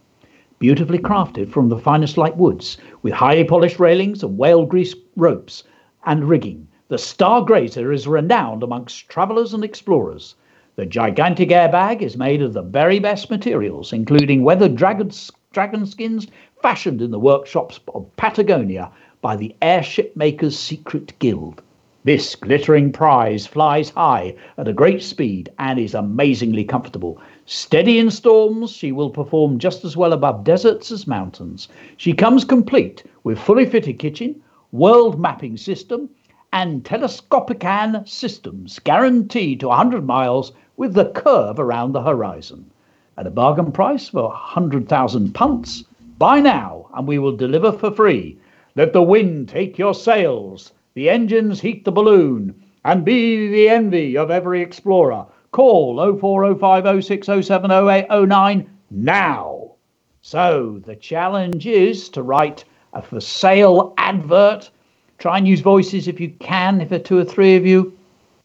Beautifully 0.61 1.01
crafted 1.01 1.51
from 1.51 1.69
the 1.69 1.81
finest 1.81 2.17
light 2.17 2.37
woods, 2.37 2.79
with 3.03 3.13
highly 3.13 3.43
polished 3.43 3.81
railings 3.81 4.23
and 4.23 4.39
whale 4.39 4.67
grease 4.67 4.95
ropes 5.17 5.65
and 6.07 6.29
rigging, 6.29 6.69
the 6.89 6.99
Star 6.99 7.41
Grazer 7.41 7.93
is 7.93 8.07
renowned 8.07 8.63
amongst 8.63 9.09
travelers 9.09 9.55
and 9.55 9.65
explorers. 9.65 10.35
The 10.77 10.85
gigantic 10.85 11.49
airbag 11.49 12.03
is 12.03 12.19
made 12.19 12.43
of 12.43 12.53
the 12.53 12.61
very 12.61 12.99
best 12.99 13.31
materials, 13.31 13.91
including 13.91 14.45
weathered 14.45 14.77
dragon, 14.77 15.11
dragon 15.53 15.87
skins 15.87 16.27
fashioned 16.61 17.01
in 17.01 17.11
the 17.11 17.19
workshops 17.19 17.81
of 17.95 18.15
Patagonia 18.17 18.91
by 19.23 19.35
the 19.35 19.55
Airship 19.63 20.15
Makers 20.15 20.59
Secret 20.59 21.19
Guild. 21.21 21.63
This 22.05 22.37
glittering 22.37 22.93
prize 22.93 23.47
flies 23.47 23.89
high 23.89 24.35
at 24.59 24.69
a 24.69 24.75
great 24.75 25.03
speed 25.03 25.49
and 25.59 25.79
is 25.79 25.95
amazingly 25.95 26.65
comfortable. 26.65 27.19
Steady 27.47 27.99
in 27.99 28.11
storms, 28.11 28.71
she 28.71 28.93
will 28.93 29.09
perform 29.09 29.59
just 29.59 29.87
as 29.87 29.97
well 29.97 30.13
above 30.13 30.45
deserts 30.45 30.93
as 30.93 31.07
mountains. 31.07 31.67
She 31.97 32.13
comes 32.13 32.45
complete 32.45 33.05
with 33.23 33.39
fully 33.39 33.65
fitted 33.65 33.99
kitchen, 33.99 34.43
world 34.71 35.19
mapping 35.19 35.57
system, 35.57 36.11
and 36.55 36.83
telescopican 36.85 38.09
systems 38.09 38.79
guaranteed 38.79 39.59
to 39.59 39.67
100 39.67 40.07
miles 40.07 40.53
with 40.77 40.95
the 40.95 41.07
curve 41.07 41.59
around 41.59 41.91
the 41.91 42.03
horizon. 42.03 42.71
At 43.19 43.27
a 43.27 43.31
bargain 43.31 43.73
price 43.73 44.09
for 44.09 44.29
100,000 44.29 45.35
punts, 45.35 45.83
buy 46.17 46.39
now 46.39 46.87
and 46.95 47.09
we 47.09 47.19
will 47.19 47.37
deliver 47.37 47.73
for 47.73 47.91
free. 47.91 48.39
Let 48.77 48.93
the 48.93 49.03
wind 49.03 49.49
take 49.49 49.79
your 49.79 49.95
sails, 49.95 50.73
the 50.95 51.11
engines 51.11 51.61
heat 51.61 51.85
the 51.85 51.91
balloon, 51.91 52.55
and 52.85 53.05
be 53.05 53.49
the 53.49 53.69
envy 53.69 54.17
of 54.17 54.31
every 54.31 54.63
explorer. 54.63 55.27
Call 55.51 55.97
0405060700809 55.97 58.67
now. 58.93 59.73
So 60.21 60.81
the 60.87 60.95
challenge 60.95 61.67
is 61.67 62.09
to 62.11 62.23
write 62.23 62.65
a 62.93 63.03
for 63.03 63.19
sale 63.19 63.93
advert. 63.99 64.71
Try 65.19 65.39
and 65.39 65.49
use 65.49 65.61
voices 65.61 66.09
if 66.09 66.21
you 66.21 66.31
can, 66.41 66.81
if 66.81 66.89
there 66.89 67.01
are 67.01 67.03
two 67.03 67.19
or 67.19 67.25
three 67.25 67.57
of 67.57 67.67
you. 67.67 67.97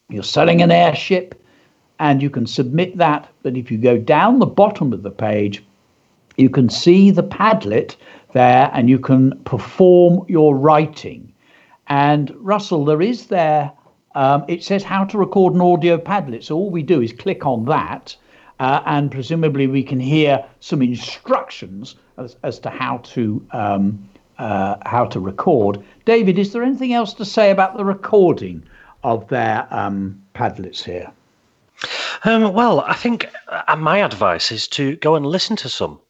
You're 0.08 0.22
selling 0.22 0.62
an 0.62 0.70
airship 0.70 1.40
and 1.98 2.22
you 2.22 2.30
can 2.30 2.46
submit 2.46 2.96
that. 2.96 3.28
But 3.42 3.56
if 3.56 3.70
you 3.70 3.78
go 3.78 3.98
down 3.98 4.38
the 4.38 4.46
bottom 4.46 4.92
of 4.92 5.02
the 5.02 5.10
page, 5.10 5.62
you 6.36 6.48
can 6.48 6.68
see 6.68 7.10
the 7.10 7.22
Padlet 7.22 7.96
there 8.32 8.70
and 8.72 8.88
you 8.88 8.98
can 8.98 9.38
perform 9.44 10.24
your 10.28 10.56
writing. 10.56 11.32
And 11.88 12.34
Russell, 12.38 12.84
there 12.84 13.02
is 13.02 13.26
there, 13.26 13.72
um, 14.14 14.44
it 14.48 14.64
says 14.64 14.82
how 14.82 15.04
to 15.04 15.18
record 15.18 15.54
an 15.54 15.60
audio 15.60 15.98
Padlet. 15.98 16.44
So 16.44 16.56
all 16.56 16.70
we 16.70 16.82
do 16.82 17.02
is 17.02 17.12
click 17.12 17.44
on 17.44 17.64
that. 17.66 18.16
Uh, 18.58 18.82
and 18.84 19.10
presumably 19.10 19.66
we 19.66 19.82
can 19.82 20.00
hear 20.00 20.44
some 20.60 20.82
instructions 20.82 21.96
as, 22.18 22.36
as 22.42 22.58
to 22.60 22.70
how 22.70 22.98
to 22.98 23.44
um, 23.52 24.09
uh, 24.40 24.76
how 24.86 25.04
to 25.04 25.20
record. 25.20 25.84
David, 26.06 26.38
is 26.38 26.52
there 26.52 26.62
anything 26.62 26.94
else 26.94 27.12
to 27.14 27.24
say 27.24 27.50
about 27.50 27.76
the 27.76 27.84
recording 27.84 28.62
of 29.04 29.28
their 29.28 29.68
um, 29.70 30.20
Padlets 30.34 30.82
here? 30.82 31.12
Um, 32.24 32.52
well, 32.52 32.80
I 32.80 32.94
think 32.94 33.30
uh, 33.48 33.76
my 33.76 33.98
advice 33.98 34.52
is 34.52 34.68
to 34.68 34.96
go 34.96 35.14
and 35.14 35.26
listen 35.26 35.56
to 35.56 35.68
some. 35.68 36.00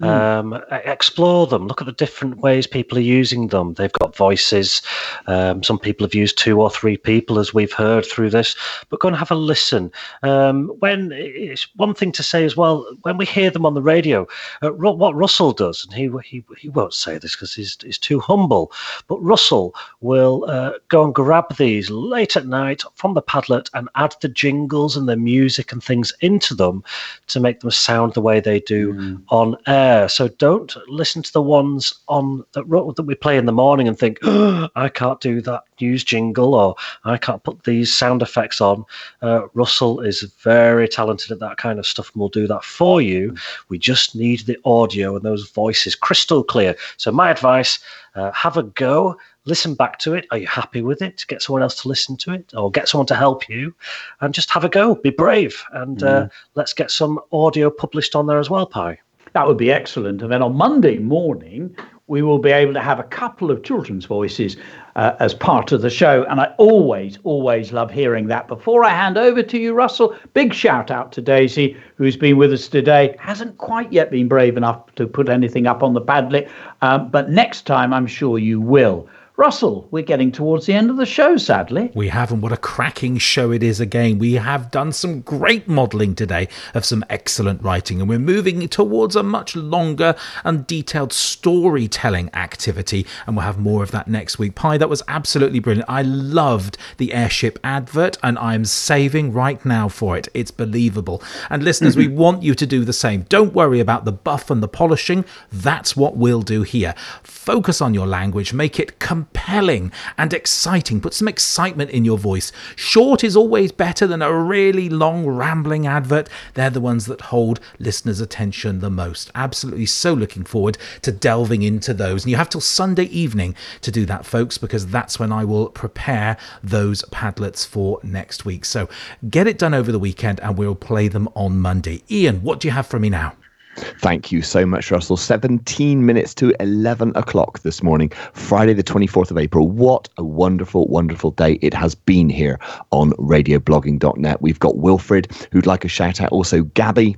Mm. 0.00 0.08
Um, 0.08 0.64
explore 0.70 1.46
them. 1.46 1.68
Look 1.68 1.80
at 1.80 1.86
the 1.86 1.92
different 1.92 2.38
ways 2.38 2.66
people 2.66 2.98
are 2.98 3.02
using 3.02 3.48
them. 3.48 3.74
They've 3.74 3.92
got 3.92 4.16
voices. 4.16 4.82
Um, 5.26 5.62
some 5.62 5.78
people 5.78 6.04
have 6.04 6.14
used 6.14 6.38
two 6.38 6.60
or 6.60 6.70
three 6.70 6.96
people, 6.96 7.38
as 7.38 7.54
we've 7.54 7.72
heard 7.72 8.04
through 8.04 8.30
this. 8.30 8.56
But 8.88 9.00
go 9.00 9.08
and 9.08 9.16
have 9.16 9.30
a 9.30 9.36
listen. 9.36 9.92
Um, 10.22 10.68
when 10.80 11.12
it's 11.12 11.68
one 11.76 11.94
thing 11.94 12.10
to 12.12 12.22
say 12.22 12.44
as 12.44 12.56
well, 12.56 12.84
when 13.02 13.16
we 13.16 13.26
hear 13.26 13.50
them 13.50 13.66
on 13.66 13.74
the 13.74 13.82
radio, 13.82 14.26
uh, 14.62 14.70
what 14.72 15.14
Russell 15.14 15.52
does, 15.52 15.84
and 15.84 15.94
he 15.94 16.10
he, 16.24 16.44
he 16.58 16.68
won't 16.68 16.94
say 16.94 17.18
this 17.18 17.36
because 17.36 17.54
he's, 17.54 17.76
he's 17.82 17.98
too 17.98 18.18
humble, 18.18 18.72
but 19.06 19.18
Russell 19.18 19.74
will 20.00 20.44
uh, 20.48 20.72
go 20.88 21.04
and 21.04 21.14
grab 21.14 21.56
these 21.56 21.88
late 21.90 22.36
at 22.36 22.46
night 22.46 22.82
from 22.94 23.14
the 23.14 23.22
Padlet 23.22 23.68
and 23.74 23.88
add 23.94 24.16
the 24.20 24.28
jingles 24.28 24.96
and 24.96 25.08
the 25.08 25.16
music 25.16 25.51
and 25.58 25.82
things 25.82 26.12
into 26.20 26.54
them 26.54 26.82
to 27.28 27.40
make 27.40 27.60
them 27.60 27.70
sound 27.70 28.14
the 28.14 28.20
way 28.20 28.40
they 28.40 28.60
do 28.60 28.94
mm. 28.94 29.22
on 29.28 29.56
air. 29.66 30.08
So 30.08 30.28
don't 30.28 30.74
listen 30.88 31.22
to 31.22 31.32
the 31.32 31.42
ones 31.42 31.94
on 32.08 32.44
that, 32.52 32.68
that 32.96 33.02
we 33.02 33.14
play 33.14 33.36
in 33.36 33.46
the 33.46 33.52
morning 33.52 33.88
and 33.88 33.98
think, 33.98 34.18
oh, 34.22 34.68
I 34.76 34.88
can't 34.88 35.20
do 35.20 35.40
that 35.42 35.64
news 35.80 36.04
jingle 36.04 36.54
or 36.54 36.74
I 37.04 37.18
can't 37.18 37.42
put 37.42 37.64
these 37.64 37.94
sound 37.94 38.22
effects 38.22 38.60
on. 38.60 38.84
Uh, 39.20 39.48
Russell 39.54 40.00
is 40.00 40.22
very 40.42 40.88
talented 40.88 41.30
at 41.30 41.40
that 41.40 41.56
kind 41.56 41.78
of 41.78 41.86
stuff 41.86 42.10
and 42.12 42.20
will 42.20 42.28
do 42.28 42.46
that 42.46 42.64
for 42.64 43.02
you. 43.02 43.34
We 43.68 43.78
just 43.78 44.14
need 44.14 44.40
the 44.40 44.58
audio 44.64 45.16
and 45.16 45.24
those 45.24 45.50
voices 45.50 45.94
crystal 45.94 46.44
clear. 46.44 46.76
So, 46.96 47.10
my 47.10 47.30
advice 47.30 47.78
uh, 48.14 48.30
have 48.32 48.56
a 48.56 48.62
go 48.62 49.16
listen 49.44 49.74
back 49.74 49.98
to 50.00 50.14
it. 50.14 50.26
Are 50.30 50.38
you 50.38 50.46
happy 50.46 50.82
with 50.82 51.02
it? 51.02 51.24
Get 51.28 51.42
someone 51.42 51.62
else 51.62 51.80
to 51.82 51.88
listen 51.88 52.16
to 52.18 52.32
it 52.32 52.52
or 52.54 52.70
get 52.70 52.88
someone 52.88 53.06
to 53.06 53.14
help 53.14 53.48
you 53.48 53.74
and 54.20 54.34
just 54.34 54.50
have 54.50 54.64
a 54.64 54.68
go. 54.68 54.94
Be 54.94 55.10
brave 55.10 55.62
and 55.72 55.98
mm. 55.98 56.06
uh, 56.06 56.28
let's 56.54 56.72
get 56.72 56.90
some 56.90 57.18
audio 57.32 57.70
published 57.70 58.14
on 58.14 58.26
there 58.26 58.38
as 58.38 58.50
well, 58.50 58.66
Pie. 58.66 58.98
That 59.32 59.46
would 59.46 59.56
be 59.56 59.72
excellent. 59.72 60.20
And 60.22 60.30
then 60.30 60.42
on 60.42 60.54
Monday 60.54 60.98
morning, 60.98 61.74
we 62.06 62.20
will 62.20 62.38
be 62.38 62.50
able 62.50 62.74
to 62.74 62.80
have 62.80 62.98
a 62.98 63.04
couple 63.04 63.50
of 63.50 63.62
children's 63.62 64.04
voices 64.04 64.58
uh, 64.96 65.14
as 65.20 65.32
part 65.32 65.72
of 65.72 65.80
the 65.80 65.88
show. 65.88 66.24
And 66.24 66.40
I 66.40 66.52
always, 66.58 67.18
always 67.24 67.72
love 67.72 67.90
hearing 67.90 68.26
that. 68.26 68.48
Before 68.48 68.84
I 68.84 68.90
hand 68.90 69.16
over 69.16 69.42
to 69.42 69.58
you, 69.58 69.72
Russell, 69.72 70.14
big 70.34 70.52
shout 70.52 70.90
out 70.90 71.12
to 71.12 71.22
Daisy, 71.22 71.74
who's 71.96 72.16
been 72.16 72.36
with 72.36 72.52
us 72.52 72.68
today. 72.68 73.16
Hasn't 73.18 73.56
quite 73.56 73.90
yet 73.90 74.10
been 74.10 74.28
brave 74.28 74.58
enough 74.58 74.94
to 74.96 75.06
put 75.06 75.30
anything 75.30 75.66
up 75.66 75.82
on 75.82 75.94
the 75.94 76.02
Padlet, 76.02 76.50
um, 76.82 77.08
but 77.08 77.30
next 77.30 77.62
time 77.62 77.94
I'm 77.94 78.06
sure 78.06 78.38
you 78.38 78.60
will. 78.60 79.08
Russell, 79.42 79.88
we're 79.90 80.04
getting 80.04 80.30
towards 80.30 80.66
the 80.66 80.72
end 80.72 80.88
of 80.88 80.96
the 80.98 81.04
show, 81.04 81.36
sadly. 81.36 81.90
We 81.96 82.10
have, 82.10 82.30
and 82.30 82.40
what 82.40 82.52
a 82.52 82.56
cracking 82.56 83.18
show 83.18 83.50
it 83.50 83.64
is 83.64 83.80
again. 83.80 84.20
We 84.20 84.34
have 84.34 84.70
done 84.70 84.92
some 84.92 85.20
great 85.20 85.66
modelling 85.66 86.14
today 86.14 86.46
of 86.74 86.84
some 86.84 87.04
excellent 87.10 87.60
writing, 87.60 87.98
and 87.98 88.08
we're 88.08 88.20
moving 88.20 88.68
towards 88.68 89.16
a 89.16 89.24
much 89.24 89.56
longer 89.56 90.14
and 90.44 90.64
detailed 90.64 91.12
storytelling 91.12 92.30
activity, 92.34 93.04
and 93.26 93.34
we'll 93.34 93.44
have 93.44 93.58
more 93.58 93.82
of 93.82 93.90
that 93.90 94.06
next 94.06 94.38
week. 94.38 94.54
Pie, 94.54 94.78
that 94.78 94.88
was 94.88 95.02
absolutely 95.08 95.58
brilliant. 95.58 95.90
I 95.90 96.02
loved 96.02 96.78
the 96.98 97.12
airship 97.12 97.58
advert, 97.64 98.18
and 98.22 98.38
I'm 98.38 98.64
saving 98.64 99.32
right 99.32 99.66
now 99.66 99.88
for 99.88 100.16
it. 100.16 100.28
It's 100.34 100.52
believable. 100.52 101.20
And 101.50 101.64
listeners, 101.64 101.96
we 101.96 102.06
want 102.22 102.44
you 102.44 102.54
to 102.54 102.64
do 102.64 102.84
the 102.84 102.92
same. 102.92 103.22
Don't 103.22 103.54
worry 103.54 103.80
about 103.80 104.04
the 104.04 104.12
buff 104.12 104.52
and 104.52 104.62
the 104.62 104.68
polishing, 104.68 105.24
that's 105.50 105.96
what 105.96 106.16
we'll 106.16 106.42
do 106.42 106.62
here. 106.62 106.94
Focus 107.24 107.80
on 107.80 107.92
your 107.92 108.06
language, 108.06 108.52
make 108.52 108.78
it 108.78 109.00
compelling 109.00 109.31
compelling 109.32 109.90
and 110.18 110.32
exciting. 110.32 111.00
Put 111.00 111.14
some 111.14 111.28
excitement 111.28 111.90
in 111.90 112.04
your 112.04 112.18
voice. 112.18 112.52
Short 112.76 113.24
is 113.24 113.36
always 113.36 113.72
better 113.72 114.06
than 114.06 114.22
a 114.22 114.32
really 114.32 114.88
long, 114.88 115.26
rambling 115.26 115.86
advert. 115.86 116.28
They're 116.54 116.70
the 116.70 116.80
ones 116.80 117.06
that 117.06 117.20
hold 117.22 117.60
listeners' 117.78 118.20
attention 118.20 118.80
the 118.80 118.90
most. 118.90 119.30
Absolutely 119.34 119.86
so 119.86 120.14
looking 120.14 120.44
forward 120.44 120.78
to 121.02 121.12
delving 121.12 121.62
into 121.62 121.94
those. 121.94 122.24
And 122.24 122.30
you 122.30 122.36
have 122.36 122.50
till 122.50 122.60
Sunday 122.60 123.04
evening 123.04 123.54
to 123.80 123.90
do 123.90 124.06
that, 124.06 124.26
folks, 124.26 124.58
because 124.58 124.86
that's 124.86 125.18
when 125.18 125.32
I 125.32 125.44
will 125.44 125.68
prepare 125.68 126.36
those 126.62 127.02
Padlets 127.04 127.66
for 127.66 128.00
next 128.02 128.44
week. 128.44 128.64
So 128.64 128.88
get 129.28 129.46
it 129.46 129.58
done 129.58 129.74
over 129.74 129.90
the 129.90 129.98
weekend 129.98 130.40
and 130.40 130.56
we'll 130.56 130.74
play 130.74 131.08
them 131.08 131.28
on 131.34 131.60
Monday. 131.60 132.02
Ian, 132.10 132.42
what 132.42 132.60
do 132.60 132.68
you 132.68 132.72
have 132.72 132.86
for 132.86 132.98
me 132.98 133.10
now? 133.10 133.34
Thank 133.76 134.30
you 134.30 134.42
so 134.42 134.66
much, 134.66 134.90
Russell. 134.90 135.16
17 135.16 136.04
minutes 136.04 136.34
to 136.34 136.54
11 136.60 137.12
o'clock 137.14 137.60
this 137.60 137.82
morning, 137.82 138.10
Friday, 138.32 138.74
the 138.74 138.82
24th 138.82 139.30
of 139.30 139.38
April. 139.38 139.68
What 139.68 140.08
a 140.18 140.24
wonderful, 140.24 140.86
wonderful 140.88 141.30
day 141.30 141.54
it 141.62 141.72
has 141.74 141.94
been 141.94 142.28
here 142.28 142.58
on 142.90 143.12
radioblogging.net. 143.12 144.42
We've 144.42 144.58
got 144.58 144.76
Wilfred, 144.76 145.28
who'd 145.52 145.66
like 145.66 145.84
a 145.84 145.88
shout 145.88 146.20
out. 146.20 146.32
Also, 146.32 146.62
Gabby, 146.62 147.16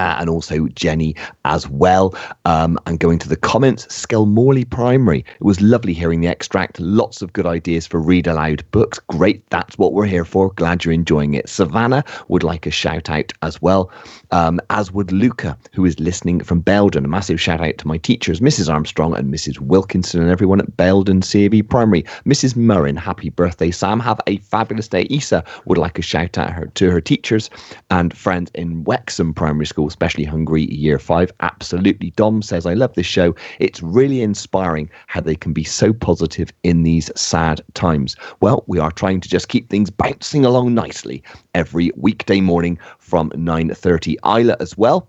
and 0.00 0.28
also 0.28 0.68
Jenny 0.68 1.14
as 1.44 1.68
well. 1.68 2.14
Um, 2.44 2.78
and 2.86 2.98
going 2.98 3.18
to 3.20 3.28
the 3.28 3.36
comments, 3.36 3.86
Skelmorlie 3.86 4.68
Primary. 4.68 5.20
It 5.20 5.44
was 5.44 5.60
lovely 5.60 5.92
hearing 5.92 6.20
the 6.20 6.28
extract. 6.28 6.80
Lots 6.80 7.22
of 7.22 7.32
good 7.32 7.46
ideas 7.46 7.86
for 7.86 8.00
read 8.00 8.26
aloud 8.26 8.64
books. 8.70 8.98
Great, 8.98 9.48
that's 9.50 9.78
what 9.78 9.92
we're 9.92 10.06
here 10.06 10.24
for. 10.24 10.52
Glad 10.52 10.84
you're 10.84 10.94
enjoying 10.94 11.34
it. 11.34 11.48
Savannah 11.48 12.04
would 12.28 12.42
like 12.42 12.66
a 12.66 12.70
shout 12.70 13.10
out 13.10 13.32
as 13.42 13.60
well, 13.60 13.90
um, 14.30 14.60
as 14.70 14.92
would 14.92 15.12
Luca, 15.12 15.56
who 15.72 15.84
is 15.84 15.98
listening 16.00 16.42
from 16.42 16.60
Belden. 16.60 17.04
A 17.04 17.08
massive 17.08 17.40
shout 17.40 17.60
out 17.60 17.78
to 17.78 17.88
my 17.88 17.98
teachers, 17.98 18.40
Mrs. 18.40 18.72
Armstrong 18.72 19.16
and 19.16 19.32
Mrs. 19.32 19.58
Wilkinson, 19.58 20.20
and 20.22 20.30
everyone 20.30 20.60
at 20.60 20.76
Belden 20.76 21.20
CAB 21.20 21.68
Primary. 21.68 22.02
Mrs. 22.26 22.54
Murrin, 22.54 22.98
happy 22.98 23.30
birthday, 23.30 23.70
Sam. 23.70 24.00
Have 24.00 24.20
a 24.26 24.38
fabulous 24.38 24.88
day. 24.88 25.06
Isa 25.10 25.44
would 25.66 25.78
like 25.78 25.98
a 25.98 26.02
shout 26.02 26.38
out 26.38 26.50
her, 26.50 26.66
to 26.66 26.90
her 26.90 27.00
teachers 27.00 27.50
and 27.90 28.16
friends 28.16 28.50
in 28.54 28.84
Wexham 28.84 29.34
Primary 29.34 29.66
School 29.66 29.81
school, 29.82 29.88
especially 29.88 30.24
Hungry 30.24 30.64
Year 30.72 30.98
5. 30.98 31.32
Absolutely. 31.40 32.10
Dom 32.10 32.42
says, 32.42 32.66
I 32.66 32.74
love 32.74 32.94
this 32.94 33.06
show. 33.06 33.34
It's 33.58 33.82
really 33.82 34.22
inspiring 34.22 34.88
how 35.08 35.20
they 35.20 35.34
can 35.34 35.52
be 35.52 35.64
so 35.64 35.92
positive 35.92 36.52
in 36.62 36.84
these 36.84 37.10
sad 37.16 37.60
times. 37.74 38.16
Well, 38.40 38.64
we 38.68 38.78
are 38.78 38.92
trying 38.92 39.20
to 39.20 39.28
just 39.28 39.48
keep 39.48 39.68
things 39.68 39.90
bouncing 39.90 40.44
along 40.44 40.74
nicely 40.74 41.22
every 41.54 41.90
weekday 41.96 42.40
morning 42.40 42.78
from 42.98 43.30
9.30. 43.30 44.16
Isla 44.24 44.56
as 44.60 44.76
well 44.78 45.08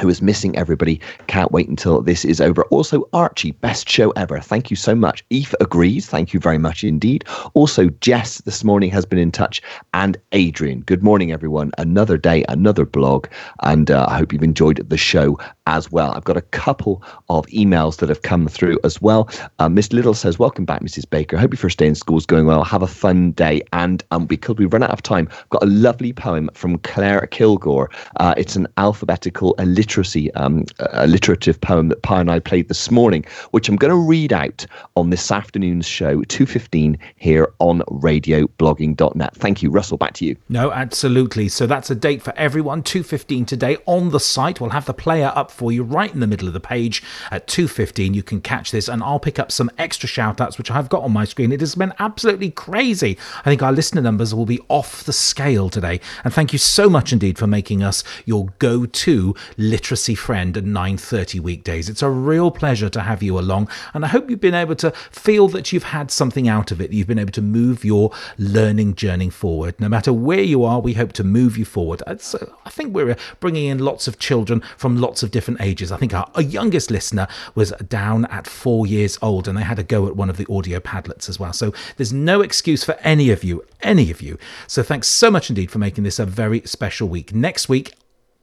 who 0.00 0.08
is 0.08 0.22
missing 0.22 0.56
everybody. 0.56 1.00
Can't 1.26 1.52
wait 1.52 1.68
until 1.68 2.00
this 2.02 2.24
is 2.24 2.40
over. 2.40 2.64
Also, 2.64 3.08
Archie, 3.12 3.52
best 3.52 3.88
show 3.88 4.10
ever. 4.10 4.40
Thank 4.40 4.70
you 4.70 4.76
so 4.76 4.94
much. 4.94 5.24
Eve 5.30 5.54
agrees. 5.60 6.06
Thank 6.06 6.32
you 6.32 6.40
very 6.40 6.58
much 6.58 6.84
indeed. 6.84 7.24
Also, 7.54 7.88
Jess 8.00 8.38
this 8.42 8.64
morning 8.64 8.90
has 8.90 9.04
been 9.04 9.18
in 9.18 9.32
touch, 9.32 9.60
and 9.94 10.16
Adrian. 10.32 10.80
Good 10.80 11.02
morning, 11.02 11.32
everyone. 11.32 11.72
Another 11.78 12.16
day, 12.16 12.44
another 12.48 12.84
blog, 12.84 13.26
and 13.62 13.90
uh, 13.90 14.06
I 14.08 14.16
hope 14.18 14.32
you've 14.32 14.42
enjoyed 14.42 14.88
the 14.88 14.96
show 14.96 15.38
as 15.66 15.92
well. 15.92 16.12
I've 16.12 16.24
got 16.24 16.36
a 16.36 16.42
couple 16.42 17.02
of 17.28 17.46
emails 17.46 17.98
that 17.98 18.08
have 18.08 18.22
come 18.22 18.48
through 18.48 18.78
as 18.84 19.02
well. 19.02 19.28
Uh, 19.58 19.68
Miss 19.68 19.92
Little 19.92 20.14
says, 20.14 20.38
Welcome 20.38 20.64
back, 20.64 20.80
Mrs. 20.80 21.08
Baker. 21.08 21.36
Hope 21.36 21.52
your 21.52 21.58
first 21.58 21.78
day 21.78 21.86
in 21.86 21.94
school 21.94 22.16
is 22.16 22.26
going 22.26 22.46
well. 22.46 22.64
Have 22.64 22.82
a 22.82 22.86
fun 22.86 23.32
day. 23.32 23.62
And 23.72 24.02
um, 24.10 24.26
because 24.26 24.56
we've 24.56 24.72
run 24.72 24.82
out 24.82 24.90
of 24.90 25.02
time, 25.02 25.28
I've 25.30 25.48
got 25.50 25.62
a 25.62 25.66
lovely 25.66 26.12
poem 26.12 26.48
from 26.54 26.78
Claire 26.78 27.26
Kilgore. 27.26 27.90
Uh, 28.16 28.34
it's 28.36 28.56
an 28.56 28.66
alphabetical 28.78 29.54
alliteracy, 29.88 30.30
um, 30.34 30.64
alliterative 30.92 31.60
poem 31.60 31.88
that 31.88 32.02
Pie 32.02 32.20
and 32.20 32.30
I 32.30 32.38
played 32.38 32.68
this 32.68 32.90
morning, 32.90 33.24
which 33.52 33.68
I'm 33.68 33.76
going 33.76 33.90
to 33.90 33.96
read 33.96 34.32
out 34.32 34.66
on 34.96 35.10
this 35.10 35.30
afternoon's 35.30 35.86
show, 35.86 36.22
2.15, 36.22 36.98
here 37.16 37.52
on 37.58 37.80
radioblogging.net. 37.88 39.34
Thank 39.34 39.62
you. 39.62 39.70
Russell, 39.70 39.96
back 39.96 40.14
to 40.14 40.24
you. 40.26 40.36
No, 40.48 40.72
absolutely. 40.72 41.48
So 41.48 41.66
that's 41.66 41.90
a 41.90 41.94
date 41.94 42.22
for 42.22 42.34
everyone, 42.36 42.82
2.15 42.82 43.46
today 43.46 43.78
on 43.86 44.10
the 44.10 44.20
site. 44.20 44.60
We'll 44.60 44.70
have 44.70 44.86
the 44.86 44.94
player 44.94 45.32
up 45.34 45.50
for 45.50 45.72
you 45.72 45.82
right 45.82 46.12
in 46.12 46.20
the 46.20 46.26
middle 46.26 46.48
of 46.48 46.54
the 46.54 46.60
page 46.60 47.02
at 47.30 47.46
2.15. 47.46 48.14
You 48.14 48.22
can 48.22 48.40
catch 48.40 48.70
this 48.70 48.88
and 48.88 49.02
I'll 49.02 49.20
pick 49.20 49.38
up 49.38 49.50
some 49.50 49.70
extra 49.78 50.08
shout 50.08 50.40
outs, 50.40 50.58
which 50.58 50.70
I've 50.70 50.88
got 50.88 51.02
on 51.02 51.12
my 51.12 51.24
screen. 51.24 51.52
It 51.52 51.60
has 51.60 51.74
been 51.74 51.94
absolutely 51.98 52.50
crazy. 52.50 53.16
I 53.40 53.44
think 53.44 53.62
our 53.62 53.72
listener 53.72 54.02
numbers 54.02 54.34
will 54.34 54.46
be 54.46 54.60
off 54.68 55.04
the 55.04 55.12
scale 55.12 55.70
today. 55.70 56.00
And 56.24 56.32
thank 56.32 56.52
you 56.52 56.58
so 56.58 56.90
much 56.90 57.12
indeed 57.12 57.38
for 57.38 57.46
making 57.46 57.82
us 57.82 58.04
your 58.24 58.48
go 58.58 58.86
to 58.86 59.34
literacy 59.68 60.14
friend 60.14 60.56
at 60.56 60.64
9:30 60.64 61.40
weekdays. 61.40 61.88
It's 61.88 62.02
a 62.02 62.10
real 62.10 62.50
pleasure 62.50 62.88
to 62.88 63.02
have 63.02 63.22
you 63.22 63.38
along, 63.38 63.68
and 63.94 64.04
I 64.04 64.08
hope 64.08 64.30
you've 64.30 64.40
been 64.40 64.54
able 64.54 64.76
to 64.76 64.90
feel 65.10 65.48
that 65.48 65.72
you've 65.72 65.84
had 65.84 66.10
something 66.10 66.48
out 66.48 66.70
of 66.70 66.80
it. 66.80 66.92
You've 66.92 67.06
been 67.06 67.18
able 67.18 67.32
to 67.32 67.42
move 67.42 67.84
your 67.84 68.10
learning 68.38 68.94
journey 68.94 69.30
forward. 69.30 69.78
No 69.78 69.88
matter 69.88 70.12
where 70.12 70.40
you 70.40 70.64
are, 70.64 70.80
we 70.80 70.94
hope 70.94 71.12
to 71.14 71.24
move 71.24 71.56
you 71.58 71.64
forward. 71.64 72.02
Uh, 72.06 72.16
I 72.64 72.70
think 72.70 72.94
we're 72.94 73.16
bringing 73.40 73.66
in 73.66 73.78
lots 73.78 74.08
of 74.08 74.18
children 74.18 74.62
from 74.76 75.00
lots 75.00 75.22
of 75.22 75.30
different 75.30 75.60
ages. 75.60 75.92
I 75.92 75.96
think 75.96 76.14
our, 76.14 76.30
our 76.34 76.42
youngest 76.42 76.90
listener 76.90 77.26
was 77.54 77.72
down 77.88 78.24
at 78.26 78.46
four 78.46 78.86
years 78.86 79.18
old, 79.22 79.48
and 79.48 79.56
they 79.56 79.62
had 79.62 79.78
a 79.78 79.84
go 79.84 80.06
at 80.06 80.16
one 80.16 80.30
of 80.30 80.36
the 80.36 80.46
audio 80.50 80.80
Padlets 80.80 81.28
as 81.28 81.38
well. 81.38 81.52
So 81.52 81.72
there's 81.96 82.12
no 82.12 82.40
excuse 82.40 82.84
for 82.84 82.96
any 83.02 83.30
of 83.30 83.44
you, 83.44 83.64
any 83.82 84.10
of 84.10 84.22
you. 84.22 84.38
So 84.66 84.82
thanks 84.82 85.08
so 85.08 85.30
much 85.30 85.50
indeed 85.50 85.70
for 85.70 85.78
making 85.78 86.04
this 86.04 86.18
a 86.18 86.26
very 86.26 86.62
special 86.62 87.08
week. 87.08 87.34
Next 87.34 87.68
week, 87.68 87.94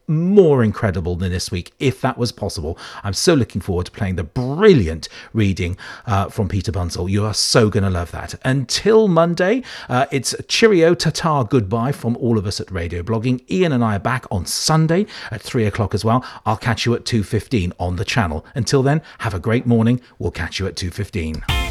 more 0.08 0.64
incredible 0.64 1.16
than 1.16 1.32
this 1.32 1.52
week, 1.52 1.74
if 1.80 2.02
that 2.02 2.18
was 2.18 2.32
possible. 2.32 2.78
I'm 3.04 3.14
so 3.14 3.34
looking 3.34 3.62
forward 3.62 3.88
to 3.88 3.92
playing 3.92 4.16
the 4.16 4.24
brilliant 4.24 5.10
reading 5.34 5.78
uh, 6.06 6.30
from 6.30 6.48
Peter 6.50 6.72
Bunzl. 6.72 7.10
You 7.10 7.26
are 7.26 7.34
so 7.34 7.70
going 7.70 7.84
to 7.84 7.90
love 7.90 8.12
that. 8.12 8.36
Until 8.44 9.08
Monday, 9.08 9.64
uh, 9.90 10.06
it's 10.12 10.36
cheerio, 10.48 10.94
tata, 10.96 11.48
goodbye 11.50 11.92
from 11.92 12.18
all 12.18 12.38
of 12.38 12.46
us 12.46 12.60
at 12.60 12.72
Radio 12.72 13.04
Blogging. 13.04 13.44
Ian 13.50 13.72
and 13.72 13.84
I 13.84 13.96
are 13.96 14.00
back 14.00 14.26
on 14.32 14.46
Sunday 14.46 15.06
at 15.32 15.42
three 15.42 15.66
o'clock 15.66 15.94
as 15.94 16.06
well. 16.06 16.26
I'll 16.46 16.58
catch 16.58 16.86
you 16.86 16.94
at 16.96 17.06
2.15 17.06 17.74
on 17.80 17.96
the 17.96 18.06
channel. 18.06 18.46
Until 18.56 18.84
then, 18.84 19.02
have 19.20 19.34
a 19.34 19.40
great 19.40 19.66
morning. 19.66 20.02
We'll 20.20 20.32
catch 20.32 20.60
you 20.60 20.68
at 20.68 20.76
2.15. 20.76 21.65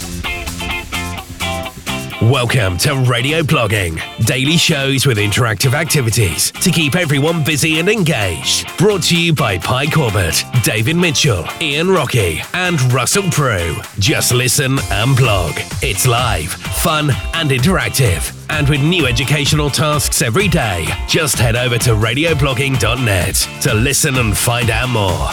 Welcome 2.31 2.79
to 2.79 2.97
Radio 3.07 3.43
Blogging, 3.43 4.01
daily 4.25 4.57
shows 4.57 5.05
with 5.05 5.19
interactive 5.19 5.75
activities 5.75 6.53
to 6.53 6.71
keep 6.71 6.97
everyone 6.97 7.45
busy 7.45 7.81
and 7.81 7.89
engaged. 7.91 8.67
Brought 8.79 9.03
to 9.05 9.17
you 9.23 9.35
by 9.35 9.59
Pie 9.59 9.89
Corbett, 9.89 10.43
David 10.63 10.97
Mitchell, 10.97 11.45
Ian 11.61 11.91
Rocky, 11.91 12.41
and 12.55 12.81
Russell 12.95 13.25
Prue. 13.31 13.77
Just 13.99 14.33
listen 14.33 14.79
and 14.91 15.15
blog. 15.15 15.53
It's 15.83 16.07
live, 16.07 16.51
fun, 16.51 17.11
and 17.35 17.51
interactive. 17.51 18.35
And 18.49 18.71
with 18.71 18.81
new 18.81 19.05
educational 19.05 19.69
tasks 19.69 20.23
every 20.23 20.49
day, 20.49 20.87
just 21.07 21.37
head 21.37 21.57
over 21.57 21.77
to 21.77 21.91
radioblogging.net 21.91 23.35
to 23.61 23.75
listen 23.75 24.17
and 24.17 24.35
find 24.35 24.71
out 24.71 24.89
more. 24.89 25.29